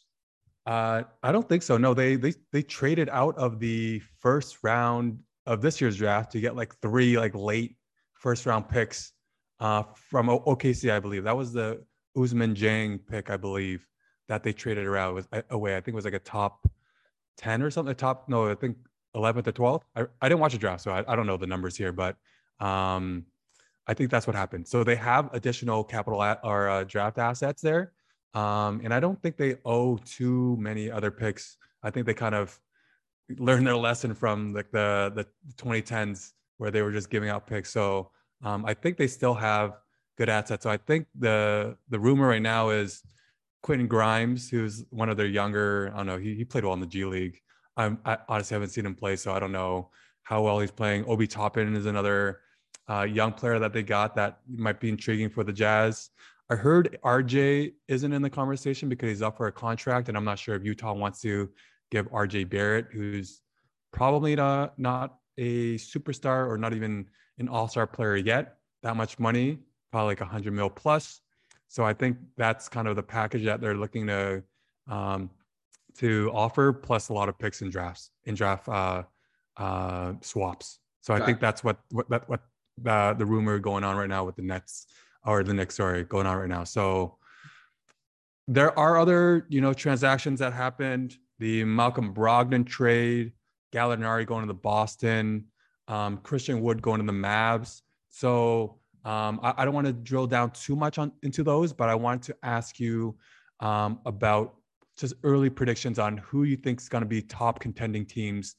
Uh, 0.65 1.03
I 1.21 1.31
don't 1.31 1.47
think 1.47 1.63
so. 1.63 1.77
No, 1.77 1.93
they 1.93 2.15
they 2.15 2.33
they 2.53 2.61
traded 2.61 3.09
out 3.09 3.37
of 3.37 3.59
the 3.59 4.01
first 4.19 4.57
round 4.63 5.19
of 5.45 5.61
this 5.61 5.81
year's 5.81 5.97
draft 5.97 6.31
to 6.33 6.39
get 6.39 6.55
like 6.55 6.75
three 6.81 7.17
like 7.17 7.35
late 7.35 7.75
first 8.13 8.45
round 8.45 8.67
picks 8.69 9.13
uh, 9.59 9.83
from 9.95 10.27
OKC, 10.27 10.91
I 10.91 10.99
believe. 10.99 11.23
That 11.23 11.37
was 11.37 11.53
the 11.53 11.83
Ousmane 12.17 12.55
Dieng 12.55 12.99
pick, 13.07 13.29
I 13.29 13.37
believe, 13.37 13.85
that 14.27 14.43
they 14.43 14.51
traded 14.51 14.85
around 14.85 15.15
was 15.15 15.27
uh, 15.31 15.41
away. 15.51 15.77
I 15.77 15.81
think 15.81 15.93
it 15.93 15.95
was 15.95 16.05
like 16.05 16.13
a 16.13 16.19
top 16.19 16.69
10 17.37 17.61
or 17.61 17.71
something. 17.71 17.95
Top, 17.95 18.27
no, 18.27 18.49
I 18.49 18.55
think 18.55 18.77
11th 19.15 19.47
or 19.47 19.51
12th. 19.51 19.81
I, 19.95 20.05
I 20.21 20.29
didn't 20.29 20.41
watch 20.41 20.53
the 20.53 20.57
draft, 20.57 20.81
so 20.81 20.91
I, 20.91 21.03
I 21.11 21.15
don't 21.15 21.27
know 21.27 21.37
the 21.37 21.47
numbers 21.47 21.77
here, 21.77 21.91
but 21.91 22.17
um, 22.59 23.25
I 23.87 23.93
think 23.93 24.09
that's 24.09 24.27
what 24.27 24.35
happened. 24.35 24.67
So 24.67 24.83
they 24.83 24.95
have 24.95 25.29
additional 25.33 25.83
capital 25.83 26.21
at, 26.23 26.39
or 26.43 26.69
uh, 26.69 26.83
draft 26.83 27.17
assets 27.19 27.61
there. 27.61 27.93
Um, 28.33 28.81
and 28.83 28.93
I 28.93 28.99
don't 28.99 29.21
think 29.21 29.37
they 29.37 29.57
owe 29.63 29.97
too 29.97 30.57
many 30.59 30.91
other 30.91 31.11
picks. 31.11 31.57
I 31.83 31.89
think 31.89 32.05
they 32.05 32.13
kind 32.13 32.35
of 32.35 32.59
learned 33.37 33.65
their 33.65 33.77
lesson 33.77 34.13
from 34.13 34.53
like 34.53 34.71
the 34.71 35.11
the 35.15 35.25
2010s 35.55 36.33
where 36.57 36.71
they 36.71 36.81
were 36.81 36.91
just 36.91 37.09
giving 37.09 37.29
out 37.29 37.47
picks. 37.47 37.69
So 37.71 38.11
um, 38.43 38.65
I 38.65 38.73
think 38.73 38.97
they 38.97 39.07
still 39.07 39.33
have 39.33 39.77
good 40.17 40.29
assets. 40.29 40.63
So 40.63 40.69
I 40.69 40.77
think 40.77 41.07
the 41.17 41.77
the 41.89 41.99
rumor 41.99 42.27
right 42.27 42.41
now 42.41 42.69
is 42.69 43.03
Quentin 43.63 43.87
Grimes, 43.87 44.49
who's 44.49 44.85
one 44.89 45.09
of 45.09 45.17
their 45.17 45.27
younger. 45.27 45.91
I 45.93 45.97
don't 45.97 46.07
know. 46.07 46.17
He, 46.17 46.35
he 46.35 46.45
played 46.45 46.63
well 46.63 46.73
in 46.73 46.79
the 46.79 46.87
G 46.87 47.05
League. 47.05 47.39
I'm, 47.75 47.99
I 48.05 48.17
honestly 48.27 48.55
haven't 48.55 48.69
seen 48.69 48.85
him 48.85 48.95
play, 48.95 49.15
so 49.15 49.33
I 49.33 49.39
don't 49.39 49.51
know 49.51 49.89
how 50.23 50.41
well 50.41 50.59
he's 50.59 50.71
playing. 50.71 51.05
Obi 51.05 51.27
Toppin 51.27 51.75
is 51.75 51.85
another 51.85 52.41
uh, 52.89 53.03
young 53.03 53.33
player 53.33 53.59
that 53.59 53.73
they 53.73 53.83
got 53.83 54.15
that 54.15 54.39
might 54.47 54.79
be 54.79 54.89
intriguing 54.89 55.29
for 55.29 55.43
the 55.43 55.53
Jazz. 55.53 56.09
I 56.49 56.55
heard 56.55 56.97
RJ 57.03 57.73
isn't 57.87 58.13
in 58.13 58.21
the 58.21 58.29
conversation 58.29 58.87
because 58.89 59.09
he's 59.09 59.21
up 59.21 59.37
for 59.37 59.47
a 59.47 59.51
contract, 59.51 60.07
and 60.07 60.17
I'm 60.17 60.23
not 60.23 60.39
sure 60.39 60.55
if 60.55 60.63
Utah 60.63 60.93
wants 60.93 61.21
to 61.21 61.49
give 61.91 62.09
RJ 62.09 62.49
Barrett, 62.49 62.87
who's 62.91 63.41
probably 63.91 64.35
not, 64.35 64.77
not 64.79 65.17
a 65.37 65.75
superstar 65.75 66.47
or 66.47 66.57
not 66.57 66.73
even 66.73 67.05
an 67.37 67.49
all 67.49 67.67
star 67.67 67.85
player 67.85 68.15
yet, 68.15 68.57
that 68.81 68.95
much 68.95 69.19
money, 69.19 69.59
probably 69.91 70.11
like 70.11 70.19
100 70.19 70.53
mil 70.53 70.69
plus. 70.69 71.21
So 71.67 71.83
I 71.83 71.93
think 71.93 72.17
that's 72.37 72.69
kind 72.69 72.87
of 72.87 72.95
the 72.95 73.03
package 73.03 73.43
that 73.45 73.61
they're 73.61 73.75
looking 73.75 74.07
to 74.07 74.43
um, 74.87 75.29
to 75.97 76.31
offer, 76.33 76.71
plus 76.71 77.09
a 77.09 77.13
lot 77.13 77.27
of 77.27 77.37
picks 77.37 77.61
and 77.61 77.71
drafts 77.71 78.11
in 78.25 78.35
draft 78.35 78.69
uh, 78.69 79.03
uh, 79.57 80.13
swaps. 80.21 80.79
So 81.01 81.13
I 81.13 81.25
think 81.25 81.39
that's 81.39 81.63
what 81.63 81.77
what 81.91 82.09
that 82.09 82.27
what 82.29 82.41
the 82.81 83.15
the 83.17 83.25
rumor 83.25 83.59
going 83.59 83.83
on 83.83 83.95
right 83.95 84.09
now 84.09 84.23
with 84.25 84.35
the 84.35 84.41
Nets 84.41 84.87
or 85.25 85.43
the 85.43 85.53
Knicks, 85.53 85.75
sorry, 85.75 86.03
going 86.03 86.27
on 86.27 86.37
right 86.37 86.49
now. 86.49 86.63
So 86.63 87.17
there 88.47 88.77
are 88.77 88.97
other 88.97 89.45
you 89.49 89.61
know 89.61 89.73
transactions 89.73 90.39
that 90.39 90.53
happened. 90.53 91.17
The 91.39 91.63
Malcolm 91.65 92.13
Brogdon 92.13 92.65
trade, 92.65 93.33
Gallinari 93.73 94.25
going 94.25 94.41
to 94.41 94.47
the 94.47 94.53
Boston, 94.53 95.45
um, 95.87 96.17
Christian 96.17 96.61
Wood 96.61 96.81
going 96.81 96.99
to 96.99 97.05
the 97.05 97.13
Mavs. 97.13 97.81
So 98.09 98.79
um, 99.07 99.39
I, 99.41 99.53
I, 99.57 99.65
don't 99.65 99.73
want 99.73 99.87
to 99.87 99.93
drill 99.93 100.27
down 100.27 100.51
too 100.51 100.75
much 100.75 100.97
on 100.97 101.13
into 101.23 101.41
those, 101.41 101.71
but 101.71 101.87
I 101.87 101.95
want 101.95 102.21
to 102.23 102.35
ask 102.43 102.77
you 102.77 103.15
um, 103.61 103.99
about 104.05 104.55
just 104.97 105.13
early 105.23 105.49
predictions 105.49 105.97
on 105.97 106.17
who 106.17 106.43
you 106.43 106.57
think 106.57 106.81
is 106.81 106.89
going 106.89 107.03
to 107.03 107.07
be 107.07 107.21
top 107.21 107.61
contending 107.61 108.05
teams 108.05 108.55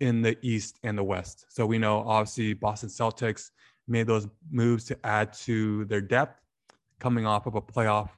in 0.00 0.22
the 0.22 0.38
East 0.40 0.78
and 0.84 0.96
the 0.96 1.04
West. 1.04 1.44
So 1.50 1.66
we 1.66 1.76
know 1.76 1.98
obviously 1.98 2.54
Boston 2.54 2.88
Celtics 2.88 3.50
made 3.88 4.06
those 4.06 4.26
moves 4.50 4.84
to 4.86 4.98
add 5.04 5.34
to 5.34 5.84
their 5.84 6.00
depth, 6.00 6.40
coming 6.98 7.26
off 7.26 7.46
of 7.46 7.54
a 7.54 7.60
playoff 7.60 8.08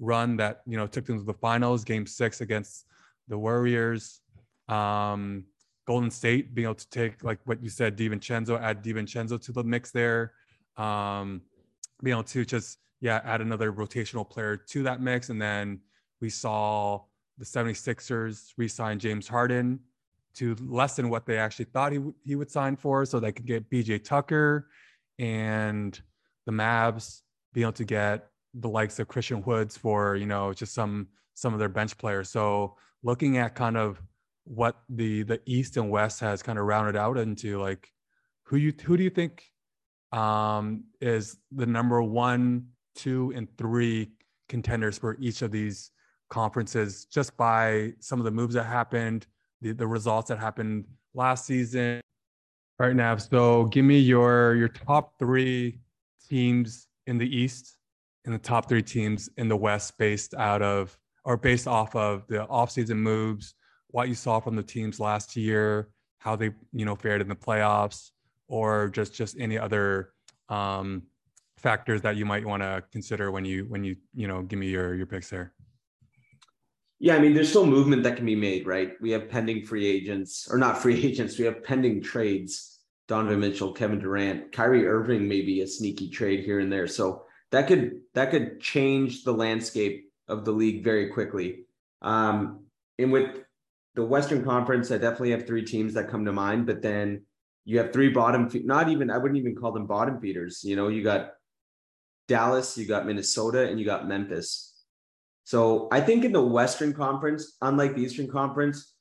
run 0.00 0.36
that 0.38 0.62
you 0.66 0.76
know 0.76 0.88
took 0.88 1.06
them 1.06 1.18
to 1.18 1.24
the 1.24 1.34
finals, 1.34 1.84
Game 1.84 2.04
Six 2.06 2.40
against 2.40 2.86
the 3.28 3.38
Warriors. 3.38 4.22
Um, 4.68 5.44
Golden 5.86 6.10
State 6.10 6.52
being 6.52 6.66
able 6.66 6.74
to 6.74 6.90
take 6.90 7.22
like 7.22 7.38
what 7.44 7.62
you 7.62 7.70
said, 7.70 7.96
DiVincenzo, 7.96 8.60
add 8.60 8.82
DiVincenzo 8.82 9.40
to 9.40 9.52
the 9.52 9.62
mix 9.62 9.92
there, 9.92 10.32
um, 10.78 11.42
being 12.02 12.14
able 12.14 12.24
to 12.24 12.44
just 12.44 12.78
yeah 13.00 13.20
add 13.24 13.40
another 13.40 13.72
rotational 13.72 14.28
player 14.28 14.56
to 14.56 14.82
that 14.84 15.00
mix, 15.00 15.28
and 15.30 15.40
then 15.40 15.80
we 16.20 16.30
saw 16.30 17.00
the 17.38 17.44
76ers 17.44 18.52
re-sign 18.56 18.98
James 18.98 19.28
Harden 19.28 19.78
to 20.34 20.56
less 20.60 20.96
than 20.96 21.08
what 21.08 21.24
they 21.26 21.38
actually 21.38 21.66
thought 21.66 21.92
he, 21.92 21.98
w- 21.98 22.14
he 22.24 22.34
would 22.34 22.50
sign 22.50 22.76
for, 22.76 23.04
so 23.04 23.20
they 23.20 23.32
could 23.32 23.46
get 23.46 23.70
PJ 23.70 24.04
Tucker 24.04 24.68
and 25.18 26.00
the 26.46 26.52
Mavs 26.52 27.22
being 27.52 27.64
able 27.64 27.72
to 27.72 27.84
get 27.84 28.28
the 28.54 28.68
likes 28.68 28.98
of 28.98 29.08
Christian 29.08 29.42
Woods 29.42 29.76
for 29.76 30.16
you 30.16 30.26
know 30.26 30.52
just 30.52 30.74
some 30.74 31.08
some 31.34 31.52
of 31.52 31.58
their 31.58 31.68
bench 31.68 31.96
players. 31.98 32.28
So 32.30 32.76
looking 33.02 33.38
at 33.38 33.54
kind 33.54 33.76
of 33.76 34.00
what 34.44 34.78
the 34.88 35.22
the 35.22 35.40
East 35.46 35.76
and 35.76 35.90
West 35.90 36.20
has 36.20 36.42
kind 36.42 36.58
of 36.58 36.64
rounded 36.64 36.96
out 36.96 37.18
into 37.18 37.60
like 37.60 37.92
who 38.44 38.56
you 38.56 38.72
who 38.84 38.96
do 38.96 39.04
you 39.04 39.10
think 39.10 39.44
um, 40.12 40.84
is 41.00 41.36
the 41.52 41.66
number 41.66 42.02
one, 42.02 42.66
two, 42.94 43.32
and 43.36 43.48
three 43.56 44.10
contenders 44.48 44.98
for 44.98 45.16
each 45.20 45.42
of 45.42 45.50
these 45.50 45.90
conferences 46.30 47.04
just 47.06 47.36
by 47.36 47.92
some 48.00 48.18
of 48.18 48.24
the 48.24 48.30
moves 48.30 48.54
that 48.54 48.64
happened, 48.64 49.26
the, 49.60 49.72
the 49.72 49.86
results 49.86 50.28
that 50.28 50.38
happened 50.38 50.84
last 51.14 51.46
season. 51.46 52.00
Right 52.78 52.94
now, 52.94 53.16
so 53.16 53.64
give 53.64 53.84
me 53.84 53.98
your 53.98 54.54
your 54.54 54.68
top 54.68 55.18
three 55.18 55.80
teams 56.28 56.86
in 57.08 57.18
the 57.18 57.26
East 57.26 57.76
and 58.24 58.32
the 58.32 58.38
top 58.38 58.68
three 58.68 58.82
teams 58.82 59.28
in 59.36 59.48
the 59.48 59.56
West 59.56 59.98
based 59.98 60.32
out 60.34 60.62
of 60.62 60.96
or 61.24 61.36
based 61.36 61.66
off 61.66 61.96
of 61.96 62.24
the 62.28 62.46
offseason 62.46 62.96
moves 62.96 63.54
what 63.88 64.08
you 64.08 64.14
saw 64.14 64.38
from 64.38 64.54
the 64.54 64.62
teams 64.62 65.00
last 65.00 65.34
year, 65.34 65.88
how 66.18 66.36
they 66.36 66.50
you 66.72 66.84
know 66.84 66.94
fared 66.94 67.20
in 67.20 67.28
the 67.28 67.34
playoffs, 67.34 68.10
or 68.48 68.88
just 68.88 69.14
just 69.14 69.38
any 69.38 69.58
other 69.58 70.12
um, 70.48 71.02
factors 71.56 72.02
that 72.02 72.16
you 72.16 72.24
might 72.24 72.44
want 72.44 72.62
to 72.62 72.82
consider 72.90 73.30
when 73.30 73.44
you 73.44 73.64
when 73.68 73.84
you 73.84 73.96
you 74.14 74.26
know 74.26 74.42
give 74.42 74.58
me 74.58 74.68
your 74.68 74.94
your 74.94 75.06
picks 75.06 75.30
there. 75.30 75.52
Yeah, 77.00 77.14
I 77.14 77.20
mean, 77.20 77.32
there's 77.32 77.48
still 77.48 77.66
movement 77.66 78.02
that 78.02 78.16
can 78.16 78.26
be 78.26 78.34
made, 78.34 78.66
right? 78.66 78.94
We 79.00 79.12
have 79.12 79.28
pending 79.28 79.64
free 79.64 79.86
agents, 79.86 80.48
or 80.50 80.58
not 80.58 80.78
free 80.78 81.04
agents. 81.06 81.38
We 81.38 81.44
have 81.44 81.62
pending 81.62 82.02
trades. 82.02 82.74
Donovan 83.06 83.40
Mitchell, 83.40 83.72
Kevin 83.72 83.98
Durant, 83.98 84.52
Kyrie 84.52 84.86
Irving, 84.86 85.26
maybe 85.26 85.62
a 85.62 85.66
sneaky 85.66 86.10
trade 86.10 86.44
here 86.44 86.60
and 86.60 86.70
there. 86.70 86.86
So 86.86 87.24
that 87.50 87.66
could 87.66 88.00
that 88.14 88.30
could 88.30 88.60
change 88.60 89.24
the 89.24 89.32
landscape 89.32 90.12
of 90.28 90.44
the 90.44 90.52
league 90.52 90.84
very 90.84 91.08
quickly. 91.08 91.64
Um, 92.02 92.66
and 92.98 93.10
with 93.10 93.44
the 93.94 94.04
Western 94.04 94.44
Conference, 94.44 94.90
I 94.90 94.98
definitely 94.98 95.30
have 95.30 95.46
three 95.46 95.64
teams 95.64 95.94
that 95.94 96.10
come 96.10 96.26
to 96.26 96.32
mind, 96.32 96.66
but 96.66 96.82
then 96.82 97.22
you 97.68 97.76
have 97.76 97.92
three 97.92 98.08
bottom, 98.08 98.48
feet, 98.48 98.64
not 98.64 98.88
even, 98.88 99.10
I 99.10 99.18
wouldn't 99.18 99.38
even 99.38 99.54
call 99.54 99.72
them 99.72 99.86
bottom 99.86 100.18
feeders. 100.22 100.64
You 100.64 100.74
know, 100.74 100.88
you 100.88 101.02
got 101.02 101.32
Dallas, 102.26 102.78
you 102.78 102.86
got 102.86 103.04
Minnesota, 103.04 103.68
and 103.68 103.78
you 103.78 103.84
got 103.84 104.08
Memphis. 104.08 104.72
So 105.44 105.86
I 105.92 106.00
think 106.00 106.24
in 106.24 106.32
the 106.32 106.42
Western 106.42 106.94
Conference, 106.94 107.58
unlike 107.60 107.94
the 107.94 108.00
Eastern 108.00 108.26
Conference, 108.26 108.94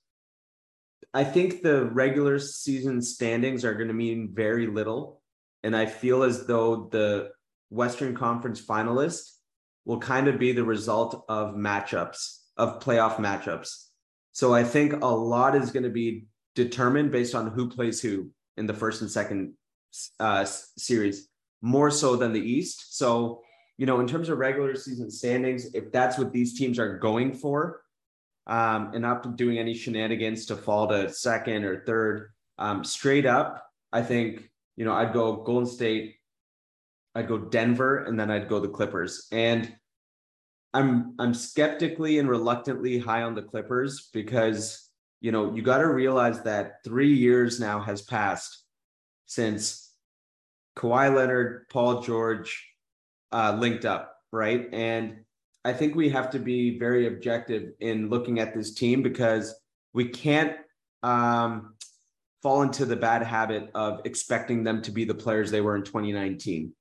I 1.13 1.23
think 1.23 1.61
the 1.61 1.85
regular 1.85 2.39
season 2.39 3.01
standings 3.01 3.63
are 3.63 3.73
going 3.73 3.87
to 3.87 3.93
mean 3.93 4.31
very 4.33 4.67
little. 4.67 5.21
And 5.63 5.73
I 5.73 5.85
feel 5.85 6.23
as 6.23 6.45
though 6.45 6.89
the 6.91 7.29
Western 7.69 8.17
Conference 8.17 8.61
finalist 8.61 9.31
will 9.85 9.99
kind 9.99 10.27
of 10.27 10.39
be 10.39 10.51
the 10.51 10.65
result 10.65 11.23
of 11.29 11.55
matchups, 11.55 12.39
of 12.57 12.81
playoff 12.81 13.15
matchups. 13.15 13.85
So 14.33 14.53
I 14.53 14.65
think 14.65 14.91
a 14.91 15.07
lot 15.07 15.55
is 15.55 15.71
going 15.71 15.83
to 15.83 15.89
be 15.89 16.25
determined 16.53 17.13
based 17.13 17.33
on 17.33 17.51
who 17.51 17.69
plays 17.69 18.01
who 18.01 18.29
in 18.57 18.65
the 18.65 18.73
first 18.73 19.01
and 19.01 19.09
second 19.09 19.53
uh, 20.19 20.45
series, 20.45 21.29
more 21.61 21.91
so 21.91 22.15
than 22.15 22.33
the 22.33 22.41
East. 22.41 22.97
So, 22.97 23.41
you 23.77 23.85
know, 23.85 23.99
in 23.99 24.07
terms 24.07 24.29
of 24.29 24.37
regular 24.37 24.75
season 24.75 25.09
standings, 25.09 25.73
if 25.73 25.91
that's 25.91 26.17
what 26.17 26.33
these 26.33 26.57
teams 26.57 26.79
are 26.79 26.97
going 26.97 27.33
for, 27.33 27.81
um, 28.47 28.91
and 28.93 29.01
not 29.01 29.35
doing 29.35 29.57
any 29.57 29.73
shenanigans 29.73 30.45
to 30.47 30.55
fall 30.55 30.87
to 30.87 31.09
second 31.09 31.63
or 31.65 31.83
third, 31.85 32.31
um, 32.57 32.83
straight 32.83 33.25
up, 33.25 33.65
I 33.91 34.01
think, 34.01 34.49
you 34.75 34.85
know, 34.85 34.93
I'd 34.93 35.13
go 35.13 35.35
Golden 35.37 35.67
State, 35.67 36.15
I'd 37.13 37.27
go 37.27 37.37
Denver, 37.37 38.05
and 38.05 38.19
then 38.19 38.31
I'd 38.31 38.47
go 38.47 38.59
the 38.59 38.67
Clippers. 38.67 39.27
And 39.31 39.75
I'm 40.73 41.15
I'm 41.17 41.33
skeptically 41.33 42.19
and 42.19 42.29
reluctantly 42.29 42.99
high 42.99 43.23
on 43.23 43.35
the 43.35 43.41
Clippers 43.41 44.09
because 44.13 44.86
you 45.21 45.31
know 45.31 45.53
you 45.53 45.61
got 45.61 45.79
to 45.79 45.87
realize 45.87 46.41
that 46.43 46.83
three 46.83 47.13
years 47.13 47.59
now 47.59 47.79
has 47.79 48.01
passed 48.01 48.63
since 49.25 49.87
Kawhi 50.77 51.13
Leonard, 51.13 51.67
Paul 51.69 52.01
George 52.01 52.65
uh, 53.31 53.57
linked 53.59 53.83
up, 53.83 54.15
right? 54.31 54.69
And 54.71 55.17
I 55.65 55.73
think 55.73 55.95
we 55.95 56.09
have 56.09 56.29
to 56.31 56.39
be 56.39 56.77
very 56.77 57.07
objective 57.07 57.71
in 57.79 58.09
looking 58.09 58.39
at 58.39 58.53
this 58.53 58.73
team 58.73 59.01
because 59.01 59.53
we 59.93 60.07
can't 60.07 60.55
um, 61.03 61.73
fall 62.43 62.61
into 62.61 62.85
the 62.85 62.95
bad 62.95 63.23
habit 63.23 63.69
of 63.73 64.01
expecting 64.05 64.63
them 64.63 64.81
to 64.83 64.91
be 64.91 65.03
the 65.03 65.15
players 65.15 65.49
they 65.49 65.61
were 65.61 65.75
in 65.75 65.83
2019 65.83 66.71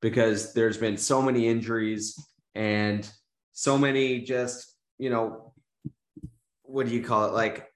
because 0.00 0.54
there's 0.54 0.78
been 0.78 0.96
so 0.96 1.20
many 1.20 1.48
injuries 1.48 2.18
and 2.54 3.10
so 3.52 3.76
many 3.76 4.20
just 4.20 4.76
you 4.98 5.10
know 5.10 5.49
what 6.70 6.86
do 6.86 6.94
you 6.94 7.02
call 7.02 7.26
it 7.26 7.32
like 7.32 7.66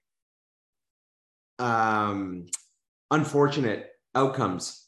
um 1.59 2.45
unfortunate 3.11 3.89
outcomes 4.13 4.87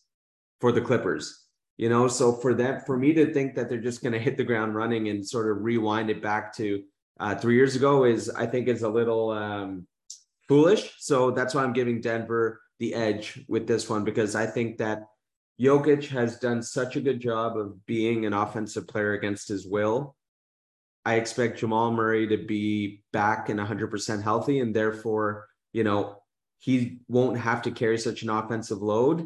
for 0.60 0.72
the 0.72 0.82
clippers 0.82 1.45
you 1.78 1.89
know 1.89 2.08
so 2.08 2.34
for 2.34 2.53
that 2.53 2.86
for 2.86 2.97
me 2.97 3.14
to 3.14 3.34
think 3.34 3.55
that 3.55 3.70
they're 3.70 3.80
just 3.80 4.01
going 4.01 4.14
to 4.14 4.20
hit 4.20 4.38
the 4.38 4.43
ground 4.43 4.76
running 4.76 5.10
and 5.10 5.26
sort 5.26 5.49
of 5.49 5.64
rewind 5.64 6.10
it 6.10 6.22
back 6.22 6.53
to 6.55 6.84
uh, 7.20 7.36
three 7.36 7.55
years 7.55 7.76
ago 7.76 8.05
is 8.05 8.30
i 8.32 8.45
think 8.45 8.68
is 8.68 8.84
a 8.84 8.89
little 8.89 9.32
um 9.32 9.86
foolish 10.47 10.93
so 10.99 11.32
that's 11.32 11.53
why 11.53 11.64
i'm 11.64 11.74
giving 11.74 12.01
denver 12.01 12.62
the 12.80 12.93
edge 12.93 13.43
with 13.47 13.68
this 13.68 13.89
one 13.89 14.03
because 14.03 14.36
i 14.36 14.45
think 14.45 14.78
that 14.78 15.03
Jokic 15.60 16.08
has 16.10 16.38
done 16.38 16.62
such 16.62 16.95
a 16.95 17.01
good 17.01 17.20
job 17.20 17.58
of 17.58 17.84
being 17.88 18.26
an 18.26 18.34
offensive 18.34 18.88
player 18.88 19.14
against 19.14 19.47
his 19.47 19.66
will. 19.66 20.16
I 21.08 21.14
expect 21.14 21.60
Jamal 21.60 21.89
Murray 21.93 22.28
to 22.28 22.36
be 22.36 23.01
back 23.14 23.47
and 23.47 23.58
100% 23.58 24.22
healthy, 24.22 24.60
and 24.60 24.76
therefore, 24.76 25.47
you 25.72 25.86
know, 25.86 26.22
he 26.60 26.99
won't 27.08 27.39
have 27.39 27.62
to 27.62 27.72
carry 27.72 27.97
such 27.97 28.24
an 28.24 28.30
offensive 28.30 28.82
load. 28.82 29.26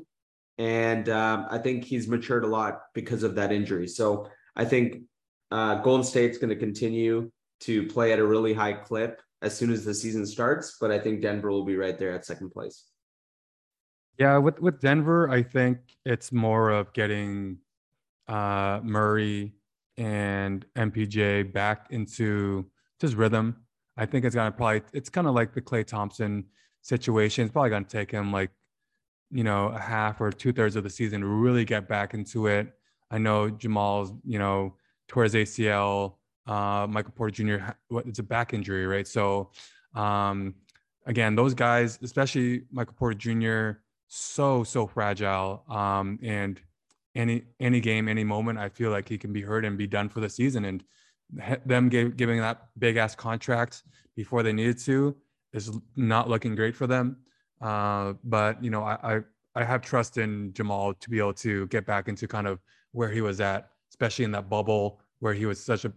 And 0.60 1.10
um, 1.10 1.48
I 1.50 1.58
think 1.58 1.84
he's 1.84 2.08
matured 2.08 2.44
a 2.44 2.48
lot 2.48 2.82
because 2.94 3.24
of 3.24 3.34
that 3.34 3.52
injury. 3.52 3.88
So 3.88 4.30
I 4.56 4.64
think 4.64 5.06
uh, 5.50 5.82
Golden 5.82 6.04
State's 6.04 6.38
going 6.38 6.52
to 6.52 6.56
continue 6.56 7.32
to 7.62 7.88
play 7.88 8.14
at 8.14 8.20
a 8.20 8.28
really 8.28 8.54
high 8.54 8.74
clip 8.74 9.20
as 9.42 9.58
soon 9.58 9.72
as 9.72 9.84
the 9.84 9.96
season 9.96 10.28
starts. 10.28 10.78
But 10.80 10.92
I 10.92 11.00
think 11.00 11.24
Denver 11.24 11.50
will 11.50 11.66
be 11.66 11.78
right 11.78 11.98
there 11.98 12.14
at 12.14 12.28
second 12.28 12.52
place. 12.52 12.86
Yeah, 14.20 14.38
with 14.38 14.60
with 14.60 14.80
Denver, 14.82 15.32
I 15.32 15.42
think 15.42 15.80
it's 16.06 16.32
more 16.32 16.70
of 16.70 16.94
getting 16.94 17.58
uh, 18.28 18.82
Murray 18.84 19.56
and 19.98 20.66
MPJ 20.76 21.52
back 21.54 21.88
into 21.92 22.66
just 23.00 23.16
rhythm. 23.16 23.58
I 23.98 24.06
think 24.06 24.26
it's 24.26 24.36
gonna 24.36 24.52
probably 24.52 24.82
it's 24.94 25.10
kind 25.10 25.28
of 25.28 25.36
like 25.36 25.54
the 25.54 25.62
Klay 25.62 25.86
Thompson 25.86 26.46
situation. 26.82 27.46
It's 27.46 27.52
probably 27.52 27.70
gonna 27.70 27.86
take 27.86 28.12
him 28.12 28.32
like 28.32 28.52
you 29.30 29.44
know 29.44 29.68
a 29.68 29.80
half 29.80 30.22
or 30.22 30.32
two 30.32 30.54
thirds 30.54 30.76
of 30.76 30.84
the 30.84 30.90
season 30.90 31.22
to 31.22 31.28
really 31.28 31.66
get 31.66 31.88
back 31.88 32.14
into 32.14 32.48
it. 32.48 32.74
I 33.10 33.18
know 33.18 33.50
Jamal's 33.50 34.14
you 34.26 34.40
know 34.40 34.76
towards 35.08 35.34
ACL. 35.34 36.16
Uh, 36.48 36.88
Michael 36.90 37.14
Porter 37.16 37.32
Jr. 37.32 37.74
It's 38.08 38.20
a 38.20 38.24
back 38.24 38.54
injury, 38.54 38.88
right? 38.88 39.08
So 39.08 39.52
um, 39.94 40.56
again, 41.06 41.36
those 41.36 41.54
guys, 41.54 42.00
especially 42.02 42.64
Michael 42.72 42.96
Porter 42.98 43.18
Jr 43.18 43.80
so 44.14 44.64
so 44.64 44.86
fragile. 44.86 45.64
Um, 45.70 46.20
and 46.22 46.60
any 47.16 47.44
any 47.60 47.80
game, 47.80 48.08
any 48.08 48.24
moment, 48.24 48.60
I 48.60 48.70
feel 48.70 48.92
like 48.92 49.10
he 49.10 49.18
can 49.18 49.34
be 49.34 49.42
hurt 49.42 49.66
and 49.66 49.78
be 49.78 49.88
done 49.88 50.10
for 50.10 50.20
the 50.20 50.30
season. 50.30 50.66
And 50.66 50.84
them 51.66 51.90
giving 51.90 52.40
that 52.40 52.68
big 52.78 52.98
ass 52.98 53.16
contract 53.16 53.84
before 54.16 54.44
they 54.44 54.54
needed 54.54 54.78
to 54.80 55.16
is 55.54 55.72
not 55.96 56.30
looking 56.30 56.56
great 56.56 56.76
for 56.76 56.88
them. 56.88 57.18
Uh, 57.62 58.14
but 58.24 58.64
you 58.64 58.70
know, 58.70 58.84
I, 58.84 59.16
I 59.16 59.22
I 59.56 59.64
have 59.64 59.82
trust 59.82 60.18
in 60.18 60.54
Jamal 60.54 60.94
to 60.94 61.10
be 61.10 61.20
able 61.20 61.34
to 61.36 61.68
get 61.68 61.86
back 61.86 62.08
into 62.08 62.28
kind 62.28 62.48
of 62.48 62.60
where 62.92 63.10
he 63.10 63.22
was 63.22 63.42
at, 63.42 63.70
especially 63.92 64.26
in 64.26 64.32
that 64.32 64.50
bubble 64.50 65.02
where 65.20 65.34
he 65.34 65.46
was 65.46 65.64
such 65.64 65.86
a, 65.86 65.94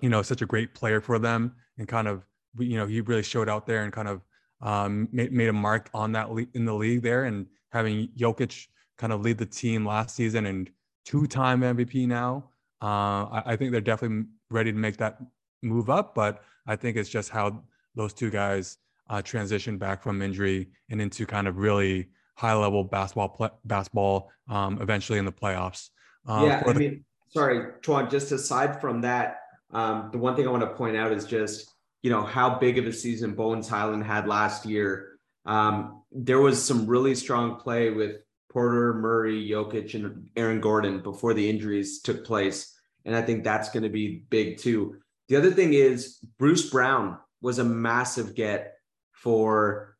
you 0.00 0.08
know, 0.08 0.22
such 0.22 0.42
a 0.42 0.46
great 0.46 0.74
player 0.74 1.00
for 1.00 1.18
them 1.18 1.54
and 1.78 1.86
kind 1.86 2.08
of, 2.08 2.26
you 2.58 2.76
know, 2.76 2.86
he 2.86 3.00
really 3.02 3.22
showed 3.22 3.48
out 3.48 3.66
there 3.66 3.84
and 3.84 3.92
kind 3.92 4.08
of 4.08 4.22
um, 4.60 5.08
made, 5.12 5.32
made 5.32 5.48
a 5.48 5.52
mark 5.52 5.90
on 5.94 6.12
that 6.12 6.32
le- 6.32 6.46
in 6.54 6.64
the 6.64 6.74
league 6.74 7.02
there, 7.02 7.24
and 7.24 7.46
having 7.70 8.08
Jokic 8.18 8.66
kind 8.98 9.12
of 9.12 9.22
lead 9.22 9.38
the 9.38 9.46
team 9.46 9.86
last 9.86 10.14
season 10.14 10.46
and 10.46 10.70
two-time 11.04 11.62
MVP 11.62 12.06
now. 12.06 12.50
Uh, 12.82 13.24
I, 13.30 13.42
I, 13.46 13.56
think 13.56 13.72
they're 13.72 13.80
definitely 13.80 14.26
ready 14.50 14.72
to 14.72 14.78
make 14.78 14.98
that 14.98 15.18
move 15.62 15.88
up, 15.90 16.14
but 16.14 16.42
I 16.66 16.76
think 16.76 16.96
it's 16.96 17.08
just 17.08 17.30
how 17.30 17.62
those 17.94 18.12
two 18.12 18.30
guys 18.30 18.76
uh, 19.10 19.22
transition 19.22 19.78
back 19.78 20.02
from 20.02 20.22
injury 20.22 20.68
and 20.90 21.00
into 21.00 21.26
kind 21.26 21.48
of 21.48 21.56
really 21.56 22.08
high-level 22.36 22.84
basketball 22.84 23.30
play, 23.30 23.48
basketball 23.64 24.30
um, 24.48 24.78
eventually 24.80 25.18
in 25.18 25.24
the 25.24 25.32
playoffs. 25.32 25.88
Uh, 26.26 26.44
yeah, 26.46 26.62
I 26.66 26.72
the- 26.72 26.78
mean, 26.78 27.04
sorry, 27.28 27.72
Tuan. 27.82 28.10
Just 28.10 28.30
aside 28.32 28.80
from 28.80 29.00
that, 29.00 29.40
um, 29.72 30.10
the 30.12 30.18
one 30.18 30.36
thing 30.36 30.46
I 30.46 30.50
want 30.50 30.62
to 30.62 30.74
point 30.74 30.96
out 30.96 31.12
is 31.12 31.24
just 31.24 31.74
you 32.02 32.10
know 32.10 32.22
how 32.22 32.58
big 32.58 32.78
of 32.78 32.86
a 32.86 32.92
season 32.92 33.34
Bones 33.34 33.68
Hyland 33.68 34.04
had 34.04 34.28
last 34.28 34.66
year. 34.66 35.18
Um, 35.46 36.02
there 36.12 36.40
was 36.40 36.62
some 36.62 36.86
really 36.86 37.14
strong 37.14 37.56
play 37.56 37.90
with 37.90 38.18
Porter, 38.50 38.94
Murray, 38.94 39.48
Jokic, 39.48 39.94
and 39.94 40.28
Aaron 40.36 40.60
Gordon 40.60 41.00
before 41.00 41.34
the 41.34 41.48
injuries 41.48 42.00
took 42.00 42.24
place, 42.24 42.74
and 43.04 43.14
I 43.14 43.22
think 43.22 43.44
that's 43.44 43.70
going 43.70 43.82
to 43.82 43.88
be 43.88 44.24
big 44.30 44.58
too. 44.58 44.96
The 45.28 45.36
other 45.36 45.50
thing 45.50 45.74
is 45.74 46.18
Bruce 46.38 46.70
Brown 46.70 47.18
was 47.40 47.58
a 47.58 47.64
massive 47.64 48.34
get 48.34 48.74
for 49.12 49.96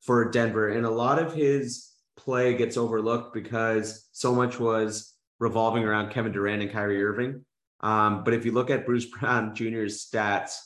for 0.00 0.30
Denver, 0.30 0.70
and 0.70 0.84
a 0.84 0.90
lot 0.90 1.20
of 1.20 1.32
his 1.32 1.90
play 2.16 2.54
gets 2.54 2.76
overlooked 2.76 3.32
because 3.32 4.08
so 4.12 4.34
much 4.34 4.58
was 4.58 5.14
revolving 5.38 5.84
around 5.84 6.10
Kevin 6.10 6.32
Durant 6.32 6.62
and 6.62 6.72
Kyrie 6.72 7.02
Irving. 7.02 7.44
Um, 7.80 8.24
but 8.24 8.34
if 8.34 8.44
you 8.44 8.52
look 8.52 8.70
at 8.70 8.86
Bruce 8.86 9.06
Brown 9.06 9.54
Jr.'s 9.54 10.08
stats, 10.08 10.56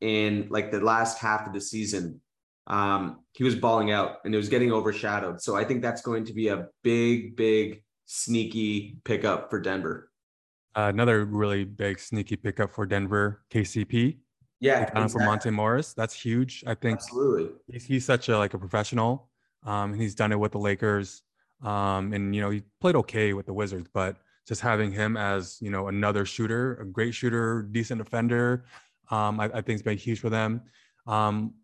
in 0.00 0.46
like 0.50 0.70
the 0.70 0.80
last 0.80 1.18
half 1.18 1.46
of 1.46 1.52
the 1.52 1.60
season, 1.60 2.20
um, 2.68 3.20
he 3.32 3.44
was 3.44 3.54
balling 3.54 3.90
out 3.90 4.18
and 4.24 4.34
it 4.34 4.38
was 4.38 4.48
getting 4.48 4.72
overshadowed. 4.72 5.40
So 5.40 5.56
I 5.56 5.64
think 5.64 5.82
that's 5.82 6.02
going 6.02 6.24
to 6.26 6.32
be 6.32 6.48
a 6.48 6.68
big, 6.82 7.36
big, 7.36 7.82
sneaky 8.04 8.98
pickup 9.04 9.50
for 9.50 9.60
Denver. 9.60 10.10
Uh, 10.76 10.90
another 10.92 11.24
really 11.24 11.64
big 11.64 11.98
sneaky 11.98 12.36
pickup 12.36 12.72
for 12.72 12.86
Denver, 12.86 13.42
KCP. 13.50 14.18
Yeah, 14.60 14.82
exactly. 14.82 15.08
for 15.08 15.18
Monte 15.20 15.50
Morris. 15.50 15.92
That's 15.92 16.14
huge. 16.14 16.64
I 16.66 16.74
think 16.74 16.98
absolutely. 16.98 17.50
He's, 17.70 17.84
he's 17.84 18.04
such 18.04 18.28
a 18.28 18.38
like 18.38 18.54
a 18.54 18.58
professional. 18.58 19.28
Um, 19.64 19.92
and 19.92 20.00
he's 20.00 20.14
done 20.14 20.32
it 20.32 20.38
with 20.38 20.52
the 20.52 20.58
Lakers. 20.58 21.22
Um, 21.62 22.12
and 22.12 22.34
you 22.34 22.40
know 22.40 22.50
he 22.50 22.62
played 22.80 22.96
okay 22.96 23.32
with 23.32 23.46
the 23.46 23.52
Wizards, 23.52 23.88
but 23.92 24.16
just 24.46 24.60
having 24.60 24.92
him 24.92 25.16
as 25.16 25.58
you 25.60 25.70
know 25.70 25.88
another 25.88 26.24
shooter, 26.24 26.74
a 26.76 26.86
great 26.86 27.14
shooter, 27.14 27.62
decent 27.62 28.02
defender, 28.02 28.64
um, 29.10 29.40
I, 29.40 29.44
I, 29.46 29.60
think 29.60 29.70
it's 29.70 29.82
been 29.82 29.98
huge 29.98 30.20
for 30.20 30.30
them. 30.30 30.62
Um, 31.06 31.54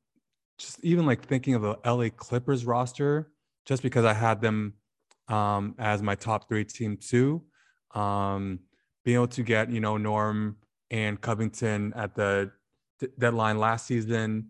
just 0.59 0.82
even 0.84 1.07
like 1.07 1.24
thinking 1.24 1.55
of 1.55 1.62
the 1.62 1.78
LA 1.84 2.09
Clippers 2.14 2.64
roster, 2.64 3.30
just 3.66 3.82
because 3.82 4.05
I 4.05 4.12
had 4.12 4.40
them 4.40 4.74
um, 5.28 5.74
as 5.78 6.02
my 6.02 6.14
top 6.14 6.48
three 6.48 6.64
team 6.64 6.96
too. 6.96 7.42
Um, 7.94 8.61
being 9.05 9.16
able 9.16 9.28
to 9.28 9.42
get 9.42 9.70
you 9.70 9.80
know 9.80 9.96
Norm 9.96 10.57
and 10.90 11.20
Covington 11.20 11.92
at 11.94 12.14
the 12.14 12.50
d- 13.00 13.09
deadline 13.18 13.59
last 13.59 13.86
season, 13.86 14.48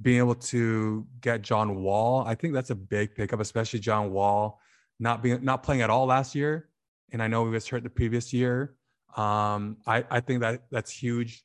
being 0.00 0.18
able 0.18 0.34
to 0.34 1.06
get 1.20 1.42
John 1.42 1.82
Wall, 1.82 2.24
I 2.26 2.34
think 2.34 2.54
that's 2.54 2.70
a 2.70 2.74
big 2.74 3.14
pickup, 3.14 3.40
especially 3.40 3.80
John 3.80 4.12
Wall 4.12 4.60
not 5.00 5.22
being 5.22 5.44
not 5.44 5.62
playing 5.62 5.82
at 5.82 5.90
all 5.90 6.06
last 6.06 6.34
year, 6.34 6.68
and 7.12 7.22
I 7.22 7.28
know 7.28 7.44
he 7.44 7.50
was 7.50 7.66
hurt 7.66 7.82
the 7.82 7.90
previous 7.90 8.32
year. 8.32 8.74
Um, 9.16 9.76
I 9.86 10.04
I 10.10 10.20
think 10.20 10.40
that 10.40 10.62
that's 10.70 10.90
huge 10.90 11.44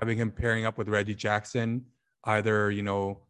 having 0.00 0.18
him 0.18 0.30
pairing 0.30 0.64
up 0.64 0.78
with 0.78 0.88
Reggie 0.88 1.14
Jackson, 1.14 1.84
either 2.24 2.70
you 2.70 2.82
know 2.82 3.20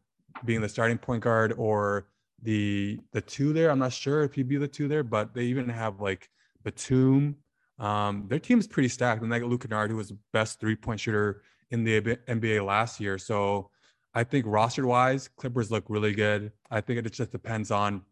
being 0.44 0.60
the 0.60 0.68
starting 0.68 0.98
point 0.98 1.22
guard 1.22 1.54
or 1.56 2.06
the 2.42 3.00
the 3.12 3.20
two 3.20 3.52
there. 3.52 3.70
I'm 3.70 3.78
not 3.78 3.92
sure 3.92 4.22
if 4.22 4.34
he'd 4.34 4.48
be 4.48 4.56
the 4.56 4.68
two 4.68 4.88
there, 4.88 5.02
but 5.02 5.34
they 5.34 5.44
even 5.44 5.68
have 5.68 6.00
like 6.00 6.28
Batum. 6.62 7.36
Um, 7.78 8.26
their 8.28 8.38
team 8.38 8.58
is 8.58 8.66
pretty 8.66 8.88
stacked, 8.88 9.22
and 9.22 9.32
they 9.32 9.40
got 9.40 9.48
Luke 9.48 9.62
Kennard, 9.62 9.90
who 9.90 9.96
was 9.96 10.08
the 10.08 10.18
best 10.32 10.60
three 10.60 10.76
point 10.76 11.00
shooter 11.00 11.42
in 11.70 11.84
the 11.84 12.00
NBA 12.28 12.64
last 12.64 13.00
year. 13.00 13.18
So 13.18 13.70
I 14.14 14.22
think 14.22 14.46
roster 14.46 14.86
wise, 14.86 15.28
Clippers 15.28 15.70
look 15.70 15.84
really 15.88 16.14
good. 16.14 16.52
I 16.70 16.80
think 16.80 17.04
it 17.04 17.10
just 17.12 17.32
depends 17.32 17.70
on 17.70 18.02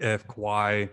if 0.00 0.26
Kawhi, 0.26 0.88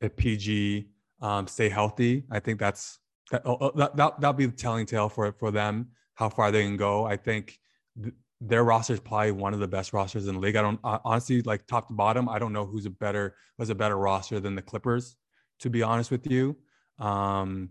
if 0.00 0.16
PG 0.16 0.88
um, 1.20 1.46
stay 1.46 1.68
healthy. 1.68 2.24
I 2.30 2.40
think 2.40 2.58
that's 2.58 2.98
that, 3.30 3.42
oh, 3.44 3.58
oh, 3.60 3.72
that, 3.76 3.96
that 3.96 4.20
that'll 4.20 4.32
be 4.32 4.46
the 4.46 4.52
telling 4.52 4.86
tale 4.86 5.08
for 5.08 5.32
for 5.32 5.50
them 5.50 5.88
how 6.14 6.28
far 6.28 6.50
they 6.50 6.62
can 6.62 6.76
go. 6.76 7.04
I 7.04 7.16
think 7.16 7.58
th- 8.02 8.14
their 8.40 8.64
roster 8.64 8.94
is 8.94 9.00
probably 9.00 9.32
one 9.32 9.52
of 9.52 9.60
the 9.60 9.68
best 9.68 9.92
rosters 9.92 10.26
in 10.26 10.34
the 10.34 10.40
league. 10.40 10.56
I 10.56 10.62
don't 10.62 10.80
uh, 10.82 10.98
honestly 11.04 11.42
like 11.42 11.66
top 11.66 11.88
to 11.88 11.94
bottom. 11.94 12.28
I 12.28 12.38
don't 12.38 12.52
know 12.52 12.64
who's 12.64 12.86
a 12.86 12.90
better 12.90 13.36
was 13.58 13.70
a 13.70 13.74
better 13.74 13.96
roster 13.96 14.40
than 14.40 14.54
the 14.54 14.62
Clippers, 14.62 15.16
to 15.60 15.70
be 15.70 15.82
honest 15.82 16.10
with 16.10 16.26
you. 16.26 16.56
Um, 16.98 17.70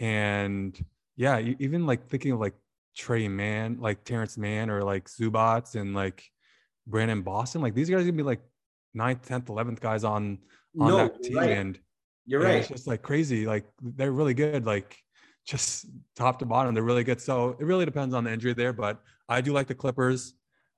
and 0.00 0.78
yeah, 1.16 1.38
even 1.38 1.86
like 1.86 2.08
thinking 2.08 2.32
of 2.32 2.40
like 2.40 2.54
Trey 2.96 3.28
Mann, 3.28 3.78
like 3.80 4.04
Terance 4.04 4.36
Mann, 4.36 4.70
or 4.70 4.82
like 4.82 5.08
Zubac 5.08 5.74
and 5.76 5.94
like 5.94 6.24
Brandon 6.86 7.22
Boston, 7.22 7.60
like 7.60 7.74
these 7.74 7.88
guys 7.88 8.00
are 8.00 8.04
gonna 8.04 8.12
be 8.12 8.22
like 8.24 8.42
ninth, 8.94 9.26
tenth, 9.26 9.48
eleventh 9.48 9.80
guys 9.80 10.02
on 10.02 10.38
on 10.80 10.88
no, 10.88 10.96
that 10.96 11.22
team, 11.22 11.36
right. 11.36 11.50
and 11.50 11.78
you're 12.26 12.40
right. 12.40 12.56
It's 12.56 12.68
just 12.68 12.88
like 12.88 13.02
crazy. 13.02 13.46
Like 13.46 13.66
they're 13.80 14.12
really 14.12 14.34
good. 14.34 14.66
Like 14.66 14.96
just 15.48 15.86
top 16.14 16.38
to 16.38 16.44
bottom, 16.44 16.74
they're 16.74 16.84
really 16.84 17.04
good. 17.04 17.20
So 17.20 17.56
it 17.58 17.64
really 17.64 17.86
depends 17.86 18.14
on 18.14 18.24
the 18.24 18.32
injury 18.32 18.52
there, 18.52 18.74
but 18.74 19.00
I 19.30 19.40
do 19.40 19.54
like 19.54 19.66
the 19.66 19.74
Clippers. 19.74 20.34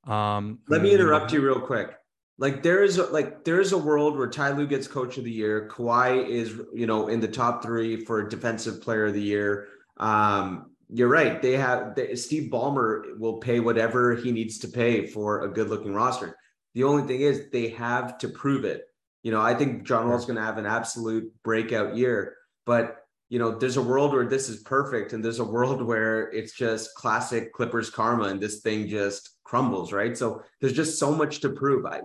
Um, 0.07 0.61
Let 0.69 0.81
me 0.81 0.95
interrupt 0.95 1.33
you 1.33 1.41
real 1.41 1.61
quick. 1.61 1.97
Like 2.39 2.63
there 2.63 2.85
is 2.85 2.97
a, 2.99 3.05
like 3.07 3.45
there 3.45 3.61
is 3.61 3.73
a 3.73 3.79
world 3.79 4.17
where 4.17 4.29
Ty 4.29 4.53
Lue 4.53 4.69
gets 4.69 4.87
Coach 4.87 5.19
of 5.19 5.25
the 5.25 5.31
Year. 5.31 5.69
Kawhi 5.71 6.27
is 6.27 6.59
you 6.73 6.87
know 6.87 7.09
in 7.09 7.21
the 7.21 7.29
top 7.29 7.63
three 7.63 8.03
for 8.05 8.27
Defensive 8.27 8.81
Player 8.81 9.07
of 9.07 9.15
the 9.15 9.21
Year. 9.21 9.69
Um, 9.99 10.71
you're 10.89 11.09
right. 11.09 11.43
They 11.43 11.57
have 11.57 11.97
they, 11.97 12.15
Steve 12.15 12.51
Ballmer 12.51 13.19
will 13.19 13.39
pay 13.39 13.61
whatever 13.61 14.15
he 14.15 14.33
needs 14.33 14.59
to 14.61 14.69
pay 14.69 15.07
for 15.07 15.43
a 15.43 15.53
good 15.53 15.69
looking 15.69 15.93
roster. 15.93 16.37
The 16.75 16.85
only 16.85 17.03
thing 17.03 17.21
is 17.21 17.51
they 17.53 17.71
have 17.71 18.17
to 18.19 18.29
prove 18.29 18.65
it. 18.65 18.87
You 19.23 19.33
know, 19.33 19.43
I 19.43 19.53
think 19.55 19.83
John 19.83 20.09
Wall's 20.09 20.25
going 20.25 20.37
to 20.37 20.45
have 20.45 20.57
an 20.57 20.65
absolute 20.65 21.31
breakout 21.43 21.97
year, 21.97 22.37
but 22.65 23.01
you 23.31 23.39
know, 23.39 23.53
there's 23.53 23.79
a 23.79 23.83
world 23.83 24.13
where 24.13 24.27
this 24.27 24.49
is 24.51 24.63
perfect, 24.65 25.13
and 25.15 25.25
there's 25.25 25.39
a 25.39 25.45
world 25.45 25.81
where 25.83 26.31
it's 26.33 26.53
just 26.53 26.95
classic 26.97 27.53
Clippers 27.55 27.89
karma, 27.89 28.25
and 28.25 28.41
this 28.41 28.61
thing 28.61 28.89
just 28.89 29.39
crumbles, 29.45 29.93
right? 29.93 30.19
So 30.19 30.43
there's 30.61 30.75
just 30.75 30.99
so 30.99 31.13
much 31.15 31.41
to 31.41 31.49
prove. 31.51 31.87
I, 31.87 32.03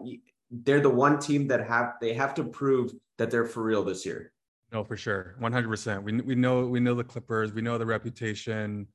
they're 0.52 0.80
the 0.82 0.90
one 0.90 1.20
team 1.20 1.48
that 1.48 1.68
have 1.68 1.94
they 2.00 2.14
have 2.14 2.36
to 2.36 2.44
prove 2.44 2.94
that 3.18 3.32
they're 3.32 3.46
for 3.46 3.64
real 3.64 3.84
this 3.84 4.06
year. 4.06 4.32
No, 4.72 4.84
for 4.84 4.96
sure, 4.96 5.36
100. 5.40 5.68
percent 5.68 6.04
We 6.04 6.14
we 6.22 6.36
know 6.36 6.68
we 6.68 6.80
know 6.80 6.94
the 6.96 7.04
Clippers. 7.04 7.54
We 7.54 7.62
know 7.62 7.78
the 7.78 7.86
reputation. 7.86 8.88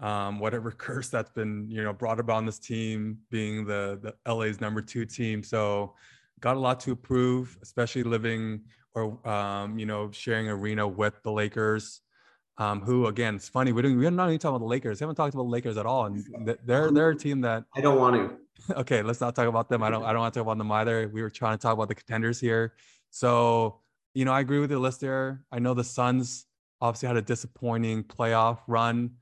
um, 0.00 0.38
whatever 0.40 0.70
curse 0.86 1.08
that's 1.08 1.30
been 1.30 1.66
you 1.70 1.82
know 1.82 1.92
brought 1.92 2.20
about 2.20 2.36
on 2.36 2.46
this 2.46 2.58
team 2.58 3.18
being 3.30 3.64
the 3.64 3.98
the 4.02 4.32
LA's 4.32 4.60
number 4.60 4.82
two 4.82 5.06
team. 5.06 5.42
So 5.42 5.94
got 6.40 6.56
a 6.56 6.60
lot 6.60 6.80
to 6.80 6.96
prove, 6.96 7.56
especially 7.62 8.02
living 8.02 8.62
or 8.94 9.26
um, 9.28 9.78
you 9.78 9.86
know 9.86 10.10
sharing 10.10 10.48
arena 10.48 10.86
with 10.86 11.14
the 11.22 11.32
Lakers. 11.32 12.00
Um, 12.58 12.82
who 12.82 13.06
again? 13.06 13.36
It's 13.36 13.48
funny 13.48 13.72
we 13.72 13.82
didn't 13.82 13.98
we're 13.98 14.10
not 14.10 14.28
even 14.28 14.38
talking 14.38 14.56
about 14.56 14.64
the 14.64 14.70
Lakers. 14.70 15.00
We 15.00 15.04
haven't 15.04 15.16
talked 15.16 15.34
about 15.34 15.44
the 15.44 15.50
Lakers 15.50 15.76
at 15.76 15.86
all, 15.86 16.06
and 16.06 16.56
they're 16.64 16.90
they're 16.90 17.10
a 17.10 17.16
team 17.16 17.40
that 17.42 17.64
I 17.74 17.80
don't 17.80 17.98
want 17.98 18.16
to. 18.16 18.36
Okay, 18.70 19.02
let's 19.02 19.20
not 19.20 19.34
talk 19.34 19.48
about 19.48 19.68
them. 19.68 19.82
I 19.82 19.90
don't 19.90 20.04
I 20.04 20.12
don't 20.12 20.20
want 20.20 20.34
to 20.34 20.38
talk 20.38 20.46
about 20.46 20.58
them 20.58 20.70
either. 20.70 21.08
We 21.12 21.20
were 21.20 21.30
trying 21.30 21.58
to 21.58 21.60
talk 21.60 21.72
about 21.72 21.88
the 21.88 21.96
contenders 21.96 22.38
here. 22.38 22.74
So 23.10 23.80
you 24.14 24.24
know 24.24 24.32
I 24.32 24.38
agree 24.40 24.60
with 24.60 24.70
the 24.70 24.78
list 24.78 25.00
there. 25.00 25.42
I 25.50 25.58
know 25.58 25.74
the 25.74 25.82
Suns 25.82 26.46
obviously 26.80 27.08
had 27.08 27.16
a 27.16 27.22
disappointing 27.22 28.04
playoff 28.04 28.58
run. 28.68 29.12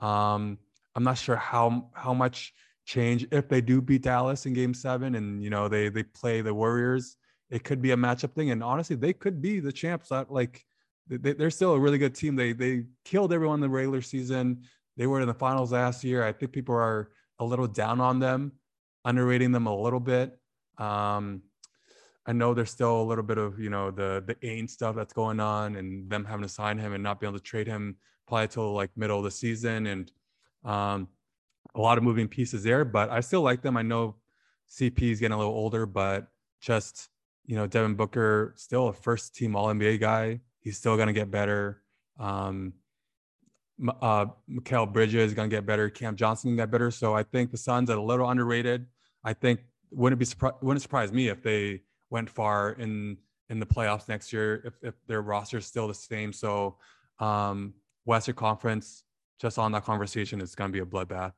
Um, 0.00 0.58
I'm 0.94 1.04
not 1.04 1.16
sure 1.16 1.36
how 1.36 1.90
how 1.94 2.12
much 2.12 2.52
change 2.84 3.26
if 3.30 3.48
they 3.48 3.60
do 3.60 3.80
beat 3.80 4.02
Dallas 4.02 4.46
in 4.46 4.52
Game 4.52 4.74
Seven, 4.74 5.14
and 5.14 5.42
you 5.42 5.50
know 5.50 5.68
they 5.68 5.88
they 5.88 6.02
play 6.02 6.40
the 6.40 6.52
Warriors. 6.52 7.16
It 7.50 7.64
could 7.64 7.82
be 7.82 7.90
a 7.90 7.96
matchup 7.96 8.32
thing, 8.32 8.50
and 8.50 8.62
honestly, 8.62 8.96
they 8.96 9.12
could 9.12 9.42
be 9.42 9.60
the 9.60 9.72
champs. 9.72 10.08
That 10.08 10.30
like 10.30 10.64
they, 11.08 11.32
they're 11.32 11.50
still 11.50 11.72
a 11.72 11.80
really 11.80 11.98
good 11.98 12.14
team. 12.14 12.36
They 12.36 12.52
they 12.52 12.84
killed 13.04 13.32
everyone 13.32 13.56
in 13.56 13.60
the 13.60 13.68
regular 13.68 14.02
season. 14.02 14.62
They 14.96 15.06
were 15.06 15.20
in 15.20 15.26
the 15.26 15.34
finals 15.34 15.72
last 15.72 16.04
year. 16.04 16.24
I 16.24 16.32
think 16.32 16.52
people 16.52 16.74
are 16.74 17.10
a 17.38 17.44
little 17.44 17.66
down 17.66 18.00
on 18.00 18.20
them, 18.20 18.52
underrating 19.04 19.50
them 19.50 19.66
a 19.66 19.74
little 19.74 20.00
bit. 20.00 20.38
Um, 20.78 21.42
I 22.26 22.32
know 22.32 22.54
there's 22.54 22.70
still 22.70 23.00
a 23.00 23.02
little 23.02 23.24
bit 23.24 23.38
of 23.38 23.58
you 23.58 23.70
know 23.70 23.90
the 23.90 24.22
the 24.24 24.36
Ayton 24.46 24.68
stuff 24.68 24.94
that's 24.94 25.12
going 25.12 25.40
on, 25.40 25.76
and 25.76 26.08
them 26.08 26.24
having 26.24 26.42
to 26.42 26.48
sign 26.48 26.78
him 26.78 26.92
and 26.92 27.02
not 27.02 27.20
being 27.20 27.30
able 27.30 27.38
to 27.38 27.44
trade 27.44 27.66
him 27.66 27.96
probably 28.28 28.48
till 28.48 28.72
like 28.72 28.90
middle 28.96 29.18
of 29.18 29.24
the 29.24 29.30
season, 29.30 29.86
and 29.86 30.12
um, 30.64 31.08
a 31.74 31.80
lot 31.80 31.98
of 31.98 32.04
moving 32.04 32.28
pieces 32.28 32.62
there. 32.62 32.84
But 32.84 33.10
I 33.10 33.20
still 33.20 33.42
like 33.42 33.62
them. 33.62 33.76
I 33.76 33.82
know 33.82 34.16
CP 34.70 35.02
is 35.02 35.18
getting 35.18 35.34
a 35.34 35.38
little 35.38 35.52
older, 35.52 35.86
but 35.86 36.28
just 36.60 37.08
you 37.50 37.56
know 37.56 37.66
Devin 37.66 37.96
Booker 37.96 38.54
still 38.56 38.86
a 38.86 38.92
first 38.92 39.34
team 39.34 39.56
All 39.56 39.66
NBA 39.66 39.98
guy. 39.98 40.38
He's 40.60 40.78
still 40.78 40.94
going 40.94 41.08
to 41.08 41.12
get 41.12 41.32
better. 41.32 41.82
Um, 42.16 42.74
uh, 44.00 44.26
Mikal 44.48 44.92
Bridges 44.92 45.32
is 45.32 45.34
going 45.34 45.50
to 45.50 45.56
get 45.56 45.66
better. 45.66 45.90
Cam 45.90 46.14
Johnson 46.14 46.54
get 46.54 46.70
better. 46.70 46.92
So 46.92 47.12
I 47.12 47.24
think 47.24 47.50
the 47.50 47.56
Suns 47.56 47.90
are 47.90 47.96
a 47.96 48.02
little 48.02 48.30
underrated. 48.30 48.86
I 49.24 49.32
think 49.32 49.62
wouldn't 49.90 50.20
be 50.20 50.26
surpri- 50.26 50.62
wouldn't 50.62 50.80
surprise 50.80 51.10
me 51.10 51.26
if 51.26 51.42
they 51.42 51.82
went 52.08 52.30
far 52.30 52.70
in 52.74 53.16
in 53.48 53.58
the 53.58 53.66
playoffs 53.66 54.08
next 54.08 54.32
year 54.32 54.62
if, 54.64 54.74
if 54.80 54.94
their 55.08 55.20
roster 55.20 55.58
is 55.58 55.66
still 55.66 55.88
the 55.88 55.94
same. 55.94 56.32
So 56.32 56.76
um, 57.18 57.74
Western 58.04 58.36
Conference, 58.36 59.02
just 59.40 59.58
on 59.58 59.72
that 59.72 59.84
conversation, 59.84 60.40
it's 60.40 60.54
going 60.54 60.70
to 60.70 60.72
be 60.72 60.82
a 60.82 60.86
bloodbath. 60.86 61.32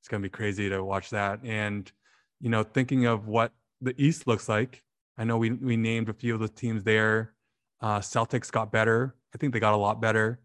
It's 0.00 0.08
going 0.08 0.22
to 0.22 0.28
be 0.28 0.30
crazy 0.30 0.68
to 0.68 0.84
watch 0.84 1.08
that. 1.08 1.40
And 1.42 1.90
you 2.38 2.50
know, 2.50 2.64
thinking 2.64 3.06
of 3.06 3.28
what 3.28 3.52
the 3.80 3.94
East 3.96 4.26
looks 4.26 4.46
like, 4.46 4.82
I 5.16 5.24
know 5.24 5.38
we 5.38 5.50
we 5.50 5.76
named 5.76 6.08
a 6.08 6.12
few 6.12 6.34
of 6.34 6.40
the 6.40 6.48
teams 6.48 6.82
there. 6.82 7.34
Uh, 7.80 8.00
Celtics 8.00 8.50
got 8.50 8.72
better. 8.72 9.14
I 9.34 9.38
think 9.38 9.52
they 9.52 9.60
got 9.60 9.74
a 9.74 9.76
lot 9.76 10.00
better. 10.00 10.40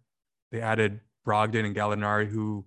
They 0.52 0.62
added 0.62 1.00
Brogdon 1.26 1.66
and 1.66 1.76
Gallinari, 1.76 2.28
who 2.28 2.66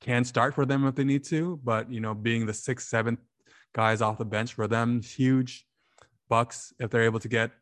can 0.00 0.24
start 0.24 0.54
for 0.54 0.64
them 0.64 0.86
if 0.86 0.94
they 0.94 1.04
need 1.04 1.24
to, 1.24 1.60
but 1.64 1.90
you 1.90 2.00
know, 2.00 2.14
being 2.14 2.46
the 2.46 2.54
sixth, 2.54 2.88
seventh 2.88 3.20
guys 3.74 4.00
off 4.00 4.18
the 4.18 4.24
bench 4.24 4.54
for 4.54 4.66
them, 4.66 5.02
huge. 5.02 5.64
Bucks 6.28 6.74
if 6.78 6.90
they're 6.90 7.04
able 7.04 7.20
to 7.20 7.28
get 7.28 7.52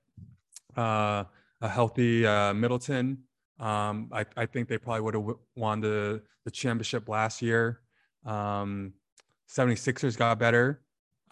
uh, 0.77 1.25
a 1.61 1.69
healthy 1.69 2.27
uh, 2.27 2.53
Middleton. 2.53 3.19
Um, 3.59 4.11
I, 4.13 4.27
I, 4.37 4.47
think 4.47 4.69
they 4.69 4.77
probably 4.77 5.01
would 5.03 5.15
have 5.15 5.37
won 5.55 5.81
the, 5.81 6.21
the 6.45 6.51
championship 6.51 7.09
last 7.09 7.41
year. 7.41 7.81
Um, 8.27 8.93
76ers 9.49 10.19
got 10.19 10.39
better. 10.39 10.83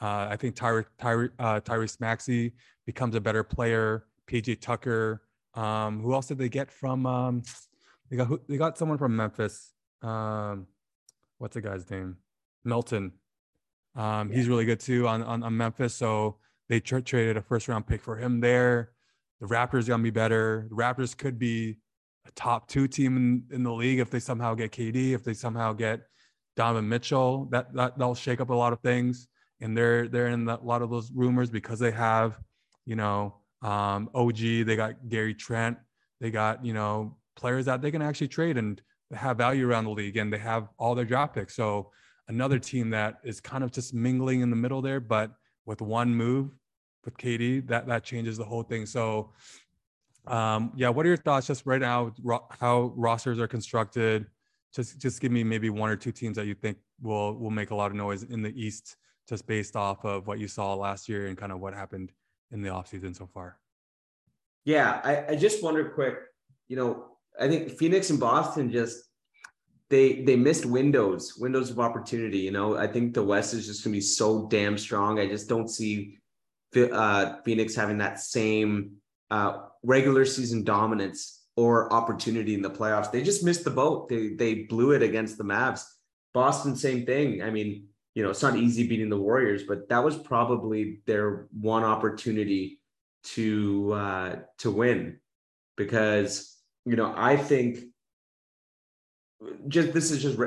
Uh, 0.01 0.29
I 0.31 0.37
think 0.37 0.57
Tyre, 0.57 0.87
Tyre, 0.99 1.33
uh, 1.39 1.61
Tyrese 1.61 2.01
Maxey 2.01 2.53
becomes 2.87 3.15
a 3.15 3.21
better 3.21 3.43
player. 3.43 4.07
PJ 4.27 4.61
Tucker. 4.61 5.23
Um, 5.55 6.01
who 6.01 6.15
else 6.15 6.27
did 6.27 6.39
they 6.39 6.49
get 6.49 6.71
from? 6.71 7.07
Um, 7.07 7.43
they 8.11 8.17
got 8.17 8.49
they 8.49 8.57
got 8.57 8.79
someone 8.79 8.99
from 8.99 9.17
Memphis. 9.17 9.73
Um, 10.03 10.67
what's 11.39 11.55
the 11.55 11.61
guy's 11.61 11.89
name? 11.91 12.17
Melton. 12.65 13.13
Um, 13.95 14.31
yeah. 14.31 14.37
He's 14.37 14.49
really 14.49 14.65
good 14.65 14.81
too 14.81 15.07
on, 15.07 15.23
on, 15.23 15.43
on 15.43 15.57
Memphis. 15.57 15.95
So 15.95 16.37
they 16.69 16.81
tra- 16.81 17.03
traded 17.03 17.37
a 17.37 17.43
first 17.43 17.69
round 17.69 17.87
pick 17.87 18.03
for 18.03 18.17
him 18.17 18.41
there. 18.41 18.91
The 19.41 19.47
Raptors 19.47 19.87
gonna 19.89 20.03
be 20.03 20.11
better. 20.11 20.67
The 20.71 20.77
Raptors 20.77 21.17
could 21.17 21.39
be 21.39 21.77
a 22.27 22.31
top 22.33 22.69
two 22.69 22.89
team 22.89 23.17
in, 23.17 23.45
in 23.55 23.63
the 23.63 23.73
league 23.73 23.99
if 23.99 24.11
they 24.11 24.21
somehow 24.21 24.55
get 24.55 24.73
KD, 24.73 25.13
if 25.13 25.23
they 25.23 25.35
somehow 25.35 25.73
get 25.73 26.01
Donovan 26.57 26.89
Mitchell. 26.89 27.47
That 27.51 27.73
that 27.75 27.99
that'll 27.99 28.15
shake 28.15 28.41
up 28.41 28.51
a 28.51 28.55
lot 28.55 28.73
of 28.73 28.81
things. 28.81 29.29
And 29.65 29.77
they're 29.77 30.09
they're 30.09 30.29
in 30.29 30.45
the, 30.45 30.61
a 30.61 30.63
lot 30.63 30.83
of 30.83 30.91
those 30.91 31.11
rumors 31.11 31.51
because 31.51 31.79
they 31.79 31.91
have, 31.91 32.39
you 32.85 32.97
know, 32.97 33.35
um, 33.63 34.11
OG. 34.15 34.39
They 34.39 34.77
got 34.77 35.09
Gary 35.09 35.35
Trent. 35.35 35.79
They 36.21 36.31
got 36.31 36.65
you 36.65 36.75
know 36.75 37.17
players 37.35 37.65
that 37.65 37.81
they 37.81 37.91
can 37.91 38.03
actually 38.03 38.29
trade 38.29 38.59
and 38.59 38.81
have 39.13 39.39
value 39.39 39.67
around 39.67 39.85
the 39.85 39.91
league, 39.91 40.19
and 40.19 40.31
they 40.31 40.39
have 40.39 40.69
all 40.79 40.95
their 40.95 41.07
draft 41.07 41.35
picks. 41.35 41.57
So 41.57 41.91
another 42.29 42.59
team 42.59 42.91
that 42.91 43.21
is 43.25 43.41
kind 43.41 43.65
of 43.65 43.71
just 43.71 43.95
mingling 43.95 44.43
in 44.43 44.51
the 44.51 44.57
middle 44.57 44.83
there, 44.83 45.01
but 45.01 45.31
with 45.67 45.81
one 45.81 46.15
move 46.15 46.55
with 47.05 47.17
KD, 47.17 47.67
that 47.69 47.87
that 47.87 48.05
changes 48.05 48.37
the 48.37 48.45
whole 48.45 48.63
thing. 48.63 48.87
So, 48.87 49.33
um, 50.27 50.73
yeah, 50.77 50.91
what 50.91 51.07
are 51.07 51.09
your 51.09 51.17
thoughts 51.17 51.47
just 51.47 51.65
right 51.67 51.81
now? 51.81 52.13
Ro- 52.23 52.47
how 52.51 52.93
rosters 52.97 53.39
are 53.39 53.49
constructed? 53.49 54.27
Just 54.75 54.99
just 54.99 55.21
give 55.21 55.33
me 55.33 55.43
maybe 55.45 55.71
one 55.71 55.91
or 55.91 55.97
two 55.97 56.13
teams 56.13 56.37
that 56.37 56.47
you 56.47 56.55
think 56.55 56.77
will 57.03 57.35
will 57.39 57.51
make 57.51 57.71
a 57.71 57.75
lot 57.75 57.91
of 57.91 57.97
noise 57.97 58.25
in 58.25 58.43
the 58.43 58.53
East, 58.61 58.97
just 59.29 59.47
based 59.47 59.77
off 59.77 60.05
of 60.05 60.27
what 60.27 60.39
you 60.39 60.49
saw 60.49 60.75
last 60.75 61.09
year 61.09 61.27
and 61.27 61.37
kind 61.37 61.53
of 61.53 61.61
what 61.61 61.75
happened 61.75 62.13
in 62.51 62.63
the 62.63 62.69
offseason 62.69 63.17
so 63.17 63.27
far. 63.27 63.59
Yeah, 64.65 65.01
I, 65.05 65.33
I 65.33 65.37
just 65.37 65.63
wonder 65.63 65.89
quick, 65.91 66.17
you 66.69 66.77
know, 66.77 67.17
I 67.39 67.49
think 67.49 67.71
Phoenix 67.71 68.11
and 68.11 68.21
Boston 68.21 68.71
just 68.71 69.05
they 69.91 70.23
they 70.23 70.35
missed 70.35 70.65
windows 70.65 71.37
windows 71.39 71.71
of 71.71 71.79
opportunity 71.79 72.39
you 72.39 72.51
know? 72.51 72.77
I 72.77 72.87
think 72.87 73.13
the 73.13 73.23
west 73.23 73.55
is 73.55 73.67
just 73.67 73.83
to 73.83 73.91
be 73.91 74.01
so 74.01 74.47
damn 74.49 74.79
strong. 74.79 75.19
I 75.19 75.27
just 75.27 75.49
don't 75.49 75.69
see 75.69 76.19
uh, 76.77 77.37
phoenix 77.45 77.75
having 77.75 77.99
that 77.99 78.19
same 78.19 78.97
uh, 79.31 79.59
regular 79.83 80.25
season 80.25 80.65
dominance 80.65 81.43
or 81.57 81.93
opportunity 81.93 82.55
in 82.55 82.63
the 82.63 82.71
playoffs. 82.71 83.13
They 83.13 83.23
just 83.23 83.45
missed 83.45 83.65
the 83.65 83.71
boat. 83.71 84.09
They 84.09 84.31
they 84.31 84.55
blew 84.65 84.93
it 84.93 85.03
against 85.03 85.39
the 85.39 85.45
mavs. 85.45 85.85
Boston 86.33 86.77
same 86.77 87.05
thing. 87.05 87.43
I 87.43 87.51
mean 87.51 87.89
you 88.15 88.23
know 88.23 88.31
it's 88.31 88.43
not 88.43 88.57
easy 88.57 88.87
beating 88.87 89.09
the 89.09 89.17
warriors 89.17 89.65
but 89.65 89.89
that 89.89 90.03
was 90.05 90.17
probably 90.17 91.01
their 91.07 91.47
one 91.61 91.85
opportunity 91.85 92.81
to 93.23 93.93
uh 93.93 94.37
to 94.59 94.71
win 94.71 95.19
because 95.77 96.57
you 96.85 96.97
know 96.97 97.13
i 97.17 97.37
think 97.37 97.79
just 99.69 99.93
this 99.93 100.11
is 100.11 100.23
just 100.23 100.39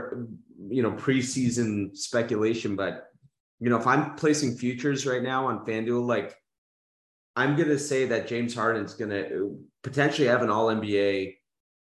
you 0.69 0.83
know 0.83 0.91
preseason 0.91 1.95
speculation, 1.95 2.75
but 2.75 3.07
you 3.59 3.69
know 3.69 3.77
if 3.77 3.87
I'm 3.87 4.15
placing 4.15 4.57
futures 4.57 5.05
right 5.05 5.21
now 5.21 5.47
on 5.47 5.65
FanDuel, 5.65 6.05
like 6.05 6.35
I'm 7.35 7.55
gonna 7.55 7.79
say 7.79 8.05
that 8.05 8.27
James 8.27 8.55
Harden's 8.55 8.93
gonna 8.93 9.25
potentially 9.83 10.27
have 10.27 10.41
an 10.41 10.49
All 10.49 10.67
NBA 10.67 11.35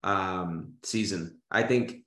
um, 0.04 0.74
season. 0.84 1.40
I 1.52 1.64
think 1.64 1.98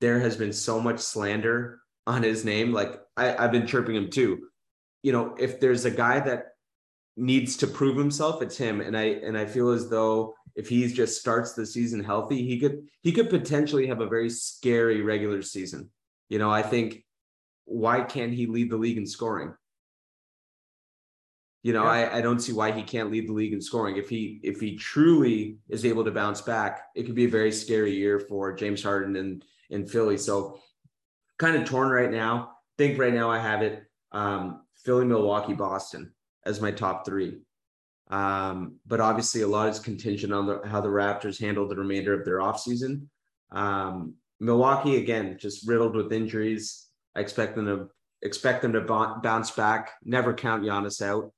there 0.00 0.20
has 0.20 0.36
been 0.36 0.52
so 0.52 0.80
much 0.80 1.00
slander 1.00 1.80
on 2.08 2.22
his 2.22 2.42
name. 2.44 2.72
Like 2.72 2.98
I, 3.16 3.36
I've 3.36 3.52
been 3.52 3.66
chirping 3.66 3.94
him 3.94 4.10
too. 4.10 4.48
You 5.02 5.12
know, 5.12 5.36
if 5.38 5.60
there's 5.60 5.84
a 5.84 5.90
guy 5.90 6.18
that 6.20 6.46
needs 7.16 7.58
to 7.58 7.66
prove 7.66 7.98
himself, 7.98 8.40
it's 8.40 8.56
him. 8.56 8.80
And 8.80 8.96
I 8.96 9.04
and 9.26 9.36
I 9.36 9.44
feel 9.44 9.68
as 9.68 9.90
though 9.90 10.34
if 10.56 10.68
he 10.68 10.88
just 10.88 11.20
starts 11.20 11.52
the 11.52 11.66
season 11.66 12.02
healthy, 12.02 12.46
he 12.46 12.58
could 12.58 12.88
he 13.02 13.12
could 13.12 13.28
potentially 13.28 13.86
have 13.86 14.00
a 14.00 14.08
very 14.08 14.30
scary 14.30 15.02
regular 15.02 15.42
season. 15.42 15.90
You 16.30 16.38
know, 16.38 16.50
I 16.50 16.62
think 16.62 17.04
why 17.66 18.00
can't 18.00 18.32
he 18.32 18.46
lead 18.46 18.70
the 18.70 18.78
league 18.78 18.96
in 18.96 19.06
scoring? 19.06 19.52
You 21.62 21.74
know, 21.74 21.84
yeah. 21.84 21.90
I, 21.90 22.18
I 22.18 22.20
don't 22.22 22.40
see 22.40 22.54
why 22.54 22.72
he 22.72 22.82
can't 22.82 23.10
lead 23.10 23.28
the 23.28 23.34
league 23.34 23.52
in 23.52 23.60
scoring. 23.60 23.98
If 23.98 24.08
he 24.08 24.40
if 24.42 24.60
he 24.60 24.76
truly 24.76 25.58
is 25.68 25.84
able 25.84 26.04
to 26.04 26.10
bounce 26.10 26.40
back, 26.40 26.86
it 26.96 27.04
could 27.04 27.14
be 27.14 27.26
a 27.26 27.30
very 27.30 27.52
scary 27.52 27.94
year 27.94 28.18
for 28.18 28.54
James 28.54 28.82
Harden 28.82 29.16
and 29.16 29.44
in 29.68 29.86
Philly. 29.86 30.16
So 30.16 30.60
kind 31.38 31.56
of 31.56 31.64
torn 31.64 31.88
right 31.88 32.10
now. 32.10 32.52
Think 32.76 32.98
right 32.98 33.14
now 33.14 33.30
I 33.30 33.38
have 33.38 33.62
it 33.62 33.84
um, 34.12 34.62
Philly, 34.84 35.04
Milwaukee, 35.04 35.54
Boston 35.54 36.12
as 36.44 36.60
my 36.60 36.70
top 36.70 37.04
three. 37.04 37.38
Um, 38.10 38.76
but 38.86 39.00
obviously, 39.00 39.42
a 39.42 39.48
lot 39.48 39.68
is 39.68 39.78
contingent 39.78 40.32
on 40.32 40.46
the, 40.46 40.60
how 40.66 40.80
the 40.80 40.88
Raptors 40.88 41.40
handle 41.40 41.68
the 41.68 41.76
remainder 41.76 42.18
of 42.18 42.24
their 42.24 42.38
offseason. 42.38 43.06
Um, 43.50 44.14
Milwaukee, 44.40 44.96
again, 44.96 45.36
just 45.38 45.68
riddled 45.68 45.94
with 45.94 46.12
injuries. 46.12 46.86
I 47.14 47.20
expect 47.20 47.56
them 47.56 47.66
to 47.66 47.90
expect 48.22 48.62
them 48.62 48.72
to 48.72 48.80
bounce 48.80 49.50
back. 49.50 49.92
Never 50.04 50.32
count 50.32 50.62
Giannis 50.62 51.02
out. 51.02 51.32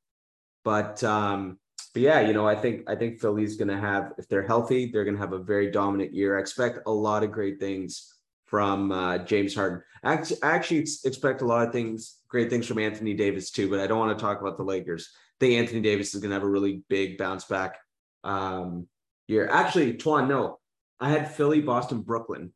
But 0.64 1.02
um, 1.02 1.58
but 1.92 2.02
yeah, 2.02 2.20
you 2.20 2.32
know, 2.32 2.46
I 2.46 2.54
think 2.54 2.88
I 2.88 2.94
think 2.94 3.20
Philly's 3.20 3.56
going 3.56 3.68
to 3.68 3.78
have, 3.78 4.12
if 4.18 4.28
they're 4.28 4.46
healthy, 4.46 4.86
they're 4.86 5.04
going 5.04 5.16
to 5.16 5.20
have 5.20 5.32
a 5.32 5.38
very 5.38 5.70
dominant 5.70 6.14
year. 6.14 6.36
I 6.36 6.40
expect 6.40 6.80
a 6.86 6.92
lot 6.92 7.24
of 7.24 7.32
great 7.32 7.58
things 7.58 8.19
from 8.50 8.90
uh, 8.90 9.18
James 9.18 9.54
Harden. 9.54 9.80
I 10.02 10.20
actually, 10.42 10.78
expect 11.04 11.40
a 11.40 11.46
lot 11.46 11.68
of 11.68 11.72
things, 11.72 12.16
great 12.28 12.50
things 12.50 12.66
from 12.66 12.80
Anthony 12.80 13.14
Davis 13.14 13.52
too, 13.52 13.70
but 13.70 13.78
I 13.78 13.86
don't 13.86 13.98
want 13.98 14.18
to 14.18 14.22
talk 14.22 14.40
about 14.40 14.56
the 14.56 14.64
Lakers. 14.64 15.08
I 15.14 15.46
think 15.46 15.54
Anthony 15.54 15.80
Davis 15.80 16.14
is 16.14 16.20
going 16.20 16.30
to 16.30 16.34
have 16.34 16.42
a 16.42 16.48
really 16.48 16.82
big 16.88 17.16
bounce 17.16 17.44
back 17.44 17.78
um, 18.24 18.88
year. 19.28 19.48
Actually, 19.48 19.94
Twan, 19.94 20.28
no, 20.28 20.58
I 20.98 21.10
had 21.10 21.32
Philly, 21.32 21.60
Boston, 21.60 22.00
Brooklyn. 22.00 22.52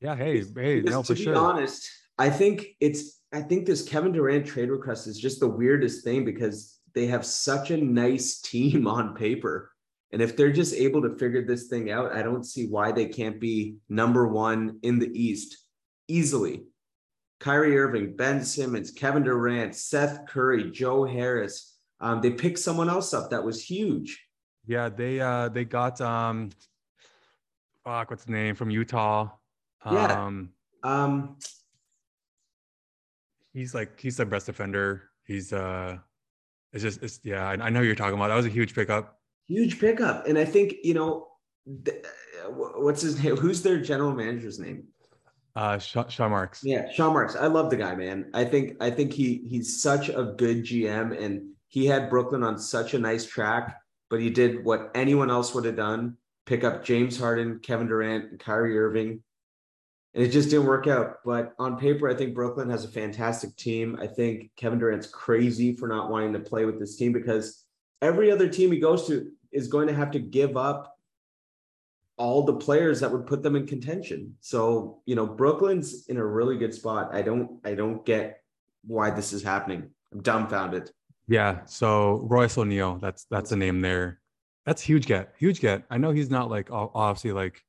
Yeah, 0.00 0.16
hey, 0.16 0.42
hey, 0.42 0.80
no, 0.80 1.02
to 1.02 1.08
for 1.08 1.16
sure. 1.16 1.34
be 1.34 1.38
honest, 1.38 1.88
I 2.18 2.30
think 2.30 2.66
it's 2.80 3.20
I 3.32 3.42
think 3.42 3.66
this 3.66 3.86
Kevin 3.86 4.12
Durant 4.12 4.46
trade 4.46 4.70
request 4.70 5.06
is 5.06 5.18
just 5.18 5.40
the 5.40 5.48
weirdest 5.48 6.02
thing 6.02 6.24
because 6.24 6.78
they 6.94 7.06
have 7.06 7.26
such 7.26 7.70
a 7.70 7.76
nice 7.76 8.40
team 8.40 8.86
on 8.86 9.14
paper. 9.14 9.70
And 10.12 10.22
if 10.22 10.36
they're 10.36 10.52
just 10.52 10.74
able 10.74 11.02
to 11.02 11.16
figure 11.16 11.44
this 11.44 11.66
thing 11.66 11.90
out, 11.90 12.12
I 12.12 12.22
don't 12.22 12.44
see 12.44 12.68
why 12.68 12.92
they 12.92 13.06
can't 13.06 13.40
be 13.40 13.76
number 13.88 14.28
one 14.28 14.78
in 14.82 14.98
the 14.98 15.10
East 15.12 15.64
easily. 16.08 16.62
Kyrie 17.40 17.76
Irving, 17.76 18.16
Ben 18.16 18.42
Simmons, 18.44 18.90
Kevin 18.90 19.24
Durant, 19.24 19.74
Seth 19.74 20.26
Curry, 20.26 20.70
Joe 20.70 21.04
Harris. 21.04 21.76
Um, 22.00 22.20
they 22.20 22.30
picked 22.30 22.58
someone 22.58 22.88
else 22.88 23.12
up 23.12 23.30
that 23.30 23.44
was 23.44 23.62
huge. 23.62 24.22
Yeah, 24.66 24.88
they 24.88 25.20
uh 25.20 25.48
they 25.48 25.64
got 25.64 26.00
um 26.00 26.50
fuck, 27.84 28.10
what's 28.10 28.24
the 28.24 28.32
name 28.32 28.54
from 28.54 28.70
Utah? 28.70 29.30
Yeah. 29.84 30.24
Um, 30.24 30.50
um 30.82 31.36
he's 33.52 33.74
like 33.74 34.00
he's 34.00 34.16
the 34.16 34.26
best 34.26 34.46
defender. 34.46 35.10
He's 35.24 35.52
uh 35.52 35.98
it's 36.72 36.82
just 36.82 37.02
it's 37.02 37.20
yeah, 37.22 37.48
I, 37.48 37.52
I 37.52 37.70
know 37.70 37.80
you're 37.80 37.94
talking 37.94 38.16
about. 38.16 38.28
That 38.28 38.34
was 38.34 38.46
a 38.46 38.50
huge 38.50 38.74
pickup. 38.74 39.15
Huge 39.48 39.78
pickup. 39.78 40.26
And 40.26 40.38
I 40.38 40.44
think, 40.44 40.74
you 40.82 40.94
know, 40.94 41.28
th- 41.84 42.04
what's 42.48 43.02
his 43.02 43.22
name? 43.22 43.36
Who's 43.36 43.62
their 43.62 43.80
general 43.80 44.12
manager's 44.12 44.58
name? 44.58 44.84
Uh, 45.54 45.78
Sean, 45.78 46.08
Sean 46.08 46.30
Marks. 46.30 46.60
Yeah, 46.62 46.90
Sean 46.92 47.14
Marks. 47.14 47.34
I 47.34 47.46
love 47.46 47.70
the 47.70 47.76
guy, 47.76 47.94
man. 47.94 48.30
I 48.34 48.44
think 48.44 48.76
I 48.80 48.90
think 48.90 49.12
he 49.12 49.42
he's 49.48 49.80
such 49.80 50.10
a 50.10 50.34
good 50.36 50.64
GM, 50.64 51.18
and 51.18 51.48
he 51.68 51.86
had 51.86 52.10
Brooklyn 52.10 52.42
on 52.42 52.58
such 52.58 52.92
a 52.92 52.98
nice 52.98 53.24
track. 53.24 53.80
But 54.10 54.20
he 54.20 54.30
did 54.30 54.64
what 54.64 54.90
anyone 54.94 55.30
else 55.30 55.54
would 55.54 55.64
have 55.64 55.76
done: 55.76 56.18
pick 56.44 56.62
up 56.62 56.84
James 56.84 57.18
Harden, 57.18 57.60
Kevin 57.60 57.86
Durant, 57.86 58.30
and 58.32 58.38
Kyrie 58.38 58.78
Irving, 58.78 59.22
and 60.14 60.24
it 60.24 60.28
just 60.28 60.50
didn't 60.50 60.66
work 60.66 60.86
out. 60.86 61.18
But 61.24 61.54
on 61.58 61.78
paper, 61.78 62.08
I 62.08 62.14
think 62.14 62.34
Brooklyn 62.34 62.68
has 62.68 62.84
a 62.84 62.88
fantastic 62.88 63.56
team. 63.56 63.98
I 64.00 64.06
think 64.06 64.50
Kevin 64.56 64.78
Durant's 64.78 65.06
crazy 65.06 65.74
for 65.74 65.88
not 65.88 66.10
wanting 66.10 66.34
to 66.34 66.40
play 66.40 66.66
with 66.66 66.78
this 66.78 66.96
team 66.96 67.12
because 67.12 67.64
every 68.02 68.30
other 68.30 68.48
team 68.48 68.72
he 68.72 68.78
goes 68.78 69.06
to 69.06 69.30
is 69.52 69.68
going 69.68 69.88
to 69.88 69.94
have 69.94 70.10
to 70.12 70.18
give 70.18 70.56
up 70.56 70.96
all 72.18 72.42
the 72.42 72.54
players 72.54 73.00
that 73.00 73.12
would 73.12 73.26
put 73.26 73.42
them 73.42 73.56
in 73.56 73.66
contention. 73.66 74.34
So, 74.40 75.02
you 75.06 75.14
know, 75.14 75.26
Brooklyn's 75.26 76.06
in 76.08 76.16
a 76.16 76.24
really 76.24 76.56
good 76.56 76.74
spot. 76.74 77.14
I 77.14 77.22
don't 77.22 77.60
I 77.64 77.74
don't 77.74 78.04
get 78.06 78.40
why 78.84 79.10
this 79.10 79.32
is 79.32 79.42
happening. 79.42 79.90
I'm 80.12 80.22
dumbfounded. 80.22 80.90
Yeah. 81.28 81.64
So 81.66 82.22
Royce 82.24 82.56
O'Neale, 82.56 82.98
that's 82.98 83.24
that's 83.24 83.52
a 83.52 83.56
name 83.56 83.80
there. 83.80 84.20
That's 84.64 84.82
huge 84.82 85.06
get. 85.06 85.34
Huge 85.38 85.60
get. 85.60 85.84
I 85.90 85.98
know 85.98 86.10
he's 86.10 86.30
not 86.30 86.50
like 86.50 86.68
obviously 86.70 87.32
like 87.32 87.62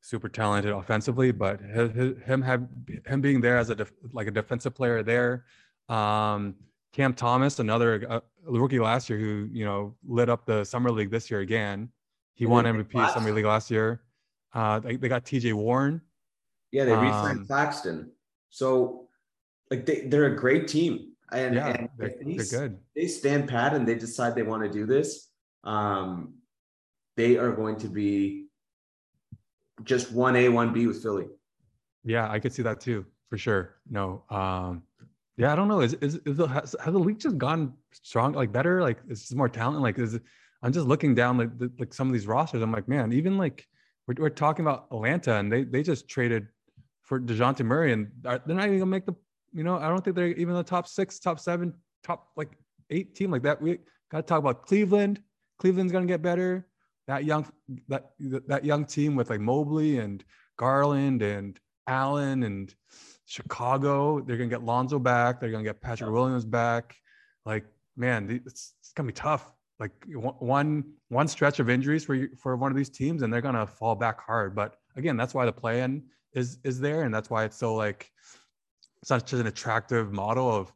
super 0.00 0.28
talented 0.28 0.72
offensively, 0.72 1.32
but 1.32 1.60
him 1.60 2.42
have 2.42 2.66
him 3.06 3.20
being 3.20 3.40
there 3.40 3.58
as 3.58 3.70
a 3.70 3.74
def, 3.74 3.92
like 4.12 4.26
a 4.26 4.30
defensive 4.30 4.74
player 4.74 5.02
there. 5.02 5.44
Um, 5.88 6.56
Cam 6.96 7.12
Thomas, 7.12 7.58
another 7.58 8.06
uh, 8.08 8.20
rookie 8.44 8.80
last 8.80 9.10
year 9.10 9.18
who 9.18 9.50
you 9.52 9.66
know 9.66 9.94
lit 10.02 10.30
up 10.30 10.46
the 10.46 10.64
summer 10.64 10.90
league 10.90 11.10
this 11.10 11.30
year 11.30 11.40
again. 11.40 11.90
He 12.34 12.46
won 12.46 12.64
MVP 12.64 12.86
of 12.86 12.92
the 12.92 13.12
Summer 13.12 13.32
League 13.32 13.44
last 13.44 13.70
year. 13.70 14.02
Uh, 14.54 14.78
they, 14.78 14.96
they 14.96 15.08
got 15.08 15.24
TJ 15.24 15.52
Warren. 15.52 16.00
Yeah, 16.72 16.86
they 16.86 16.92
re-signed 16.94 17.40
um, 17.40 17.46
Claxton. 17.46 18.12
So, 18.48 19.08
like, 19.70 19.84
they, 19.86 20.02
they're 20.06 20.26
a 20.26 20.36
great 20.36 20.68
team. 20.68 21.12
And, 21.32 21.54
yeah, 21.54 21.68
and 21.68 21.88
they're, 21.98 22.14
they, 22.22 22.36
they're 22.36 22.60
good. 22.60 22.78
They 22.94 23.06
stand 23.06 23.48
pat 23.48 23.74
and 23.74 23.86
they 23.88 23.94
decide 23.94 24.34
they 24.34 24.42
want 24.42 24.62
to 24.62 24.70
do 24.70 24.84
this. 24.86 25.30
Um, 25.64 26.34
they 27.16 27.36
are 27.38 27.52
going 27.52 27.76
to 27.78 27.88
be 27.88 28.46
just 29.84 30.12
one 30.12 30.36
A, 30.36 30.48
one 30.48 30.74
B 30.74 30.86
with 30.86 31.02
Philly. 31.02 31.26
Yeah, 32.04 32.30
I 32.30 32.38
could 32.38 32.52
see 32.52 32.62
that 32.62 32.80
too, 32.80 33.04
for 33.30 33.38
sure. 33.38 33.76
No, 33.90 34.24
um, 34.28 34.82
yeah, 35.36 35.52
I 35.52 35.56
don't 35.56 35.68
know. 35.68 35.80
Is 35.80 35.94
is, 35.94 36.18
is 36.24 36.36
the, 36.36 36.46
has, 36.46 36.74
has 36.82 36.92
the 36.92 36.98
league 36.98 37.18
just 37.18 37.36
gone 37.36 37.74
strong, 37.92 38.32
like 38.32 38.52
better? 38.52 38.82
Like, 38.82 38.98
is 39.08 39.34
more 39.34 39.48
talent? 39.48 39.82
Like, 39.82 39.98
is 39.98 40.18
I'm 40.62 40.72
just 40.72 40.86
looking 40.86 41.14
down 41.14 41.36
like 41.36 41.58
the, 41.58 41.70
like 41.78 41.92
some 41.92 42.06
of 42.06 42.14
these 42.14 42.26
rosters. 42.26 42.62
I'm 42.62 42.72
like, 42.72 42.88
man, 42.88 43.12
even 43.12 43.36
like 43.36 43.66
we're, 44.06 44.14
we're 44.18 44.30
talking 44.30 44.64
about 44.64 44.86
Atlanta, 44.90 45.34
and 45.34 45.52
they 45.52 45.64
they 45.64 45.82
just 45.82 46.08
traded 46.08 46.48
for 47.02 47.20
Dejounte 47.20 47.64
Murray, 47.64 47.92
and 47.92 48.10
they're 48.22 48.40
not 48.46 48.66
even 48.66 48.78
gonna 48.78 48.86
make 48.86 49.06
the. 49.06 49.14
You 49.52 49.64
know, 49.64 49.78
I 49.78 49.88
don't 49.88 50.02
think 50.04 50.16
they're 50.16 50.28
even 50.28 50.54
the 50.54 50.62
top 50.62 50.86
six, 50.86 51.18
top 51.18 51.38
seven, 51.38 51.72
top 52.02 52.28
like 52.36 52.50
eight 52.90 53.14
team 53.14 53.30
like 53.30 53.42
that. 53.42 53.60
We 53.60 53.78
got 54.10 54.18
to 54.18 54.22
talk 54.22 54.38
about 54.38 54.66
Cleveland. 54.66 55.20
Cleveland's 55.58 55.92
gonna 55.92 56.06
get 56.06 56.22
better. 56.22 56.66
That 57.06 57.24
young 57.24 57.46
that 57.88 58.12
that 58.48 58.64
young 58.64 58.84
team 58.84 59.16
with 59.16 59.30
like 59.30 59.40
Mobley 59.40 59.98
and 59.98 60.24
Garland 60.56 61.22
and 61.22 61.58
Allen 61.86 62.42
and 62.42 62.74
Chicago. 63.26 64.20
They're 64.20 64.36
gonna 64.36 64.48
get 64.48 64.62
Lonzo 64.62 64.98
back. 64.98 65.40
They're 65.40 65.50
gonna 65.50 65.64
get 65.64 65.80
Patrick 65.80 66.10
Williams 66.10 66.44
back. 66.44 66.96
Like 67.44 67.66
man, 67.96 68.42
it's, 68.46 68.74
it's 68.80 68.92
gonna 68.94 69.08
be 69.08 69.12
tough 69.12 69.52
like 69.78 69.92
one 70.08 70.84
one 71.08 71.28
stretch 71.28 71.60
of 71.60 71.68
injuries 71.68 72.04
for 72.04 72.28
for 72.36 72.56
one 72.56 72.70
of 72.70 72.76
these 72.76 72.88
teams 72.88 73.22
and 73.22 73.32
they're 73.32 73.42
going 73.42 73.54
to 73.54 73.66
fall 73.66 73.94
back 73.94 74.20
hard 74.20 74.54
but 74.54 74.76
again 74.96 75.16
that's 75.16 75.34
why 75.34 75.44
the 75.44 75.52
plan 75.52 76.02
is 76.32 76.58
is 76.64 76.80
there 76.80 77.02
and 77.02 77.14
that's 77.14 77.30
why 77.30 77.44
it's 77.44 77.56
so 77.56 77.74
like 77.74 78.10
such 79.04 79.32
an 79.32 79.46
attractive 79.46 80.12
model 80.12 80.50
of 80.50 80.72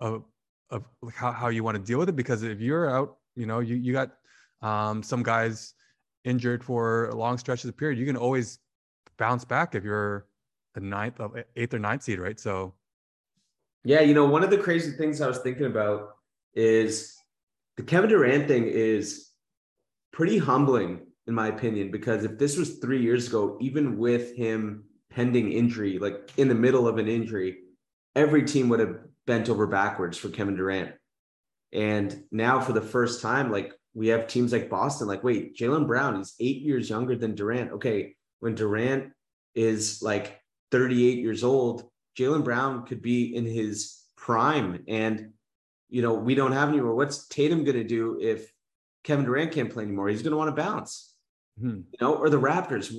of 0.00 0.24
of 0.70 0.84
how, 1.14 1.32
how 1.32 1.48
you 1.48 1.62
want 1.62 1.76
to 1.76 1.82
deal 1.82 1.98
with 1.98 2.08
it 2.08 2.16
because 2.16 2.42
if 2.42 2.60
you're 2.60 2.90
out 2.90 3.18
you 3.34 3.46
know 3.46 3.60
you 3.60 3.76
you 3.76 3.92
got 3.92 4.12
um, 4.62 5.02
some 5.02 5.22
guys 5.22 5.74
injured 6.24 6.64
for 6.64 7.10
long 7.14 7.38
stretches 7.38 7.66
of 7.66 7.76
period 7.76 7.98
you 7.98 8.06
can 8.06 8.16
always 8.16 8.58
bounce 9.18 9.44
back 9.44 9.74
if 9.74 9.84
you're 9.84 10.26
the 10.78 10.86
ninth 10.86 11.20
of 11.20 11.36
uh, 11.36 11.42
eighth 11.56 11.74
or 11.74 11.78
ninth 11.78 12.02
seed 12.02 12.18
right 12.18 12.38
so 12.38 12.74
yeah 13.84 14.00
you 14.00 14.14
know 14.14 14.26
one 14.26 14.44
of 14.44 14.50
the 14.50 14.58
crazy 14.58 14.92
things 14.92 15.20
i 15.20 15.26
was 15.26 15.38
thinking 15.38 15.66
about 15.66 16.10
is 16.54 17.18
the 17.78 17.84
Kevin 17.84 18.10
Durant 18.10 18.48
thing 18.48 18.64
is 18.66 19.30
pretty 20.12 20.36
humbling, 20.36 21.06
in 21.28 21.34
my 21.34 21.46
opinion, 21.46 21.92
because 21.92 22.24
if 22.24 22.36
this 22.36 22.56
was 22.56 22.78
three 22.78 23.00
years 23.00 23.28
ago, 23.28 23.56
even 23.60 23.96
with 23.96 24.34
him 24.36 24.84
pending 25.10 25.52
injury, 25.52 26.00
like 26.00 26.32
in 26.36 26.48
the 26.48 26.56
middle 26.56 26.88
of 26.88 26.98
an 26.98 27.06
injury, 27.06 27.58
every 28.16 28.42
team 28.42 28.68
would 28.68 28.80
have 28.80 28.98
bent 29.28 29.48
over 29.48 29.66
backwards 29.68 30.18
for 30.18 30.28
Kevin 30.28 30.56
Durant. 30.56 30.92
And 31.72 32.24
now, 32.32 32.58
for 32.58 32.72
the 32.72 32.82
first 32.82 33.22
time, 33.22 33.52
like 33.52 33.72
we 33.94 34.08
have 34.08 34.26
teams 34.26 34.52
like 34.52 34.68
Boston, 34.68 35.06
like, 35.06 35.22
wait, 35.22 35.56
Jaylen 35.56 35.86
Brown 35.86 36.20
is 36.20 36.34
eight 36.40 36.62
years 36.62 36.90
younger 36.90 37.14
than 37.14 37.36
Durant. 37.36 37.70
Okay, 37.72 38.16
when 38.40 38.56
Durant 38.56 39.12
is 39.54 40.02
like 40.02 40.40
38 40.70 41.18
years 41.18 41.44
old, 41.44 41.88
Jaylen 42.18 42.44
Brown 42.44 42.86
could 42.86 43.02
be 43.02 43.34
in 43.34 43.44
his 43.44 44.02
prime. 44.16 44.84
And 44.88 45.32
you 45.88 46.02
know, 46.02 46.14
we 46.14 46.34
don't 46.34 46.52
have 46.52 46.68
anymore. 46.68 46.94
What's 46.94 47.26
Tatum 47.28 47.64
going 47.64 47.76
to 47.76 47.84
do 47.84 48.18
if 48.20 48.52
Kevin 49.04 49.24
Durant 49.24 49.52
can't 49.52 49.70
play 49.70 49.84
anymore? 49.84 50.08
He's 50.08 50.22
going 50.22 50.32
to 50.32 50.36
want 50.36 50.54
to 50.54 50.62
bounce, 50.62 51.14
hmm 51.58 51.80
you 51.90 51.98
know, 52.00 52.14
or 52.14 52.28
the 52.28 52.40
Raptors. 52.40 52.94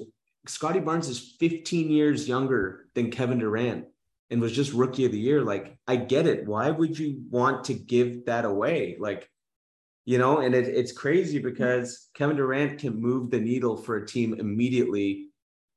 Scottie 0.47 0.79
Barnes 0.79 1.09
is 1.09 1.35
15 1.39 1.91
years 1.91 2.27
younger 2.27 2.87
than 2.95 3.11
Kevin 3.11 3.39
Durant 3.39 3.85
and 4.29 4.41
was 4.41 4.51
just 4.51 4.73
rookie 4.73 5.05
of 5.05 5.11
the 5.11 5.19
year. 5.19 5.43
Like, 5.43 5.77
I 5.87 5.97
get 5.97 6.27
it. 6.27 6.47
Why 6.47 6.69
would 6.71 6.97
you 6.97 7.21
want 7.29 7.65
to 7.65 7.73
give 7.73 8.25
that 8.25 8.45
away? 8.45 8.97
Like, 8.99 9.29
you 10.05 10.17
know, 10.17 10.39
and 10.39 10.55
it, 10.55 10.67
it's 10.67 10.91
crazy 10.91 11.39
because 11.39 12.07
Kevin 12.13 12.37
Durant 12.37 12.79
can 12.79 12.99
move 12.99 13.29
the 13.29 13.39
needle 13.39 13.77
for 13.77 13.97
a 13.97 14.07
team 14.07 14.33
immediately, 14.33 15.28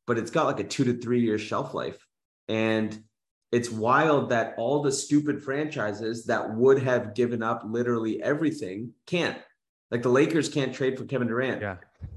but 0.07 0.19
it's 0.19 0.31
got 0.31 0.47
like 0.47 0.61
a 0.61 0.65
two 0.65 0.85
to 0.85 0.95
three 0.95 1.21
year 1.21 1.39
shelf 1.39 1.75
life. 1.75 2.07
And 2.49 3.03
it's 3.53 3.71
wild 3.71 4.31
that 4.31 4.55
all 4.57 4.83
the 4.83 4.91
stupid 4.91 5.43
franchises 5.43 6.25
that 6.27 6.55
would 6.55 6.83
have 6.83 7.15
given 7.15 7.43
up 7.43 7.63
literally 7.65 8.23
everything 8.23 8.93
can't. 9.07 9.39
Like 9.91 10.03
the 10.03 10.09
Lakers 10.09 10.49
can't 10.49 10.75
trade 10.75 10.99
for 10.99 11.05
Kevin 11.05 11.29
Durant. 11.29 11.61
Yeah. 11.61 11.77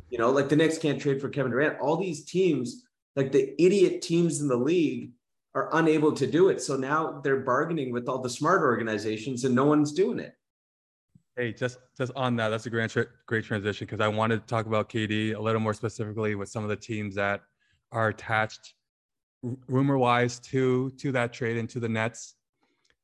You 0.09 0.17
know, 0.17 0.29
like 0.29 0.47
the 0.47 0.55
Knicks 0.55 0.77
can't 0.77 0.99
trade 0.99 1.19
for 1.19 1.27
Kevin 1.29 1.51
Durant. 1.51 1.79
All 1.79 1.97
these 1.97 2.23
teams, 2.23 2.85
like 3.17 3.33
the 3.33 3.61
idiot 3.61 4.01
teams 4.01 4.39
in 4.39 4.47
the 4.47 4.55
league, 4.55 5.11
are 5.55 5.69
unable 5.73 6.13
to 6.13 6.25
do 6.25 6.49
it. 6.49 6.61
So 6.61 6.77
now 6.77 7.19
they're 7.23 7.41
bargaining 7.41 7.91
with 7.91 8.07
all 8.07 8.19
the 8.19 8.29
smart 8.29 8.61
organizations 8.61 9.43
and 9.43 9.53
no 9.53 9.65
one's 9.65 9.91
doing 9.91 10.19
it. 10.19 10.35
Hey, 11.35 11.51
just 11.51 11.79
just 11.97 12.13
on 12.15 12.37
that, 12.37 12.47
that's 12.47 12.65
a 12.65 12.69
great 12.69 12.95
great 13.25 13.43
transition 13.43 13.85
because 13.85 13.99
I 13.99 14.07
wanted 14.07 14.39
to 14.39 14.47
talk 14.47 14.67
about 14.67 14.89
KD 14.89 15.35
a 15.35 15.39
little 15.39 15.59
more 15.59 15.73
specifically 15.73 16.35
with 16.35 16.47
some 16.47 16.63
of 16.63 16.69
the 16.69 16.77
teams 16.77 17.15
that 17.15 17.41
are 17.95 18.09
attached 18.09 18.73
rumor 19.67 19.97
wise 19.97 20.39
to 20.39 20.91
to 20.91 21.11
that 21.13 21.33
trade 21.33 21.57
into 21.57 21.79
the 21.79 21.89
Nets. 21.89 22.35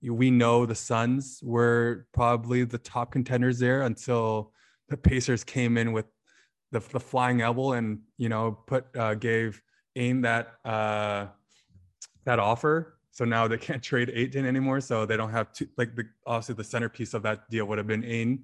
We 0.04 0.32
know 0.32 0.66
the 0.66 0.76
Suns 0.76 1.40
were 1.44 2.08
probably 2.14 2.64
the 2.64 2.80
top 2.80 3.12
contenders 3.12 3.60
there 3.60 3.84
until 3.84 4.52
the 4.90 4.98
Pacers 4.98 5.44
came 5.44 5.78
in 5.78 5.94
with 5.94 6.06
the, 6.72 6.80
the 6.80 7.00
flying 7.00 7.42
elbow 7.42 7.74
and 7.74 8.00
you 8.18 8.30
know 8.30 8.58
put 8.68 8.86
uh, 8.96 9.16
gave 9.16 9.62
Ayton 9.96 10.22
that 10.22 10.54
uh, 10.66 11.28
that 12.26 12.40
offer. 12.40 12.98
So 13.12 13.26
now 13.26 13.48
they 13.48 13.58
can't 13.70 13.84
trade 13.84 14.12
Ayton 14.14 14.46
anymore. 14.46 14.82
So 14.82 15.06
they 15.06 15.18
don't 15.18 15.32
have 15.32 15.54
to 15.54 15.68
like 15.78 15.96
the 15.96 16.06
obviously 16.26 16.56
the 16.56 16.64
centerpiece 16.64 17.14
of 17.14 17.24
that 17.24 17.50
deal 17.50 17.66
would 17.66 17.78
have 17.78 17.88
been 17.88 18.04
Ayton. 18.04 18.44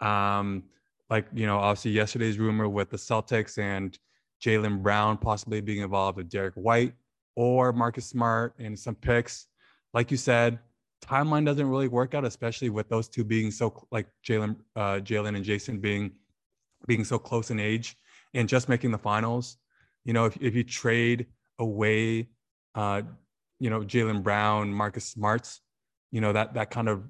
Um, 0.00 0.64
like 1.10 1.26
you 1.34 1.46
know, 1.46 1.58
obviously 1.58 1.92
yesterday's 1.92 2.38
rumor 2.38 2.68
with 2.68 2.90
the 2.90 2.96
Celtics 2.96 3.58
and 3.58 3.98
Jaylen 4.44 4.82
Brown 4.82 5.16
possibly 5.16 5.60
being 5.60 5.82
involved 5.82 6.16
with 6.16 6.28
Derrick 6.28 6.54
White 6.54 6.92
or 7.36 7.72
Marcus 7.72 8.06
Smart 8.06 8.54
and 8.58 8.78
some 8.78 8.94
picks. 8.94 9.46
Like 9.94 10.10
you 10.10 10.16
said, 10.16 10.58
timeline 11.02 11.46
doesn't 11.46 11.68
really 11.68 11.88
work 11.88 12.14
out, 12.14 12.24
especially 12.24 12.70
with 12.70 12.88
those 12.88 13.08
two 13.08 13.24
being 13.24 13.50
so 13.50 13.86
like 13.90 14.06
Jaylen, 14.26 14.56
uh, 14.76 14.96
Jaylen 14.96 15.36
and 15.36 15.44
Jayson 15.44 15.80
being 15.80 16.12
being 16.86 17.04
so 17.04 17.18
close 17.18 17.50
in 17.50 17.58
age 17.58 17.96
and 18.34 18.48
just 18.48 18.68
making 18.68 18.90
the 18.90 18.98
finals. 18.98 19.56
You 20.04 20.12
know, 20.12 20.26
if, 20.26 20.36
if 20.40 20.54
you 20.54 20.64
trade 20.64 21.26
away, 21.58 22.28
uh, 22.74 23.02
you 23.58 23.70
know, 23.70 23.80
Jaylen 23.80 24.22
Brown, 24.22 24.72
Marcus 24.72 25.06
Smarts, 25.06 25.60
you 26.12 26.20
know, 26.20 26.32
that 26.32 26.54
that 26.54 26.70
kind 26.70 26.88
of 26.88 27.04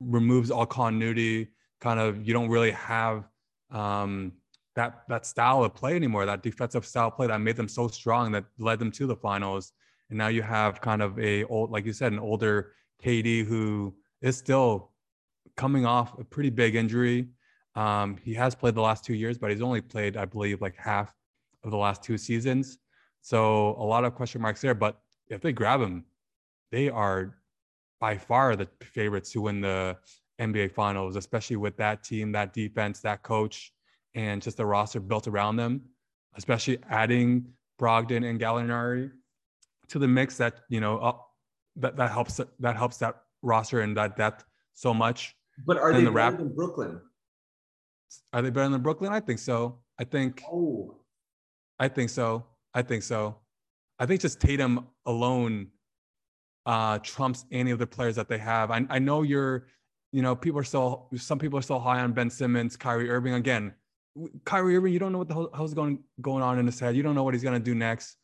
removes 0.00 0.50
all 0.50 0.66
continuity. 0.66 1.48
Kind 1.80 1.98
of, 1.98 2.24
you 2.24 2.32
don't 2.32 2.48
really 2.48 2.70
have 2.70 3.24
um, 3.72 4.32
that 4.74 5.02
that 5.08 5.26
style 5.26 5.64
of 5.64 5.74
play 5.74 5.94
anymore. 5.94 6.26
That 6.26 6.42
defensive 6.42 6.86
style 6.86 7.10
play 7.10 7.26
that 7.26 7.40
made 7.40 7.56
them 7.56 7.68
so 7.68 7.88
strong 7.88 8.32
that 8.32 8.44
led 8.58 8.78
them 8.78 8.90
to 8.92 9.06
the 9.06 9.16
finals. 9.16 9.72
And 10.08 10.18
now 10.18 10.28
you 10.28 10.42
have 10.42 10.80
kind 10.80 11.02
of 11.02 11.18
a 11.18 11.44
old, 11.44 11.70
like 11.70 11.86
you 11.86 11.92
said, 11.92 12.12
an 12.12 12.18
older 12.18 12.72
KD 13.02 13.44
who 13.46 13.94
is 14.20 14.36
still 14.36 14.90
coming 15.56 15.84
off 15.84 16.18
a 16.18 16.24
pretty 16.24 16.50
big 16.50 16.74
injury. 16.74 17.28
Um, 17.74 18.16
he 18.22 18.34
has 18.34 18.54
played 18.54 18.74
the 18.74 18.82
last 18.82 19.04
two 19.04 19.14
years, 19.14 19.38
but 19.38 19.50
he's 19.50 19.62
only 19.62 19.80
played, 19.80 20.16
I 20.16 20.24
believe, 20.24 20.60
like 20.60 20.76
half 20.76 21.14
of 21.64 21.70
the 21.70 21.76
last 21.76 22.02
two 22.02 22.18
seasons. 22.18 22.78
So 23.22 23.76
a 23.78 23.84
lot 23.84 24.04
of 24.04 24.14
question 24.14 24.42
marks 24.42 24.60
there. 24.60 24.74
But 24.74 25.00
if 25.28 25.40
they 25.40 25.52
grab 25.52 25.80
him, 25.80 26.04
they 26.70 26.88
are 26.88 27.36
by 28.00 28.18
far 28.18 28.56
the 28.56 28.68
favorites 28.82 29.32
to 29.32 29.42
win 29.42 29.60
the 29.60 29.96
NBA 30.40 30.72
Finals, 30.72 31.16
especially 31.16 31.56
with 31.56 31.76
that 31.76 32.02
team, 32.02 32.32
that 32.32 32.52
defense, 32.52 33.00
that 33.00 33.22
coach, 33.22 33.72
and 34.14 34.42
just 34.42 34.56
the 34.56 34.66
roster 34.66 35.00
built 35.00 35.26
around 35.28 35.56
them. 35.56 35.82
Especially 36.34 36.78
adding 36.88 37.46
Brogdon 37.80 38.28
and 38.28 38.40
Gallinari 38.40 39.10
to 39.88 39.98
the 39.98 40.08
mix. 40.08 40.36
That 40.38 40.60
you 40.68 40.80
know 40.80 40.98
uh, 40.98 41.16
that 41.76 41.96
that 41.96 42.10
helps 42.10 42.40
that 42.58 42.76
helps 42.76 42.96
that 42.98 43.16
roster 43.42 43.80
and 43.80 43.96
that 43.96 44.16
depth 44.16 44.44
so 44.74 44.94
much. 44.94 45.36
But 45.66 45.76
are 45.76 45.90
and 45.90 45.98
they 45.98 46.04
the 46.04 46.10
better 46.10 46.30
rap- 46.30 46.38
than 46.38 46.54
Brooklyn? 46.54 47.00
Are 48.32 48.42
they 48.42 48.50
better 48.50 48.70
than 48.70 48.80
Brooklyn? 48.82 49.12
I 49.12 49.20
think 49.20 49.38
so. 49.38 49.78
I 49.98 50.04
think. 50.04 50.42
Oh. 50.50 50.98
I 51.78 51.88
think 51.88 52.10
so. 52.10 52.44
I 52.74 52.82
think 52.82 53.02
so. 53.02 53.36
I 53.98 54.06
think 54.06 54.20
just 54.20 54.40
Tatum 54.40 54.86
alone 55.06 55.68
uh, 56.64 56.98
trumps 57.00 57.44
any 57.50 57.70
of 57.72 57.78
the 57.78 57.86
players 57.86 58.16
that 58.16 58.28
they 58.28 58.38
have. 58.38 58.70
I, 58.70 58.86
I 58.88 58.98
know 58.98 59.22
you're, 59.22 59.66
you 60.12 60.22
know, 60.22 60.36
people 60.36 60.60
are 60.60 60.64
still, 60.64 61.08
some 61.16 61.38
people 61.38 61.58
are 61.58 61.62
still 61.62 61.80
high 61.80 62.00
on 62.00 62.12
Ben 62.12 62.30
Simmons, 62.30 62.76
Kyrie 62.76 63.10
Irving. 63.10 63.34
Again, 63.34 63.74
Kyrie 64.44 64.76
Irving, 64.76 64.92
you 64.92 64.98
don't 64.98 65.12
know 65.12 65.18
what 65.18 65.28
the 65.28 65.34
hell, 65.34 65.50
hell's 65.54 65.74
going 65.74 65.98
going 66.20 66.42
on 66.42 66.58
in 66.58 66.66
his 66.66 66.78
head. 66.78 66.96
You 66.96 67.02
don't 67.02 67.14
know 67.14 67.22
what 67.22 67.34
he's 67.34 67.42
gonna 67.42 67.60
do 67.60 67.74
next. 67.74 68.16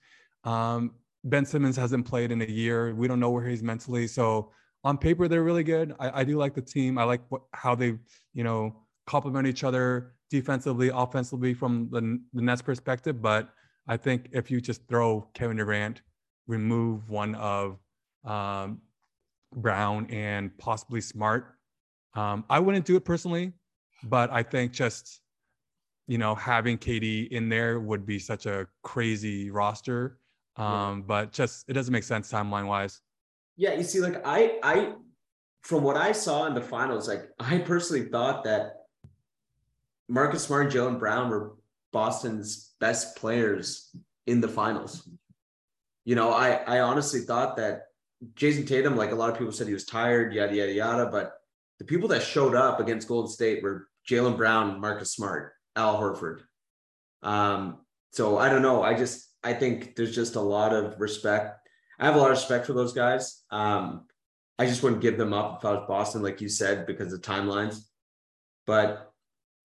Um, 0.45 0.93
ben 1.25 1.45
Simmons 1.45 1.77
hasn't 1.77 2.07
played 2.07 2.31
in 2.31 2.43
a 2.43 2.47
year. 2.47 2.95
We 2.95 3.09
don't 3.09 3.21
know 3.21 3.31
where 3.31 3.47
he's 3.47 3.63
mentally. 3.63 4.07
So 4.07 4.53
on 4.85 4.99
paper, 4.99 5.29
they're 5.29 5.43
really 5.43 5.65
good. 5.65 5.95
I, 5.99 6.21
I 6.21 6.25
do 6.25 6.39
like 6.39 6.55
the 6.55 6.63
team. 6.63 6.99
I 6.99 7.05
like 7.05 7.21
what, 7.29 7.43
how 7.53 7.75
they, 7.75 7.99
you 8.35 8.45
know, 8.45 8.77
complement 9.07 9.47
each 9.47 9.65
other 9.65 10.15
defensively, 10.31 10.91
offensively 10.93 11.55
from 11.55 11.89
the, 11.91 12.21
the 12.33 12.43
Nets 12.43 12.63
perspective. 12.63 13.21
But 13.21 13.49
I 13.87 13.97
think 13.97 14.29
if 14.33 14.51
you 14.51 14.61
just 14.61 14.87
throw 14.89 15.29
Kevin 15.35 15.57
Durant, 15.57 16.03
remove 16.47 17.09
one 17.11 17.35
of 17.35 17.79
um, 18.25 18.81
Brown 19.55 20.07
and 20.11 20.57
possibly 20.59 21.01
Smart, 21.01 21.55
um, 22.15 22.45
I 22.49 22.61
wouldn't 22.61 22.85
do 22.85 22.97
it 22.97 23.05
personally. 23.05 23.53
But 24.05 24.31
I 24.31 24.45
think 24.45 24.73
just 24.73 25.21
you 26.09 26.19
know 26.19 26.35
having 26.35 26.77
KD 26.77 27.29
in 27.29 27.49
there 27.49 27.79
would 27.79 28.05
be 28.05 28.19
such 28.19 28.47
a 28.47 28.67
crazy 28.83 29.51
roster. 29.51 30.19
Um, 30.57 30.67
yeah. 30.67 31.05
But 31.07 31.33
just 31.33 31.69
it 31.69 31.75
doesn't 31.75 31.93
make 31.93 32.03
sense 32.03 32.33
timeline 32.33 32.67
wise. 32.67 33.01
Yeah, 33.57 33.75
you 33.75 33.85
see, 33.85 34.01
like 34.01 34.21
I, 34.25 34.59
I, 34.63 34.93
from 35.63 35.83
what 35.83 35.97
I 35.97 36.13
saw 36.13 36.47
in 36.47 36.55
the 36.55 36.61
finals, 36.61 37.07
like 37.07 37.29
I 37.39 37.59
personally 37.59 38.09
thought 38.09 38.45
that 38.45 38.87
Marcus 40.09 40.45
Smart 40.45 40.71
Joe, 40.71 40.89
and 40.89 40.99
Brown 40.99 41.29
were 41.29 41.55
Boston's 41.93 42.73
best 42.81 43.17
players 43.17 43.95
in 44.27 44.41
the 44.41 44.49
finals. 44.49 45.09
You 46.05 46.15
know, 46.15 46.33
I 46.33 46.55
I 46.67 46.81
honestly 46.81 47.21
thought 47.21 47.57
that 47.59 47.89
Jayson 48.35 48.67
Tatum, 48.67 48.97
like 48.97 49.13
a 49.13 49.15
lot 49.15 49.31
of 49.31 49.39
people 49.39 49.53
said 49.53 49.67
he 49.67 49.75
was 49.75 49.85
tired, 49.85 50.33
yada 50.33 50.55
yada 50.55 50.73
yada, 50.73 51.07
but 51.07 51.35
the 51.79 51.85
people 51.85 52.09
that 52.09 52.23
showed 52.23 52.55
up 52.55 52.81
against 52.81 53.07
Golden 53.07 53.31
State 53.31 53.63
were 53.63 53.89
Jaylen 54.09 54.37
Brown, 54.37 54.81
Marcus 54.81 55.13
Smart, 55.13 55.53
Al 55.79 55.99
Horford. 55.99 56.41
Um, 57.23 57.79
so 58.13 58.37
I 58.37 58.51
don't 58.51 58.63
know. 58.63 58.83
I 58.83 58.95
just 58.95 59.29
I 59.43 59.55
think 59.55 59.95
there's 59.97 60.15
just 60.15 60.35
a 60.35 60.41
lot 60.41 60.75
of 60.75 61.01
respect. 61.01 61.69
I 61.99 62.07
have 62.07 62.17
a 62.17 62.19
lot 62.19 62.31
of 62.31 62.37
respect 62.37 62.67
for 62.67 62.73
those 62.73 62.93
guys. 62.93 63.43
Um, 63.51 64.07
I 64.59 64.67
just 64.67 64.83
wouldn't 64.83 65.03
give 65.03 65.17
them 65.17 65.33
up 65.33 65.59
if 65.59 65.65
I 65.65 65.73
was 65.73 65.85
Boston, 65.87 66.23
like 66.23 66.41
you 66.41 66.49
said, 66.49 66.87
because 66.87 67.13
of 67.13 67.21
timelines. 67.23 67.85
But 68.67 69.13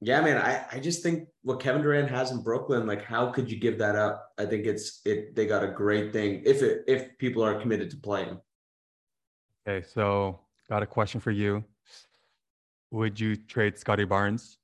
yeah, 0.01 0.22
man, 0.22 0.38
I, 0.38 0.66
I 0.72 0.80
just 0.80 1.01
think 1.01 1.28
what 1.41 1.59
Kevin 1.59 1.82
Durant 1.82 2.09
has 2.11 2.32
in 2.32 2.43
Brooklyn, 2.43 2.86
like 2.86 3.03
how 3.03 3.32
could 3.32 3.49
you 3.49 3.57
give 3.57 3.80
that 3.80 3.95
up? 3.95 4.32
I 4.38 4.45
think 4.45 4.66
it's 4.66 5.01
it 5.05 5.36
they 5.36 5.47
got 5.47 5.64
a 5.64 5.72
great 5.72 6.14
thing 6.14 6.43
if 6.45 6.61
it 6.61 6.84
if 6.88 7.18
people 7.18 7.43
are 7.43 7.59
committed 7.59 7.89
to 7.91 7.97
playing. 7.97 8.39
Okay, 9.68 9.86
so 9.88 10.39
got 10.70 10.84
a 10.84 10.86
question 10.86 11.20
for 11.20 11.32
you. 11.32 11.64
Would 12.91 13.20
you 13.20 13.36
trade 13.36 13.80
Scottie 13.80 14.05
Barnes 14.05 14.59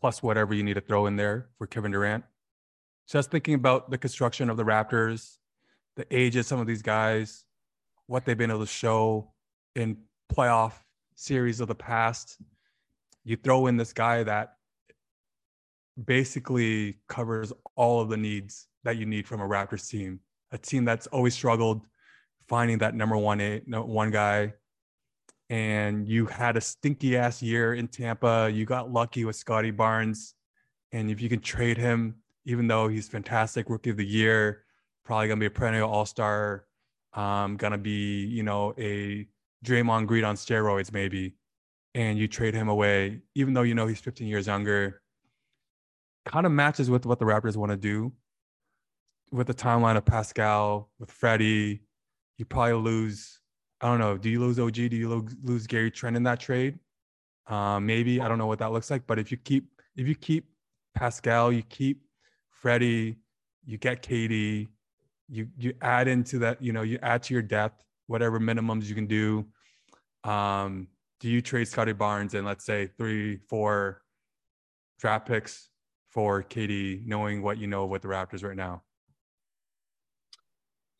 plus 0.00 0.22
whatever 0.22 0.54
you 0.54 0.62
need 0.62 0.74
to 0.74 0.80
throw 0.80 1.06
in 1.06 1.16
there 1.16 1.48
for 1.58 1.66
Kevin 1.66 1.92
Durant? 1.92 2.24
Just 3.08 3.30
thinking 3.30 3.54
about 3.54 3.90
the 3.90 3.98
construction 3.98 4.48
of 4.50 4.56
the 4.56 4.64
Raptors, 4.64 5.36
the 5.96 6.06
age 6.10 6.36
of 6.36 6.46
some 6.46 6.60
of 6.60 6.66
these 6.66 6.82
guys, 6.82 7.44
what 8.06 8.24
they've 8.24 8.38
been 8.38 8.50
able 8.50 8.60
to 8.60 8.66
show 8.66 9.32
in 9.74 9.96
playoff 10.32 10.72
series 11.14 11.60
of 11.60 11.68
the 11.68 11.74
past 11.74 12.38
you 13.24 13.36
throw 13.36 13.66
in 13.66 13.76
this 13.76 13.92
guy 13.92 14.22
that 14.22 14.54
basically 16.04 16.98
covers 17.08 17.52
all 17.76 18.00
of 18.00 18.08
the 18.08 18.16
needs 18.16 18.68
that 18.84 18.96
you 18.96 19.06
need 19.06 19.26
from 19.26 19.40
a 19.40 19.46
Raptors 19.46 19.88
team, 19.88 20.20
a 20.52 20.58
team 20.58 20.84
that's 20.84 21.06
always 21.08 21.34
struggled 21.34 21.82
finding 22.48 22.78
that 22.78 22.94
number 22.94 23.16
one 23.16 23.40
eight, 23.40 23.62
one 23.68 24.10
guy. 24.10 24.52
And 25.50 26.08
you 26.08 26.24
had 26.24 26.56
a 26.56 26.60
stinky 26.60 27.18
ass 27.18 27.42
year 27.42 27.74
in 27.74 27.88
Tampa. 27.88 28.50
You 28.50 28.64
got 28.64 28.90
lucky 28.90 29.26
with 29.26 29.36
Scottie 29.36 29.70
Barnes. 29.70 30.34
And 30.92 31.10
if 31.10 31.20
you 31.20 31.28
can 31.28 31.40
trade 31.40 31.76
him, 31.76 32.16
even 32.46 32.66
though 32.66 32.88
he's 32.88 33.08
fantastic, 33.08 33.68
rookie 33.68 33.90
of 33.90 33.98
the 33.98 34.06
year, 34.06 34.64
probably 35.04 35.28
gonna 35.28 35.40
be 35.40 35.46
a 35.46 35.50
perennial 35.50 35.90
all 35.90 36.06
star, 36.06 36.64
um, 37.12 37.58
gonna 37.58 37.76
be, 37.76 38.24
you 38.24 38.42
know, 38.42 38.72
a 38.78 39.28
Draymond 39.64 40.06
Green 40.06 40.24
on 40.24 40.36
steroids, 40.36 40.92
maybe 40.92 41.34
and 41.94 42.18
you 42.18 42.28
trade 42.28 42.54
him 42.54 42.68
away, 42.68 43.20
even 43.34 43.54
though 43.54 43.62
you 43.62 43.74
know 43.74 43.86
he's 43.86 44.00
15 44.00 44.26
years 44.26 44.46
younger, 44.46 45.02
kind 46.26 46.46
of 46.46 46.52
matches 46.52 46.90
with 46.90 47.06
what 47.06 47.18
the 47.18 47.24
Raptors 47.24 47.56
want 47.56 47.70
to 47.70 47.76
do. 47.76 48.12
With 49.32 49.46
the 49.46 49.54
timeline 49.54 49.96
of 49.96 50.04
Pascal, 50.04 50.90
with 50.98 51.10
Freddie, 51.10 51.82
you 52.36 52.44
probably 52.44 52.74
lose. 52.74 53.39
I 53.80 53.88
don't 53.88 53.98
know. 53.98 54.18
Do 54.18 54.28
you 54.28 54.40
lose 54.40 54.58
OG? 54.58 54.74
Do 54.74 54.96
you 54.96 55.26
lose 55.42 55.66
Gary 55.66 55.90
Trent 55.90 56.16
in 56.16 56.22
that 56.24 56.40
trade? 56.40 56.78
Uh, 57.46 57.80
maybe 57.80 58.20
I 58.20 58.28
don't 58.28 58.38
know 58.38 58.46
what 58.46 58.58
that 58.58 58.72
looks 58.72 58.90
like. 58.90 59.06
But 59.06 59.18
if 59.18 59.30
you 59.30 59.38
keep 59.38 59.80
if 59.96 60.06
you 60.06 60.14
keep 60.14 60.50
Pascal, 60.94 61.50
you 61.50 61.62
keep 61.62 62.02
Freddie, 62.50 63.16
you 63.64 63.78
get 63.78 64.02
KD, 64.02 64.68
you 65.28 65.48
you 65.56 65.74
add 65.80 66.08
into 66.08 66.38
that. 66.40 66.60
You 66.62 66.72
know, 66.72 66.82
you 66.82 66.98
add 67.02 67.22
to 67.24 67.34
your 67.34 67.42
depth 67.42 67.82
whatever 68.06 68.40
minimums 68.40 68.86
you 68.86 68.94
can 68.94 69.06
do. 69.06 69.46
Um, 70.24 70.88
do 71.20 71.28
you 71.28 71.40
trade 71.40 71.68
Scottie 71.68 71.92
Barnes 71.92 72.34
and 72.34 72.44
let's 72.44 72.64
say 72.64 72.90
three, 72.98 73.38
four 73.48 74.02
draft 74.98 75.26
picks 75.26 75.68
for 76.08 76.42
KD, 76.42 77.06
knowing 77.06 77.40
what 77.40 77.58
you 77.58 77.68
know 77.68 77.86
with 77.86 78.02
the 78.02 78.08
Raptors 78.08 78.42
right 78.42 78.56
now? 78.56 78.82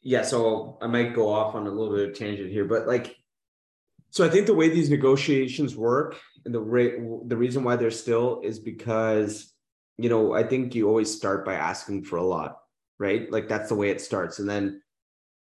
Yeah, 0.03 0.23
so 0.23 0.79
I 0.81 0.87
might 0.87 1.15
go 1.15 1.29
off 1.31 1.55
on 1.55 1.67
a 1.67 1.71
little 1.71 1.95
bit 1.95 2.09
of 2.09 2.19
tangent 2.19 2.51
here, 2.51 2.65
but 2.65 2.87
like, 2.87 3.17
so 4.09 4.25
I 4.25 4.31
think 4.31 4.47
the 4.47 4.55
way 4.55 4.69
these 4.69 4.91
negotiations 4.91 5.77
work 5.77 6.19
and 6.45 6.55
the 6.55 6.61
rate, 6.61 6.95
the 7.29 7.37
reason 7.37 7.63
why 7.63 7.77
they're 7.77 7.91
still 7.91 8.41
is 8.43 8.59
because, 8.59 9.53
you 9.99 10.09
know, 10.09 10.33
I 10.33 10.43
think 10.43 10.75
you 10.75 10.89
always 10.89 11.15
start 11.15 11.45
by 11.45 11.55
asking 11.55 12.05
for 12.05 12.17
a 12.17 12.25
lot, 12.25 12.57
right? 12.99 13.31
Like 13.31 13.47
that's 13.47 13.69
the 13.69 13.75
way 13.75 13.91
it 13.91 14.01
starts, 14.01 14.39
and 14.39 14.49
then 14.49 14.83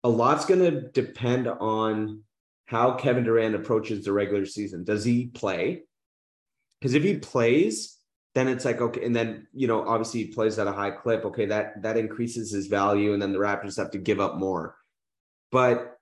a 0.02 0.08
lot's 0.08 0.46
going 0.46 0.60
to 0.60 0.88
depend 0.90 1.46
on 1.46 2.22
how 2.66 2.94
Kevin 2.94 3.24
Durant 3.24 3.54
approaches 3.54 4.04
the 4.04 4.12
regular 4.12 4.46
season. 4.46 4.84
Does 4.84 5.04
he 5.04 5.26
play? 5.26 5.82
Because 6.80 6.94
if 6.94 7.02
he 7.02 7.18
plays, 7.18 7.96
then 8.34 8.48
it's 8.48 8.64
like 8.64 8.80
okay, 8.80 9.04
and 9.04 9.14
then 9.14 9.46
you 9.52 9.66
know 9.66 9.86
obviously 9.86 10.24
he 10.24 10.32
plays 10.32 10.58
at 10.58 10.66
a 10.66 10.72
high 10.72 10.90
clip. 10.90 11.24
Okay, 11.24 11.46
that 11.46 11.82
that 11.82 11.96
increases 11.96 12.52
his 12.52 12.66
value, 12.66 13.12
and 13.12 13.20
then 13.20 13.32
the 13.32 13.38
Raptors 13.38 13.76
have 13.76 13.90
to 13.92 13.98
give 13.98 14.20
up 14.20 14.36
more. 14.36 14.76
But 15.50 15.96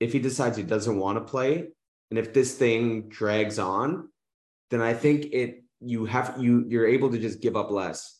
if 0.00 0.12
he 0.12 0.18
decides 0.18 0.56
he 0.56 0.62
doesn't 0.62 0.98
want 0.98 1.18
to 1.18 1.30
play, 1.30 1.68
and 2.10 2.18
if 2.18 2.34
this 2.34 2.54
thing 2.54 3.08
drags 3.08 3.58
on, 3.58 4.08
then 4.70 4.82
I 4.82 4.92
think 4.94 5.26
it 5.32 5.62
you 5.80 6.04
have 6.04 6.36
you 6.38 6.64
you're 6.68 6.86
able 6.86 7.10
to 7.10 7.18
just 7.18 7.40
give 7.40 7.56
up 7.56 7.70
less. 7.70 8.18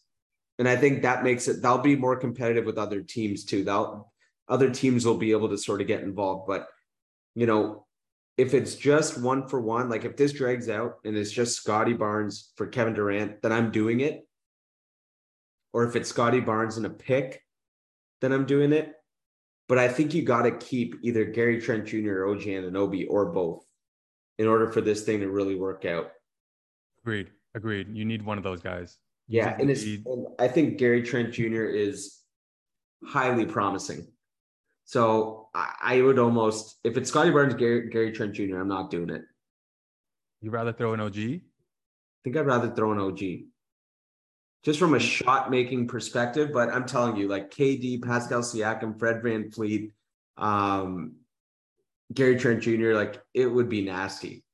And 0.59 0.69
I 0.69 0.77
think 0.77 1.03
that 1.03 1.25
makes 1.25 1.49
it 1.49 1.61
that'll 1.61 1.79
be 1.79 1.97
more 1.97 2.17
competitive 2.17 2.65
with 2.65 2.79
other 2.79 3.03
teams 3.03 3.45
too. 3.45 3.65
That 3.65 4.03
other 4.49 4.71
teams 4.71 5.05
will 5.05 5.19
be 5.19 5.33
able 5.33 5.49
to 5.51 5.59
sort 5.59 5.81
of 5.81 5.87
get 5.87 6.03
involved. 6.03 6.47
But 6.47 6.69
you 7.35 7.47
know, 7.47 7.87
if 8.37 8.55
it's 8.55 8.75
just 8.75 9.21
one 9.21 9.47
for 9.47 9.61
one, 9.61 9.89
like 9.89 10.05
if 10.05 10.17
this 10.17 10.33
drags 10.33 10.69
out 10.69 10.95
and 11.05 11.17
it's 11.17 11.31
just 11.31 11.57
Scottie 11.57 11.93
Barnes 11.93 12.53
for 12.57 12.67
Kevin 12.67 12.95
Durant, 12.95 13.43
then 13.43 13.53
I'm 13.53 13.71
doing 13.71 14.01
it. 14.01 14.27
Or 15.73 15.85
if 15.85 15.97
it's 15.97 16.09
Scottie 16.09 16.41
Barnes 16.41 16.77
and 16.77 16.87
a 16.87 16.91
pick, 16.91 17.43
then 18.21 18.33
I'm 18.33 18.47
doing 18.47 18.73
it. 18.73 18.93
But 19.69 19.79
I 19.79 19.89
think 19.89 20.13
you 20.15 20.23
got 20.23 20.43
to 20.43 20.53
keep 20.53 20.97
either 21.03 21.25
Gary 21.25 21.61
Trent 21.61 21.87
Jr. 21.87 22.25
or 22.25 22.29
OG 22.29 22.43
Anunoby 22.43 23.07
or 23.09 23.27
both 23.27 23.65
in 24.39 24.47
order 24.47 24.71
for 24.71 24.81
this 24.81 25.03
thing 25.03 25.21
to 25.21 25.31
really 25.31 25.55
work 25.55 25.85
out. 25.85 26.11
Agreed. 27.05 27.31
Agreed. 27.55 27.89
You 27.95 28.05
need 28.05 28.25
one 28.25 28.39
of 28.39 28.45
those 28.45 28.61
guys. 28.61 28.99
Yeah, 29.29 29.57
and, 29.59 29.71
it's, 29.71 29.85
and 29.85 30.27
I 30.39 30.49
think 30.49 30.79
Gary 30.79 31.03
Trent 31.03 31.33
Jr. 31.33 31.65
is 31.65 32.19
highly 33.05 33.47
promising. 33.47 34.07
So 34.85 35.42
I, 35.55 35.75
I 35.83 36.03
would 36.03 36.19
almost, 36.19 36.79
if 36.85 36.97
it's 36.97 37.09
Scottie 37.09 37.31
Barnes, 37.31 37.55
Gary, 37.55 37.89
Gary 37.89 38.13
Trent 38.13 38.33
Jr., 38.33 38.59
I'm 38.59 38.69
not 38.69 38.91
doing 38.91 39.11
it. 39.11 39.23
You'd 40.41 40.53
rather 40.53 40.73
throw 40.73 40.93
an 40.95 41.01
OG? 41.01 41.19
I 41.19 41.41
think 42.25 42.37
I'd 42.37 42.47
rather 42.47 42.71
throw 42.71 42.93
an 42.93 42.99
OG. 42.99 43.21
Just 44.65 44.79
from 44.79 44.95
a 44.95 44.99
shot 45.01 45.51
making 45.51 45.89
perspective, 45.89 46.51
but 46.53 46.69
I'm 46.69 46.87
telling 46.87 47.17
you, 47.17 47.29
like 47.29 47.51
KD, 47.51 48.03
Pascal 48.03 48.43
Siakam, 48.43 48.99
Fred 48.99 49.21
VanVleet, 49.23 49.91
um, 50.37 51.17
Gary 52.15 52.37
Trent 52.37 52.63
Jr., 52.63 52.93
like 52.93 53.21
it 53.35 53.47
would 53.47 53.69
be 53.69 53.83
nasty. 53.83 54.45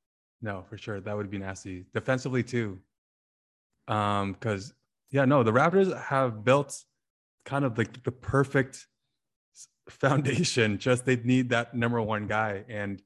No, 0.40 0.64
for 0.68 0.78
sure. 0.78 1.00
That 1.00 1.16
would 1.16 1.30
be 1.30 1.38
nasty. 1.38 1.84
Defensively 1.92 2.42
too. 2.42 2.80
Um, 3.86 4.32
because 4.32 4.72
yeah, 5.10 5.24
no, 5.24 5.42
the 5.42 5.52
Raptors 5.52 5.98
have 6.04 6.44
built 6.44 6.84
kind 7.44 7.64
of 7.64 7.76
like 7.78 8.02
the 8.04 8.12
perfect 8.12 8.86
foundation. 9.90 10.78
Just 10.78 11.04
they 11.04 11.16
need 11.16 11.50
that 11.50 11.74
number 11.74 12.00
one 12.00 12.26
guy, 12.26 12.64
and 12.68 13.02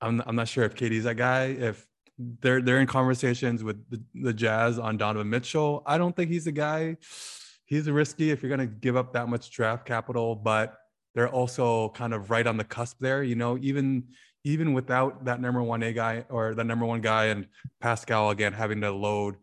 I'm 0.00 0.22
I'm 0.26 0.36
not 0.36 0.48
sure 0.48 0.64
if 0.64 0.74
KD's 0.74 1.04
that 1.04 1.16
guy. 1.16 1.46
If 1.46 1.86
they're 2.18 2.60
they're 2.60 2.80
in 2.80 2.86
conversations 2.86 3.64
with 3.64 3.88
the, 3.90 4.02
the 4.14 4.32
Jazz 4.32 4.78
on 4.78 4.96
Donovan 4.96 5.30
Mitchell, 5.30 5.82
I 5.86 5.98
don't 5.98 6.14
think 6.14 6.30
he's 6.30 6.44
the 6.44 6.52
guy. 6.52 6.96
He's 7.64 7.88
risky 7.88 8.30
if 8.30 8.42
you're 8.42 8.50
gonna 8.50 8.66
give 8.66 8.96
up 8.96 9.12
that 9.12 9.28
much 9.28 9.50
draft 9.50 9.86
capital, 9.86 10.34
but 10.34 10.76
they're 11.14 11.28
also 11.28 11.90
kind 11.90 12.14
of 12.14 12.30
right 12.30 12.46
on 12.46 12.56
the 12.56 12.64
cusp 12.64 12.98
there. 13.00 13.22
You 13.22 13.36
know, 13.36 13.58
even 13.60 14.04
even 14.44 14.72
without 14.72 15.24
that 15.26 15.40
number 15.40 15.62
one 15.62 15.82
A 15.82 15.92
guy 15.92 16.24
or 16.28 16.54
the 16.54 16.64
number 16.64 16.86
one 16.86 17.00
guy 17.00 17.26
and 17.26 17.46
Pascal 17.80 18.30
again 18.30 18.52
having 18.52 18.80
to 18.80 18.90
load 18.90 19.36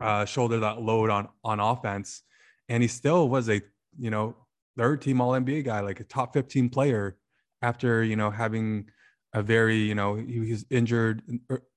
uh, 0.00 0.24
shoulder 0.24 0.60
that 0.60 0.80
load 0.82 1.10
on 1.10 1.28
on 1.44 1.60
offense, 1.60 2.22
and 2.68 2.82
he 2.82 2.88
still 2.88 3.28
was 3.28 3.48
a 3.48 3.60
you 3.98 4.10
know 4.10 4.36
third 4.76 5.02
team 5.02 5.20
All 5.20 5.32
NBA 5.32 5.64
guy, 5.64 5.80
like 5.80 6.00
a 6.00 6.04
top 6.04 6.34
15 6.34 6.68
player 6.68 7.16
after, 7.60 8.02
you 8.02 8.16
know, 8.16 8.30
having 8.30 8.86
a 9.34 9.42
very, 9.42 9.78
you 9.78 9.94
know, 9.94 10.14
he 10.14 10.40
was 10.40 10.64
injured 10.70 11.22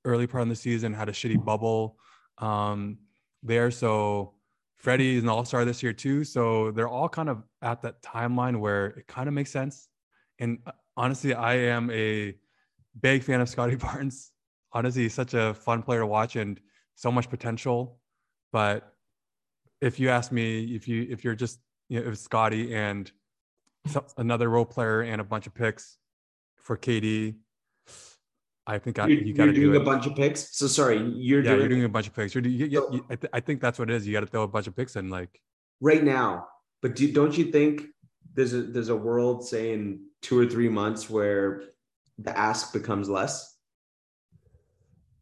early 0.04 0.28
part 0.28 0.44
of 0.44 0.50
the 0.50 0.56
season, 0.56 0.94
had 0.94 1.10
a 1.10 1.14
shitty 1.14 1.44
bubble 1.44 1.98
um, 2.38 2.98
there. 3.44 3.72
So 3.72 4.34
Freddie 4.78 5.18
is 5.18 5.24
an 5.24 5.30
all 5.30 5.46
star 5.46 5.66
this 5.66 5.82
year 5.82 5.94
too. 5.94 6.24
So 6.24 6.72
they're 6.72 6.88
all 6.88 7.10
kind 7.10 7.30
of 7.30 7.44
at 7.62 7.82
that 7.84 8.02
timeline 8.02 8.60
where 8.60 8.88
it 8.88 9.08
kind 9.08 9.28
of 9.28 9.34
makes 9.34 9.52
sense. 9.52 9.88
And 10.40 10.60
uh, 10.66 10.72
honestly, 10.98 11.34
I 11.34 11.56
am 11.56 11.90
a 11.92 12.36
big 13.00 13.24
fan 13.24 13.42
of 13.42 13.50
Scottie 13.50 13.76
Barnes. 13.86 14.32
Honestly, 14.74 15.04
he's 15.04 15.14
such 15.14 15.34
a 15.34 15.54
fun 15.54 15.82
player 15.82 16.02
to 16.02 16.08
watch 16.08 16.36
and 16.36 16.60
so 16.96 17.12
much 17.12 17.30
potential. 17.30 18.00
But 18.52 18.94
if 19.82 20.00
you 20.00 20.10
ask 20.10 20.32
me, 20.32 20.76
if 20.76 20.88
you 20.88 21.08
if 21.10 21.24
you're 21.24 21.36
just 21.36 21.60
you 21.90 22.00
know, 22.00 22.06
it 22.06 22.10
was 22.10 22.22
Scottie 22.22 22.74
and 22.74 23.12
another 24.18 24.50
role 24.50 24.66
player 24.66 25.02
and 25.02 25.22
a 25.22 25.24
bunch 25.24 25.48
of 25.48 25.54
picks 25.54 25.98
for 26.58 26.78
KD. 26.78 27.36
I 28.68 28.80
think 28.80 28.98
I, 28.98 29.08
you 29.08 29.34
got 29.34 29.46
to 29.46 29.54
do 29.54 29.76
a 29.76 29.84
bunch 29.84 30.08
of 30.08 30.16
picks. 30.16 30.58
So 30.58 30.66
sorry, 30.66 30.98
you're 30.98 31.44
yeah, 31.44 31.52
doing 31.52 31.60
you're 31.60 31.70
doing 31.70 31.84
a 31.84 31.90
bunch 31.90 32.08
of 32.08 32.16
picks. 32.16 32.34
You're, 32.34 32.44
you, 32.44 32.66
you, 32.66 32.88
you, 32.92 33.06
I, 33.12 33.16
th- 33.16 33.30
I, 33.32 33.40
think 33.40 33.62
that's 33.62 33.78
what 33.78 33.92
it 33.92 33.96
is. 33.96 34.08
You 34.08 34.14
got 34.14 34.22
to 34.22 34.26
throw 34.26 34.42
a 34.42 34.48
bunch 34.48 34.66
of 34.66 34.76
picks 34.76 34.96
in, 34.96 35.10
like 35.10 35.40
right 35.82 36.04
now. 36.04 36.48
But 36.82 36.96
do, 36.96 37.12
don't 37.12 37.38
you 37.38 37.52
think 37.52 37.84
there's 38.34 38.54
a 38.54 38.64
there's 38.64 38.90
a 38.90 38.96
world, 38.96 39.48
say 39.48 39.74
in 39.74 40.06
two 40.24 40.40
or 40.40 40.48
three 40.48 40.70
months, 40.70 41.08
where 41.08 41.62
the 42.18 42.36
ask 42.36 42.74
becomes 42.74 43.08
less? 43.08 43.56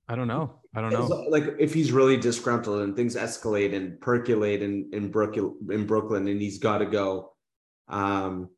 I 0.08 0.16
don't 0.16 0.28
know. 0.28 0.62
I 0.76 0.82
don't 0.82 0.92
know. 0.92 1.06
Like 1.30 1.56
if 1.60 1.74
he's 1.74 1.92
really 1.92 2.18
disgruntled 2.18 2.82
and 2.82 2.96
things 2.96 3.16
escalate 3.16 3.76
and 3.76 4.00
percolate 4.02 4.64
in 4.64 4.90
in 4.92 5.12
Brooklyn, 5.12 5.56
in 5.70 5.86
Brooklyn, 5.86 6.28
and 6.28 6.42
he's 6.42 6.58
got 6.58 6.80
to 6.80 6.86
go, 6.86 7.34
um, 7.88 8.50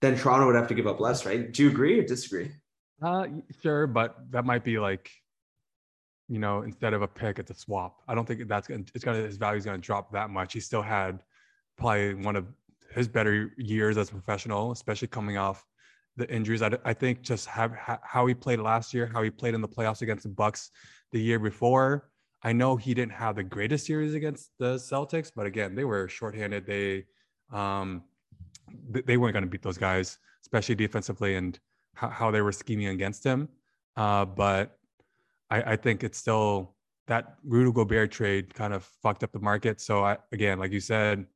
then 0.00 0.16
Toronto 0.16 0.46
would 0.46 0.56
have 0.56 0.68
to 0.68 0.74
give 0.74 0.86
up 0.86 1.00
less, 1.00 1.24
right? 1.24 1.50
Do 1.50 1.62
you 1.64 1.70
agree 1.70 1.98
or 1.98 2.02
disagree? 2.02 2.50
Uh, 3.00 3.28
sure, 3.62 3.86
but 3.86 4.16
that 4.30 4.44
might 4.44 4.64
be 4.64 4.78
like, 4.78 5.10
you 6.28 6.38
know, 6.38 6.62
instead 6.62 6.92
of 6.92 7.00
a 7.00 7.08
pick, 7.08 7.38
it's 7.38 7.50
a 7.50 7.54
swap. 7.54 8.02
I 8.06 8.14
don't 8.14 8.26
think 8.26 8.46
that's 8.46 8.68
gonna. 8.68 8.84
It's 8.94 9.04
gonna 9.04 9.20
his 9.20 9.38
value 9.38 9.58
is 9.58 9.64
gonna 9.64 9.78
drop 9.78 10.12
that 10.12 10.28
much. 10.28 10.52
He 10.52 10.60
still 10.60 10.82
had 10.82 11.22
probably 11.78 12.14
one 12.14 12.36
of 12.36 12.46
his 12.92 13.08
better 13.08 13.52
years 13.56 13.96
as 13.96 14.10
a 14.10 14.12
professional, 14.12 14.72
especially 14.72 15.08
coming 15.08 15.38
off 15.38 15.64
the 16.18 16.30
injuries. 16.30 16.62
I, 16.62 16.76
I 16.84 16.92
think 16.92 17.22
just 17.22 17.46
have, 17.46 17.72
how 18.02 18.26
he 18.26 18.34
played 18.34 18.58
last 18.58 18.92
year, 18.92 19.06
how 19.06 19.22
he 19.22 19.30
played 19.30 19.54
in 19.54 19.60
the 19.60 19.68
playoffs 19.68 20.02
against 20.02 20.24
the 20.24 20.28
Bucks 20.28 20.70
the 21.12 21.20
year 21.20 21.38
before. 21.38 22.10
I 22.42 22.52
know 22.52 22.76
he 22.76 22.92
didn't 22.94 23.12
have 23.12 23.36
the 23.36 23.42
greatest 23.42 23.86
series 23.86 24.14
against 24.14 24.50
the 24.58 24.74
Celtics, 24.74 25.30
but 25.34 25.46
again, 25.46 25.74
they 25.74 25.84
were 25.84 26.08
shorthanded. 26.08 26.66
They 26.66 27.06
um, 27.52 28.02
they 28.92 29.16
weren't 29.16 29.32
going 29.32 29.44
to 29.44 29.50
beat 29.50 29.62
those 29.62 29.78
guys, 29.78 30.18
especially 30.42 30.74
defensively, 30.74 31.36
and 31.36 31.58
how, 31.94 32.10
how 32.10 32.30
they 32.30 32.42
were 32.42 32.52
scheming 32.52 32.88
against 32.88 33.24
him. 33.24 33.48
Uh, 33.96 34.24
but 34.24 34.78
I, 35.50 35.72
I 35.72 35.76
think 35.76 36.04
it's 36.04 36.18
still 36.18 36.74
that 37.06 37.38
Rudy 37.42 37.72
Gobert 37.72 38.10
trade 38.10 38.54
kind 38.54 38.74
of 38.74 38.84
fucked 39.02 39.24
up 39.24 39.32
the 39.32 39.40
market. 39.40 39.80
So 39.80 40.04
I, 40.04 40.18
again, 40.30 40.58
like 40.58 40.72
you 40.72 40.80
said, 40.80 41.26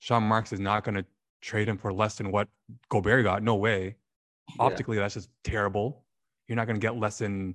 Sean 0.00 0.24
Marks 0.24 0.52
is 0.52 0.60
not 0.60 0.82
going 0.84 0.96
to 0.96 1.06
trade 1.40 1.68
him 1.68 1.78
for 1.78 1.92
less 1.92 2.16
than 2.16 2.32
what 2.32 2.48
Gobert 2.88 3.24
got. 3.24 3.42
No 3.42 3.54
way 3.54 3.96
optically 4.58 4.96
yeah. 4.96 5.02
that's 5.02 5.14
just 5.14 5.30
terrible. 5.44 6.04
You're 6.48 6.56
not 6.56 6.66
going 6.66 6.78
to 6.78 6.84
get 6.84 6.96
less 6.96 7.18
than 7.18 7.54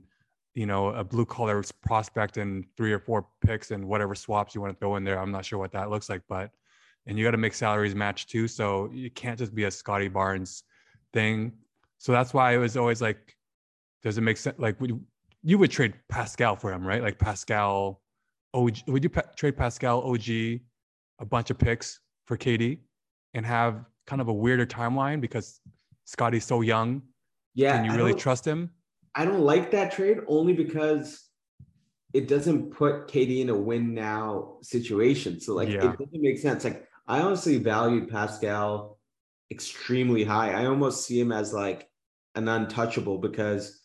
you 0.54 0.66
know 0.66 0.88
a 0.89 1.04
blue 1.04 1.26
collar 1.26 1.64
prospect 1.86 2.38
and 2.38 2.66
three 2.78 2.93
or 2.93 3.00
four 3.00 3.28
picks 3.46 3.72
and 3.72 3.86
whatever 3.86 4.16
swaps 4.16 4.56
you 4.56 4.62
want 4.62 4.74
to 4.74 4.80
throw 4.80 4.96
in 4.96 5.04
there. 5.04 5.20
I'm 5.20 5.32
not 5.32 5.46
sure 5.46 5.60
what 5.60 5.72
that 5.74 5.89
looks 5.89 6.10
like, 6.10 6.22
but 6.30 6.52
and 7.08 7.18
you 7.18 7.26
got 7.26 7.32
to 7.32 7.38
make 7.38 7.54
salaries 7.54 7.96
match 7.96 8.28
too. 8.28 8.48
So 8.48 8.89
you 8.93 9.12
can't 9.12 9.38
just 9.38 9.54
be 9.54 9.66
a 9.66 9.72
Scottie 9.72 10.08
Barnes 10.08 10.64
thing. 11.14 11.52
So 11.98 12.12
that's 12.12 12.34
why 12.34 12.54
it 12.54 12.58
was 12.58 12.78
always 12.78 13.02
like, 13.02 13.36
does 14.04 14.18
it 14.18 14.22
make 14.22 14.38
sense? 14.38 14.58
Like, 14.60 14.80
would 14.82 14.89
you, 14.89 15.02
you 15.43 15.58
would 15.58 15.72
trade 15.72 15.93
Pascal 16.10 16.56
for 16.56 16.72
him, 16.72 16.86
right? 16.86 17.02
Like 17.02 17.20
Pascal, 17.20 18.02
OG, 18.54 18.78
would 18.88 19.04
you 19.04 19.10
pa- 19.10 19.22
trade 19.36 19.56
Pascal, 19.56 20.02
OG, 20.02 20.30
a 21.20 21.26
bunch 21.28 21.50
of 21.50 21.58
picks 21.58 22.00
for 22.26 22.38
KD 22.38 22.80
and 23.34 23.46
have 23.46 23.86
kind 24.08 24.22
of 24.22 24.28
a 24.28 24.34
weirder 24.34 24.66
timeline 24.66 25.22
because 25.22 25.62
Scottie's 26.06 26.45
so 26.45 26.62
young. 26.62 27.01
Yeah. 27.53 27.78
Can 27.78 27.86
you 27.86 27.95
really 27.95 28.14
trust 28.14 28.45
him? 28.45 28.72
I 29.14 29.26
don't 29.26 29.41
like 29.41 29.72
that 29.72 29.91
trade 29.91 30.20
only 30.28 30.53
because 30.53 31.30
it 32.14 32.28
doesn't 32.28 32.72
put 32.72 33.08
KD 33.08 33.41
in 33.41 33.49
a 33.49 33.56
win 33.56 33.93
now 33.93 34.58
situation. 34.62 35.39
So 35.39 35.53
like 35.56 35.70
yeah. 35.70 35.91
it 35.91 35.97
doesn't 35.99 36.22
make 36.22 36.38
sense. 36.38 36.64
Like 36.64 36.88
I 37.08 37.20
honestly 37.20 37.58
valued 37.58 38.10
Pascal 38.10 38.97
extremely 39.51 40.24
high. 40.24 40.51
I 40.53 40.66
almost 40.66 41.06
see 41.06 41.20
him 41.20 41.32
as 41.32 41.53
like 41.53 41.89
an 42.36 42.47
untouchable 42.47 43.18
because 43.18 43.82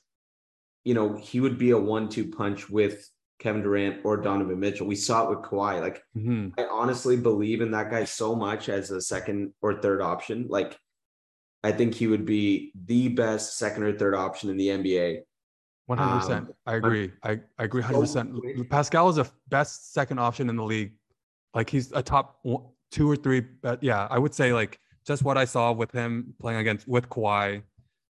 you 0.84 0.94
know 0.94 1.16
he 1.16 1.40
would 1.40 1.58
be 1.58 1.70
a 1.70 1.78
one-two 1.78 2.30
punch 2.30 2.70
with 2.70 3.08
Kevin 3.38 3.62
Durant 3.62 4.04
or 4.04 4.16
Donovan 4.16 4.60
Mitchell. 4.60 4.86
We 4.86 4.96
saw 4.96 5.24
it 5.24 5.30
with 5.30 5.44
Kawhi. 5.44 5.80
Like 5.80 6.02
mm-hmm. 6.16 6.48
I 6.58 6.66
honestly 6.70 7.16
believe 7.16 7.60
in 7.60 7.70
that 7.72 7.90
guy 7.90 8.04
so 8.04 8.34
much 8.34 8.68
as 8.68 8.90
a 8.90 9.00
second 9.00 9.52
or 9.62 9.80
third 9.80 10.00
option. 10.00 10.46
Like 10.48 10.78
I 11.62 11.72
think 11.72 11.94
he 11.94 12.06
would 12.06 12.24
be 12.24 12.72
the 12.86 13.08
best 13.08 13.58
second 13.58 13.82
or 13.82 13.92
third 13.92 14.14
option 14.14 14.50
in 14.50 14.56
the 14.56 14.68
NBA. 14.68 15.22
100%. 15.90 16.30
Um, 16.30 16.54
I 16.66 16.76
agree. 16.76 17.12
I, 17.22 17.40
I 17.58 17.64
agree 17.64 17.82
100%. 17.82 18.70
Pascal 18.70 19.08
is 19.08 19.18
a 19.18 19.26
best 19.48 19.92
second 19.92 20.18
option 20.18 20.48
in 20.48 20.56
the 20.56 20.64
league. 20.64 20.92
Like 21.52 21.68
he's 21.68 21.92
a 21.92 22.02
top 22.02 22.38
one, 22.42 22.64
two 22.90 23.10
or 23.10 23.16
three. 23.16 23.40
But 23.40 23.82
yeah, 23.82 24.06
I 24.10 24.18
would 24.18 24.34
say 24.34 24.52
like 24.52 24.78
just 25.06 25.24
what 25.24 25.36
I 25.36 25.44
saw 25.44 25.72
with 25.72 25.90
him 25.90 26.34
playing 26.40 26.60
against 26.60 26.86
with 26.86 27.08
Kawhi, 27.08 27.62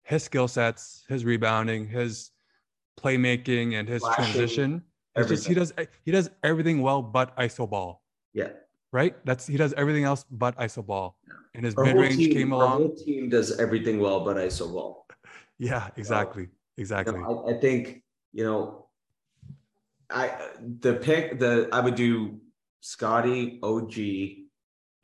his 0.04 0.22
skill 0.22 0.48
sets, 0.48 1.04
his 1.08 1.24
rebounding, 1.24 1.88
his 1.88 2.30
playmaking, 3.00 3.74
and 3.74 3.88
his 3.88 4.02
Flashing. 4.02 4.24
transition. 4.24 4.82
Just 5.16 5.46
he 5.46 5.54
does 5.54 5.72
he 6.04 6.10
does 6.10 6.30
everything 6.42 6.82
well 6.82 7.02
but 7.02 7.36
iso 7.38 7.68
ball. 7.68 8.02
Yeah. 8.34 8.50
Right? 8.92 9.16
That's 9.24 9.46
he 9.46 9.56
does 9.56 9.72
everything 9.74 10.04
else 10.04 10.24
but 10.30 10.56
iso 10.58 10.84
ball. 10.84 11.16
And 11.54 11.64
his 11.64 11.74
Our 11.76 11.84
mid 11.84 11.96
range 11.96 12.16
team- 12.16 12.32
came 12.34 12.52
our 12.52 12.62
along. 12.62 12.76
whole 12.78 12.94
team 12.94 13.28
does 13.30 13.58
everything 13.58 13.98
well, 14.00 14.24
but 14.24 14.36
iso 14.36 14.70
ball. 14.72 15.06
Yeah, 15.58 15.88
exactly. 15.96 16.42
You 16.44 16.48
Exactly. 16.78 17.20
know, 17.20 17.44
I, 17.46 17.52
I 17.52 17.60
think 17.60 18.02
you 18.32 18.42
know, 18.44 18.88
I 20.10 20.50
the 20.80 20.94
pick 20.94 21.38
the 21.38 21.68
I 21.72 21.80
would 21.80 21.94
do 21.94 22.40
Scottie, 22.80 23.60
OG, 23.62 23.94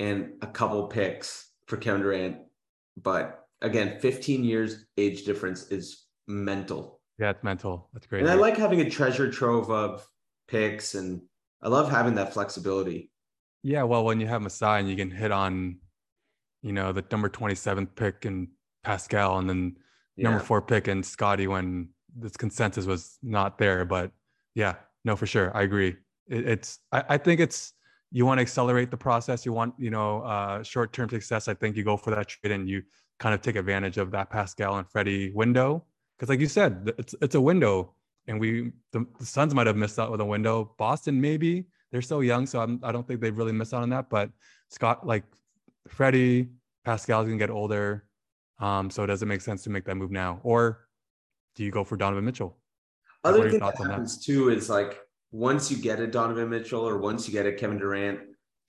and 0.01 0.33
a 0.43 0.47
couple 0.49 0.87
picks 0.89 1.53
for 1.67 1.77
Kevin 1.77 2.03
Durant, 2.03 2.37
but 3.03 3.45
again, 3.63 3.99
15 4.01 4.43
years 4.43 4.87
age 4.97 5.25
difference 5.25 5.69
is 5.71 6.07
mental. 6.27 7.01
Yeah, 7.19 7.31
it's 7.31 7.45
mental. 7.45 7.89
That's 7.93 8.07
great. 8.07 8.23
And 8.23 8.31
I 8.31 8.35
like 8.35 8.57
having 8.57 8.81
a 8.81 8.91
treasure 8.91 9.31
trove 9.31 9.71
of 9.71 10.05
picks, 10.49 10.95
and 10.95 11.23
I 11.63 11.69
love 11.69 11.89
having 11.91 12.15
that 12.17 12.33
flexibility. 12.33 13.11
Yeah, 13.69 13.83
well, 13.83 14.03
when 14.03 14.19
you 14.19 14.27
have 14.27 14.41
Masai 14.41 14.81
and 14.81 14.89
you 14.89 14.97
can 14.97 15.11
hit 15.11 15.31
on, 15.31 15.77
you 16.63 16.73
know, 16.73 16.91
the 16.91 17.05
number 17.13 17.29
27th 17.29 17.89
pick 17.97 18.25
and 18.25 18.49
Pascal 18.83 19.39
and 19.39 19.47
then 19.47 19.77
number 20.17 20.41
four 20.41 20.63
pick 20.63 20.89
and 20.89 21.05
Scottie 21.05 21.49
when 21.49 21.91
this 22.17 22.35
consensus 22.35 22.87
was 22.87 23.19
not 23.23 23.59
there. 23.59 23.85
But 23.85 24.11
yeah, 24.55 24.77
no, 25.05 25.17
for 25.17 25.27
sure. 25.27 25.55
I 25.55 25.65
agree. 25.65 25.97
It, 26.29 26.49
it's, 26.49 26.79
I, 26.93 27.05
I 27.11 27.19
think 27.19 27.41
it's, 27.41 27.75
you 28.11 28.25
want 28.25 28.39
to 28.39 28.43
accelerate 28.43 28.91
the 28.91 28.97
process. 28.97 29.45
You 29.45 29.53
want, 29.53 29.75
you 29.77 29.91
know, 29.91 30.23
uh, 30.23 30.63
short 30.63 30.95
term 30.95 31.11
success. 31.11 31.47
I 31.47 31.53
think 31.53 31.77
you 31.77 31.85
go 31.85 31.99
for 31.99 32.11
that 32.13 32.27
trade 32.27 32.53
and 32.53 32.71
you 32.71 32.83
kind 33.19 33.35
of 33.35 33.43
take 33.43 33.57
advantage 33.57 33.99
of 33.99 34.11
that 34.13 34.31
Pascal 34.31 34.79
and 34.79 34.89
Freddie 34.89 35.31
window. 35.35 35.85
Cause 36.19 36.31
like 36.31 36.41
you 36.41 36.49
said, 36.49 36.91
it's, 36.97 37.15
it's 37.21 37.35
a 37.35 37.41
window 37.41 37.93
and 38.29 38.41
we, 38.41 38.73
the, 38.93 39.07
the 39.19 39.27
Suns 39.27 39.55
might 39.55 39.67
have 39.67 39.77
missed 39.77 39.99
out 39.99 40.11
with 40.11 40.23
a 40.23 40.25
window. 40.25 40.75
Boston, 40.79 41.21
maybe 41.21 41.67
they're 41.91 42.03
so 42.03 42.21
young. 42.21 42.47
So 42.47 42.61
I'm, 42.61 42.81
I 42.83 42.93
don't 42.93 43.07
think 43.07 43.21
they've 43.21 43.37
really 43.37 43.53
missed 43.53 43.75
out 43.75 43.83
on 43.83 43.91
that. 43.91 44.11
But 44.11 44.31
Scott, 44.69 45.07
like 45.07 45.25
Freddie, 45.89 46.49
Pascal's 46.85 47.27
gonna 47.27 47.39
get 47.39 47.51
older. 47.51 48.05
Um, 48.59 48.91
so 48.91 49.07
does 49.07 49.23
it 49.23 49.27
make 49.27 49.41
sense 49.41 49.63
to 49.65 49.71
make 49.71 49.85
that 49.85 49.95
move 49.97 50.11
now? 50.11 50.41
Or 50.43 50.87
do 51.55 51.65
you 51.65 51.71
go 51.71 51.85
for 51.85 51.97
Donovan 51.97 52.25
Mitchell? 52.25 52.59
Like, 53.25 53.35
what 53.35 53.41
are 53.41 53.41
Other 53.43 53.51
thing 53.51 53.61
that 53.61 53.81
on 53.81 53.89
that? 54.05 54.21
too 54.23 54.49
is 54.51 54.69
like 54.69 55.01
once 55.31 55.71
you 55.71 55.77
get 55.77 56.01
a 56.01 56.07
Donovan 56.07 56.51
Mitchell 56.51 56.87
or 56.89 56.99
once 56.99 57.27
you 57.27 57.33
get 57.33 57.47
a 57.47 57.53
Kevin 57.53 57.79
Durant, 57.79 58.21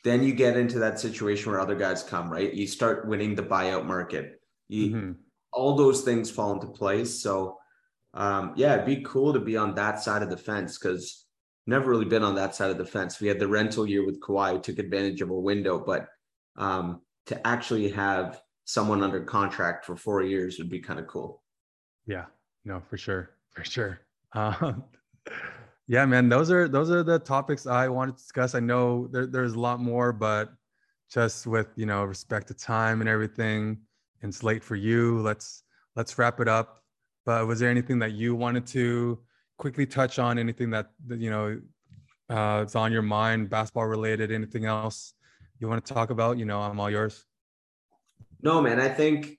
then 0.03 0.23
you 0.23 0.33
get 0.33 0.57
into 0.57 0.79
that 0.79 0.99
situation 0.99 1.51
where 1.51 1.59
other 1.59 1.75
guys 1.75 2.03
come, 2.03 2.31
right? 2.31 2.53
You 2.53 2.67
start 2.67 3.07
winning 3.07 3.35
the 3.35 3.43
buyout 3.43 3.85
market. 3.85 4.41
You, 4.67 4.91
Mhm. 4.91 5.15
All 5.51 5.75
those 5.75 6.03
things 6.03 6.29
fall 6.29 6.53
into 6.53 6.67
place. 6.67 7.21
So, 7.23 7.57
um, 8.13 8.53
yeah, 8.55 8.73
it'd 8.75 8.85
be 8.85 9.01
cool 9.03 9.33
to 9.33 9.39
be 9.39 9.57
on 9.57 9.73
that 9.75 9.99
side 9.99 10.21
of 10.21 10.29
the 10.29 10.37
fence 10.37 10.77
because 10.77 11.25
never 11.69 11.89
really 11.89 12.05
been 12.05 12.23
on 12.23 12.35
that 12.35 12.55
side 12.55 12.71
of 12.71 12.77
the 12.77 12.85
fence. 12.85 13.21
We 13.21 13.27
had 13.27 13.39
the 13.39 13.47
rental 13.47 13.87
year 13.87 14.05
with 14.05 14.19
Kawhi, 14.19 14.61
took 14.61 14.79
advantage 14.79 15.21
of 15.21 15.29
a 15.29 15.39
window, 15.39 15.79
but 15.79 16.09
um, 16.57 17.01
to 17.27 17.47
actually 17.47 17.89
have 17.91 18.41
someone 18.65 19.03
under 19.03 19.21
contract 19.21 19.85
for 19.85 19.95
four 19.95 20.21
years 20.21 20.57
would 20.57 20.69
be 20.69 20.79
kind 20.79 20.99
of 20.99 21.07
cool. 21.07 21.43
Yeah, 22.05 22.25
no, 22.65 22.81
for 22.89 22.97
sure, 22.97 23.31
for 23.51 23.63
sure. 23.63 24.01
Um, 24.33 24.83
yeah, 25.87 26.05
man, 26.05 26.27
those 26.27 26.51
are 26.51 26.67
those 26.67 26.91
are 26.91 27.03
the 27.03 27.19
topics 27.19 27.67
I 27.67 27.87
wanted 27.87 28.17
to 28.17 28.23
discuss. 28.23 28.55
I 28.55 28.59
know 28.59 29.07
there, 29.07 29.27
there's 29.27 29.53
a 29.53 29.59
lot 29.59 29.79
more, 29.79 30.11
but 30.11 30.51
just 31.09 31.47
with 31.47 31.67
you 31.75 31.85
know 31.85 32.03
respect 32.03 32.47
to 32.47 32.53
time 32.53 33.01
and 33.01 33.09
everything, 33.09 33.77
and 34.21 34.29
it's 34.29 34.43
late 34.43 34.63
for 34.63 34.75
you. 34.75 35.19
Let's 35.21 35.63
let's 35.95 36.17
wrap 36.17 36.39
it 36.39 36.47
up. 36.47 36.83
But 37.25 37.47
was 37.47 37.59
there 37.59 37.69
anything 37.69 37.99
that 37.99 38.13
you 38.13 38.35
wanted 38.35 38.65
to 38.67 39.19
quickly 39.59 39.85
touch 39.85 40.17
on? 40.17 40.39
Anything 40.39 40.71
that 40.71 40.89
that, 41.05 41.19
you 41.19 41.29
know 41.29 41.61
uh, 42.31 42.65
on 42.73 42.91
your 42.91 43.03
mind, 43.03 43.51
basketball 43.51 43.85
related? 43.85 44.31
Anything 44.31 44.65
else 44.65 45.13
you 45.59 45.67
want 45.67 45.85
to 45.85 45.93
talk 45.93 46.09
about? 46.09 46.39
You 46.39 46.45
know, 46.45 46.59
I'm 46.59 46.79
all 46.79 46.89
yours. 46.89 47.25
No, 48.41 48.61
man, 48.61 48.79
I 48.79 48.87
think 48.87 49.37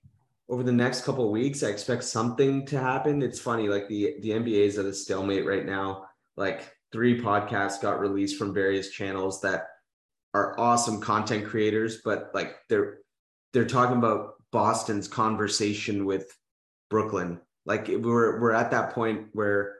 over 0.49 0.63
the 0.63 0.73
next 0.73 1.05
couple 1.05 1.25
of 1.25 1.31
weeks, 1.31 1.63
I 1.63 1.69
expect 1.69 2.05
something 2.05 2.67
to 2.67 2.79
happen. 2.79 3.23
It's 3.23 3.41
funny, 3.41 3.69
like 3.69 3.89
the 3.89 4.17
the 4.21 4.31
NBA 4.31 4.67
is 4.67 4.79
at 4.79 4.85
a 4.85 4.95
stalemate 4.95 5.47
right 5.47 5.67
now. 5.67 6.05
Like 6.37 6.71
three 6.93 7.21
podcasts 7.21 7.83
got 7.83 7.99
released 7.99 8.37
from 8.37 8.55
various 8.55 8.91
channels 8.91 9.41
that 9.41 9.67
are 10.35 10.59
awesome 10.61 11.01
content 11.01 11.47
creators, 11.47 12.03
but 12.05 12.31
like 12.35 12.57
they're 12.69 12.99
they're 13.53 13.65
talking 13.65 13.97
about 13.97 14.35
Boston's 14.53 15.09
conversation 15.09 16.05
with 16.05 16.37
Brooklyn. 16.89 17.41
Like 17.65 17.89
we're 17.89 18.41
we're 18.41 18.53
at 18.53 18.71
that 18.73 18.93
point 18.93 19.29
where 19.33 19.80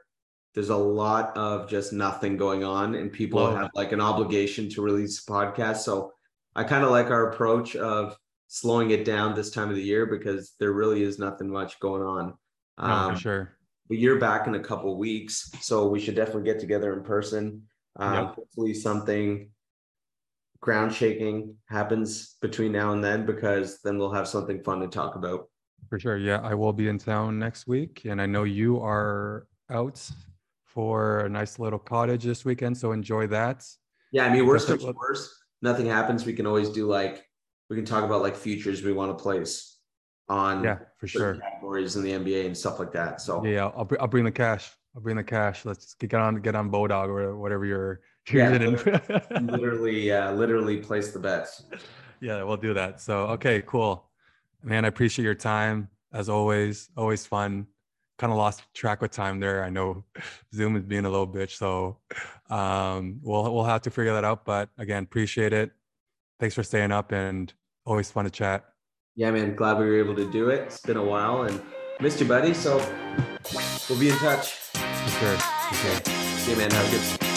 there's 0.53 0.69
a 0.69 0.75
lot 0.75 1.35
of 1.37 1.69
just 1.69 1.93
nothing 1.93 2.35
going 2.37 2.63
on, 2.63 2.95
and 2.95 3.11
people 3.11 3.53
have 3.55 3.69
like 3.73 3.91
an 3.93 4.01
obligation 4.01 4.69
to 4.71 4.81
release 4.81 5.19
a 5.25 5.31
podcast. 5.31 5.77
So 5.77 6.11
I 6.55 6.63
kind 6.65 6.83
of 6.83 6.91
like 6.91 7.09
our 7.09 7.31
approach 7.31 7.75
of 7.75 8.17
slowing 8.47 8.91
it 8.91 9.05
down 9.05 9.33
this 9.33 9.49
time 9.51 9.69
of 9.69 9.75
the 9.75 9.81
year 9.81 10.05
because 10.05 10.55
there 10.59 10.73
really 10.73 11.03
is 11.03 11.17
nothing 11.19 11.49
much 11.49 11.79
going 11.79 12.03
on. 12.03 12.33
No, 12.77 12.83
Um, 12.85 13.13
for 13.15 13.19
sure. 13.21 13.57
but 13.87 13.97
you're 13.97 14.19
back 14.19 14.47
in 14.47 14.55
a 14.55 14.59
couple 14.59 14.97
weeks, 14.97 15.49
so 15.61 15.87
we 15.87 15.99
should 16.01 16.15
definitely 16.15 16.43
get 16.43 16.59
together 16.59 16.91
in 16.93 17.03
person. 17.03 17.63
Um, 17.95 18.13
Yep. 18.13 18.35
Hopefully, 18.35 18.73
something 18.73 19.49
ground 20.59 20.93
shaking 20.93 21.55
happens 21.69 22.35
between 22.41 22.71
now 22.71 22.91
and 22.93 23.03
then 23.03 23.25
because 23.25 23.79
then 23.83 23.97
we'll 23.97 24.11
have 24.11 24.27
something 24.27 24.61
fun 24.63 24.79
to 24.81 24.87
talk 24.87 25.15
about. 25.15 25.47
For 25.89 25.97
sure. 25.99 26.17
Yeah, 26.17 26.39
I 26.43 26.53
will 26.53 26.73
be 26.73 26.87
in 26.87 26.97
town 26.99 27.39
next 27.39 27.67
week, 27.67 28.03
and 28.05 28.21
I 28.21 28.25
know 28.27 28.43
you 28.43 28.79
are 28.81 29.47
out 29.69 30.07
for 30.73 31.19
a 31.25 31.29
nice 31.29 31.59
little 31.59 31.79
cottage 31.79 32.23
this 32.23 32.45
weekend. 32.45 32.77
So 32.77 32.91
enjoy 32.93 33.27
that. 33.27 33.65
Yeah, 34.11 34.25
I 34.25 34.33
mean, 34.33 34.45
worst 34.45 34.67
comes 34.67 34.83
to 34.83 34.93
worst, 34.93 35.31
nothing 35.61 35.85
happens. 35.85 36.25
We 36.25 36.33
can 36.33 36.45
always 36.47 36.69
do 36.69 36.87
like 36.87 37.25
we 37.69 37.75
can 37.75 37.85
talk 37.85 38.03
about 38.03 38.21
like 38.21 38.35
futures 38.35 38.83
we 38.83 38.93
want 38.93 39.17
to 39.17 39.21
place 39.21 39.77
on 40.29 40.63
Yeah, 40.63 40.77
for 40.97 41.07
sure. 41.07 41.35
categories 41.35 41.95
in 41.95 42.03
the 42.03 42.11
NBA 42.11 42.45
and 42.45 42.57
stuff 42.57 42.79
like 42.79 42.91
that. 42.93 43.21
So 43.21 43.45
Yeah, 43.45 43.65
I'll, 43.67 43.89
I'll 43.99 44.07
bring 44.07 44.25
the 44.25 44.31
cash. 44.31 44.71
I'll 44.95 45.01
bring 45.01 45.15
the 45.15 45.23
cash. 45.23 45.65
Let's 45.65 45.93
get 45.95 46.13
on 46.13 46.35
get 46.41 46.55
on 46.55 46.69
Bodog 46.71 47.07
or 47.07 47.37
whatever 47.37 47.65
you're, 47.65 48.01
you're 48.29 48.43
Yeah, 48.43 48.69
using. 48.69 49.01
literally, 49.47 50.11
uh, 50.11 50.33
literally 50.33 50.77
place 50.77 51.11
the 51.11 51.19
bets. 51.19 51.63
yeah, 52.21 52.43
we'll 52.43 52.57
do 52.57 52.73
that. 52.73 52.99
So 53.01 53.27
okay, 53.35 53.61
cool, 53.65 54.09
man. 54.63 54.83
I 54.85 54.89
appreciate 54.89 55.23
your 55.23 55.35
time 55.35 55.89
as 56.13 56.27
always. 56.29 56.89
Always 56.97 57.25
fun. 57.25 57.67
Kind 58.21 58.31
of 58.31 58.37
lost 58.37 58.61
track 58.75 59.01
with 59.01 59.09
time 59.09 59.39
there. 59.39 59.63
I 59.63 59.71
know 59.71 60.03
Zoom 60.53 60.75
is 60.75 60.83
being 60.83 61.05
a 61.05 61.09
little 61.09 61.27
bitch, 61.27 61.57
so 61.57 61.97
um, 62.51 63.19
we'll 63.23 63.51
we'll 63.51 63.63
have 63.63 63.81
to 63.81 63.89
figure 63.89 64.13
that 64.13 64.23
out. 64.23 64.45
But 64.45 64.69
again, 64.77 65.01
appreciate 65.01 65.53
it. 65.53 65.71
Thanks 66.39 66.53
for 66.53 66.61
staying 66.61 66.91
up 66.91 67.11
and 67.11 67.51
always 67.83 68.11
fun 68.11 68.25
to 68.25 68.29
chat. 68.29 68.63
Yeah, 69.15 69.31
man. 69.31 69.55
Glad 69.55 69.79
we 69.79 69.85
were 69.85 69.97
able 69.97 70.15
to 70.17 70.31
do 70.31 70.51
it. 70.51 70.59
It's 70.67 70.81
been 70.81 70.97
a 70.97 71.03
while 71.03 71.45
and 71.45 71.59
missed 71.99 72.19
you, 72.19 72.27
buddy. 72.27 72.53
So 72.53 72.77
we'll 73.89 73.99
be 73.99 74.09
in 74.09 74.15
touch. 74.17 74.51
For 74.51 75.09
sure. 75.09 75.37
For 75.37 75.73
sure. 75.73 76.13
See 76.37 76.51
you, 76.51 76.57
man. 76.57 76.69
Have 76.69 76.87
a 76.89 76.91
good. 76.91 77.30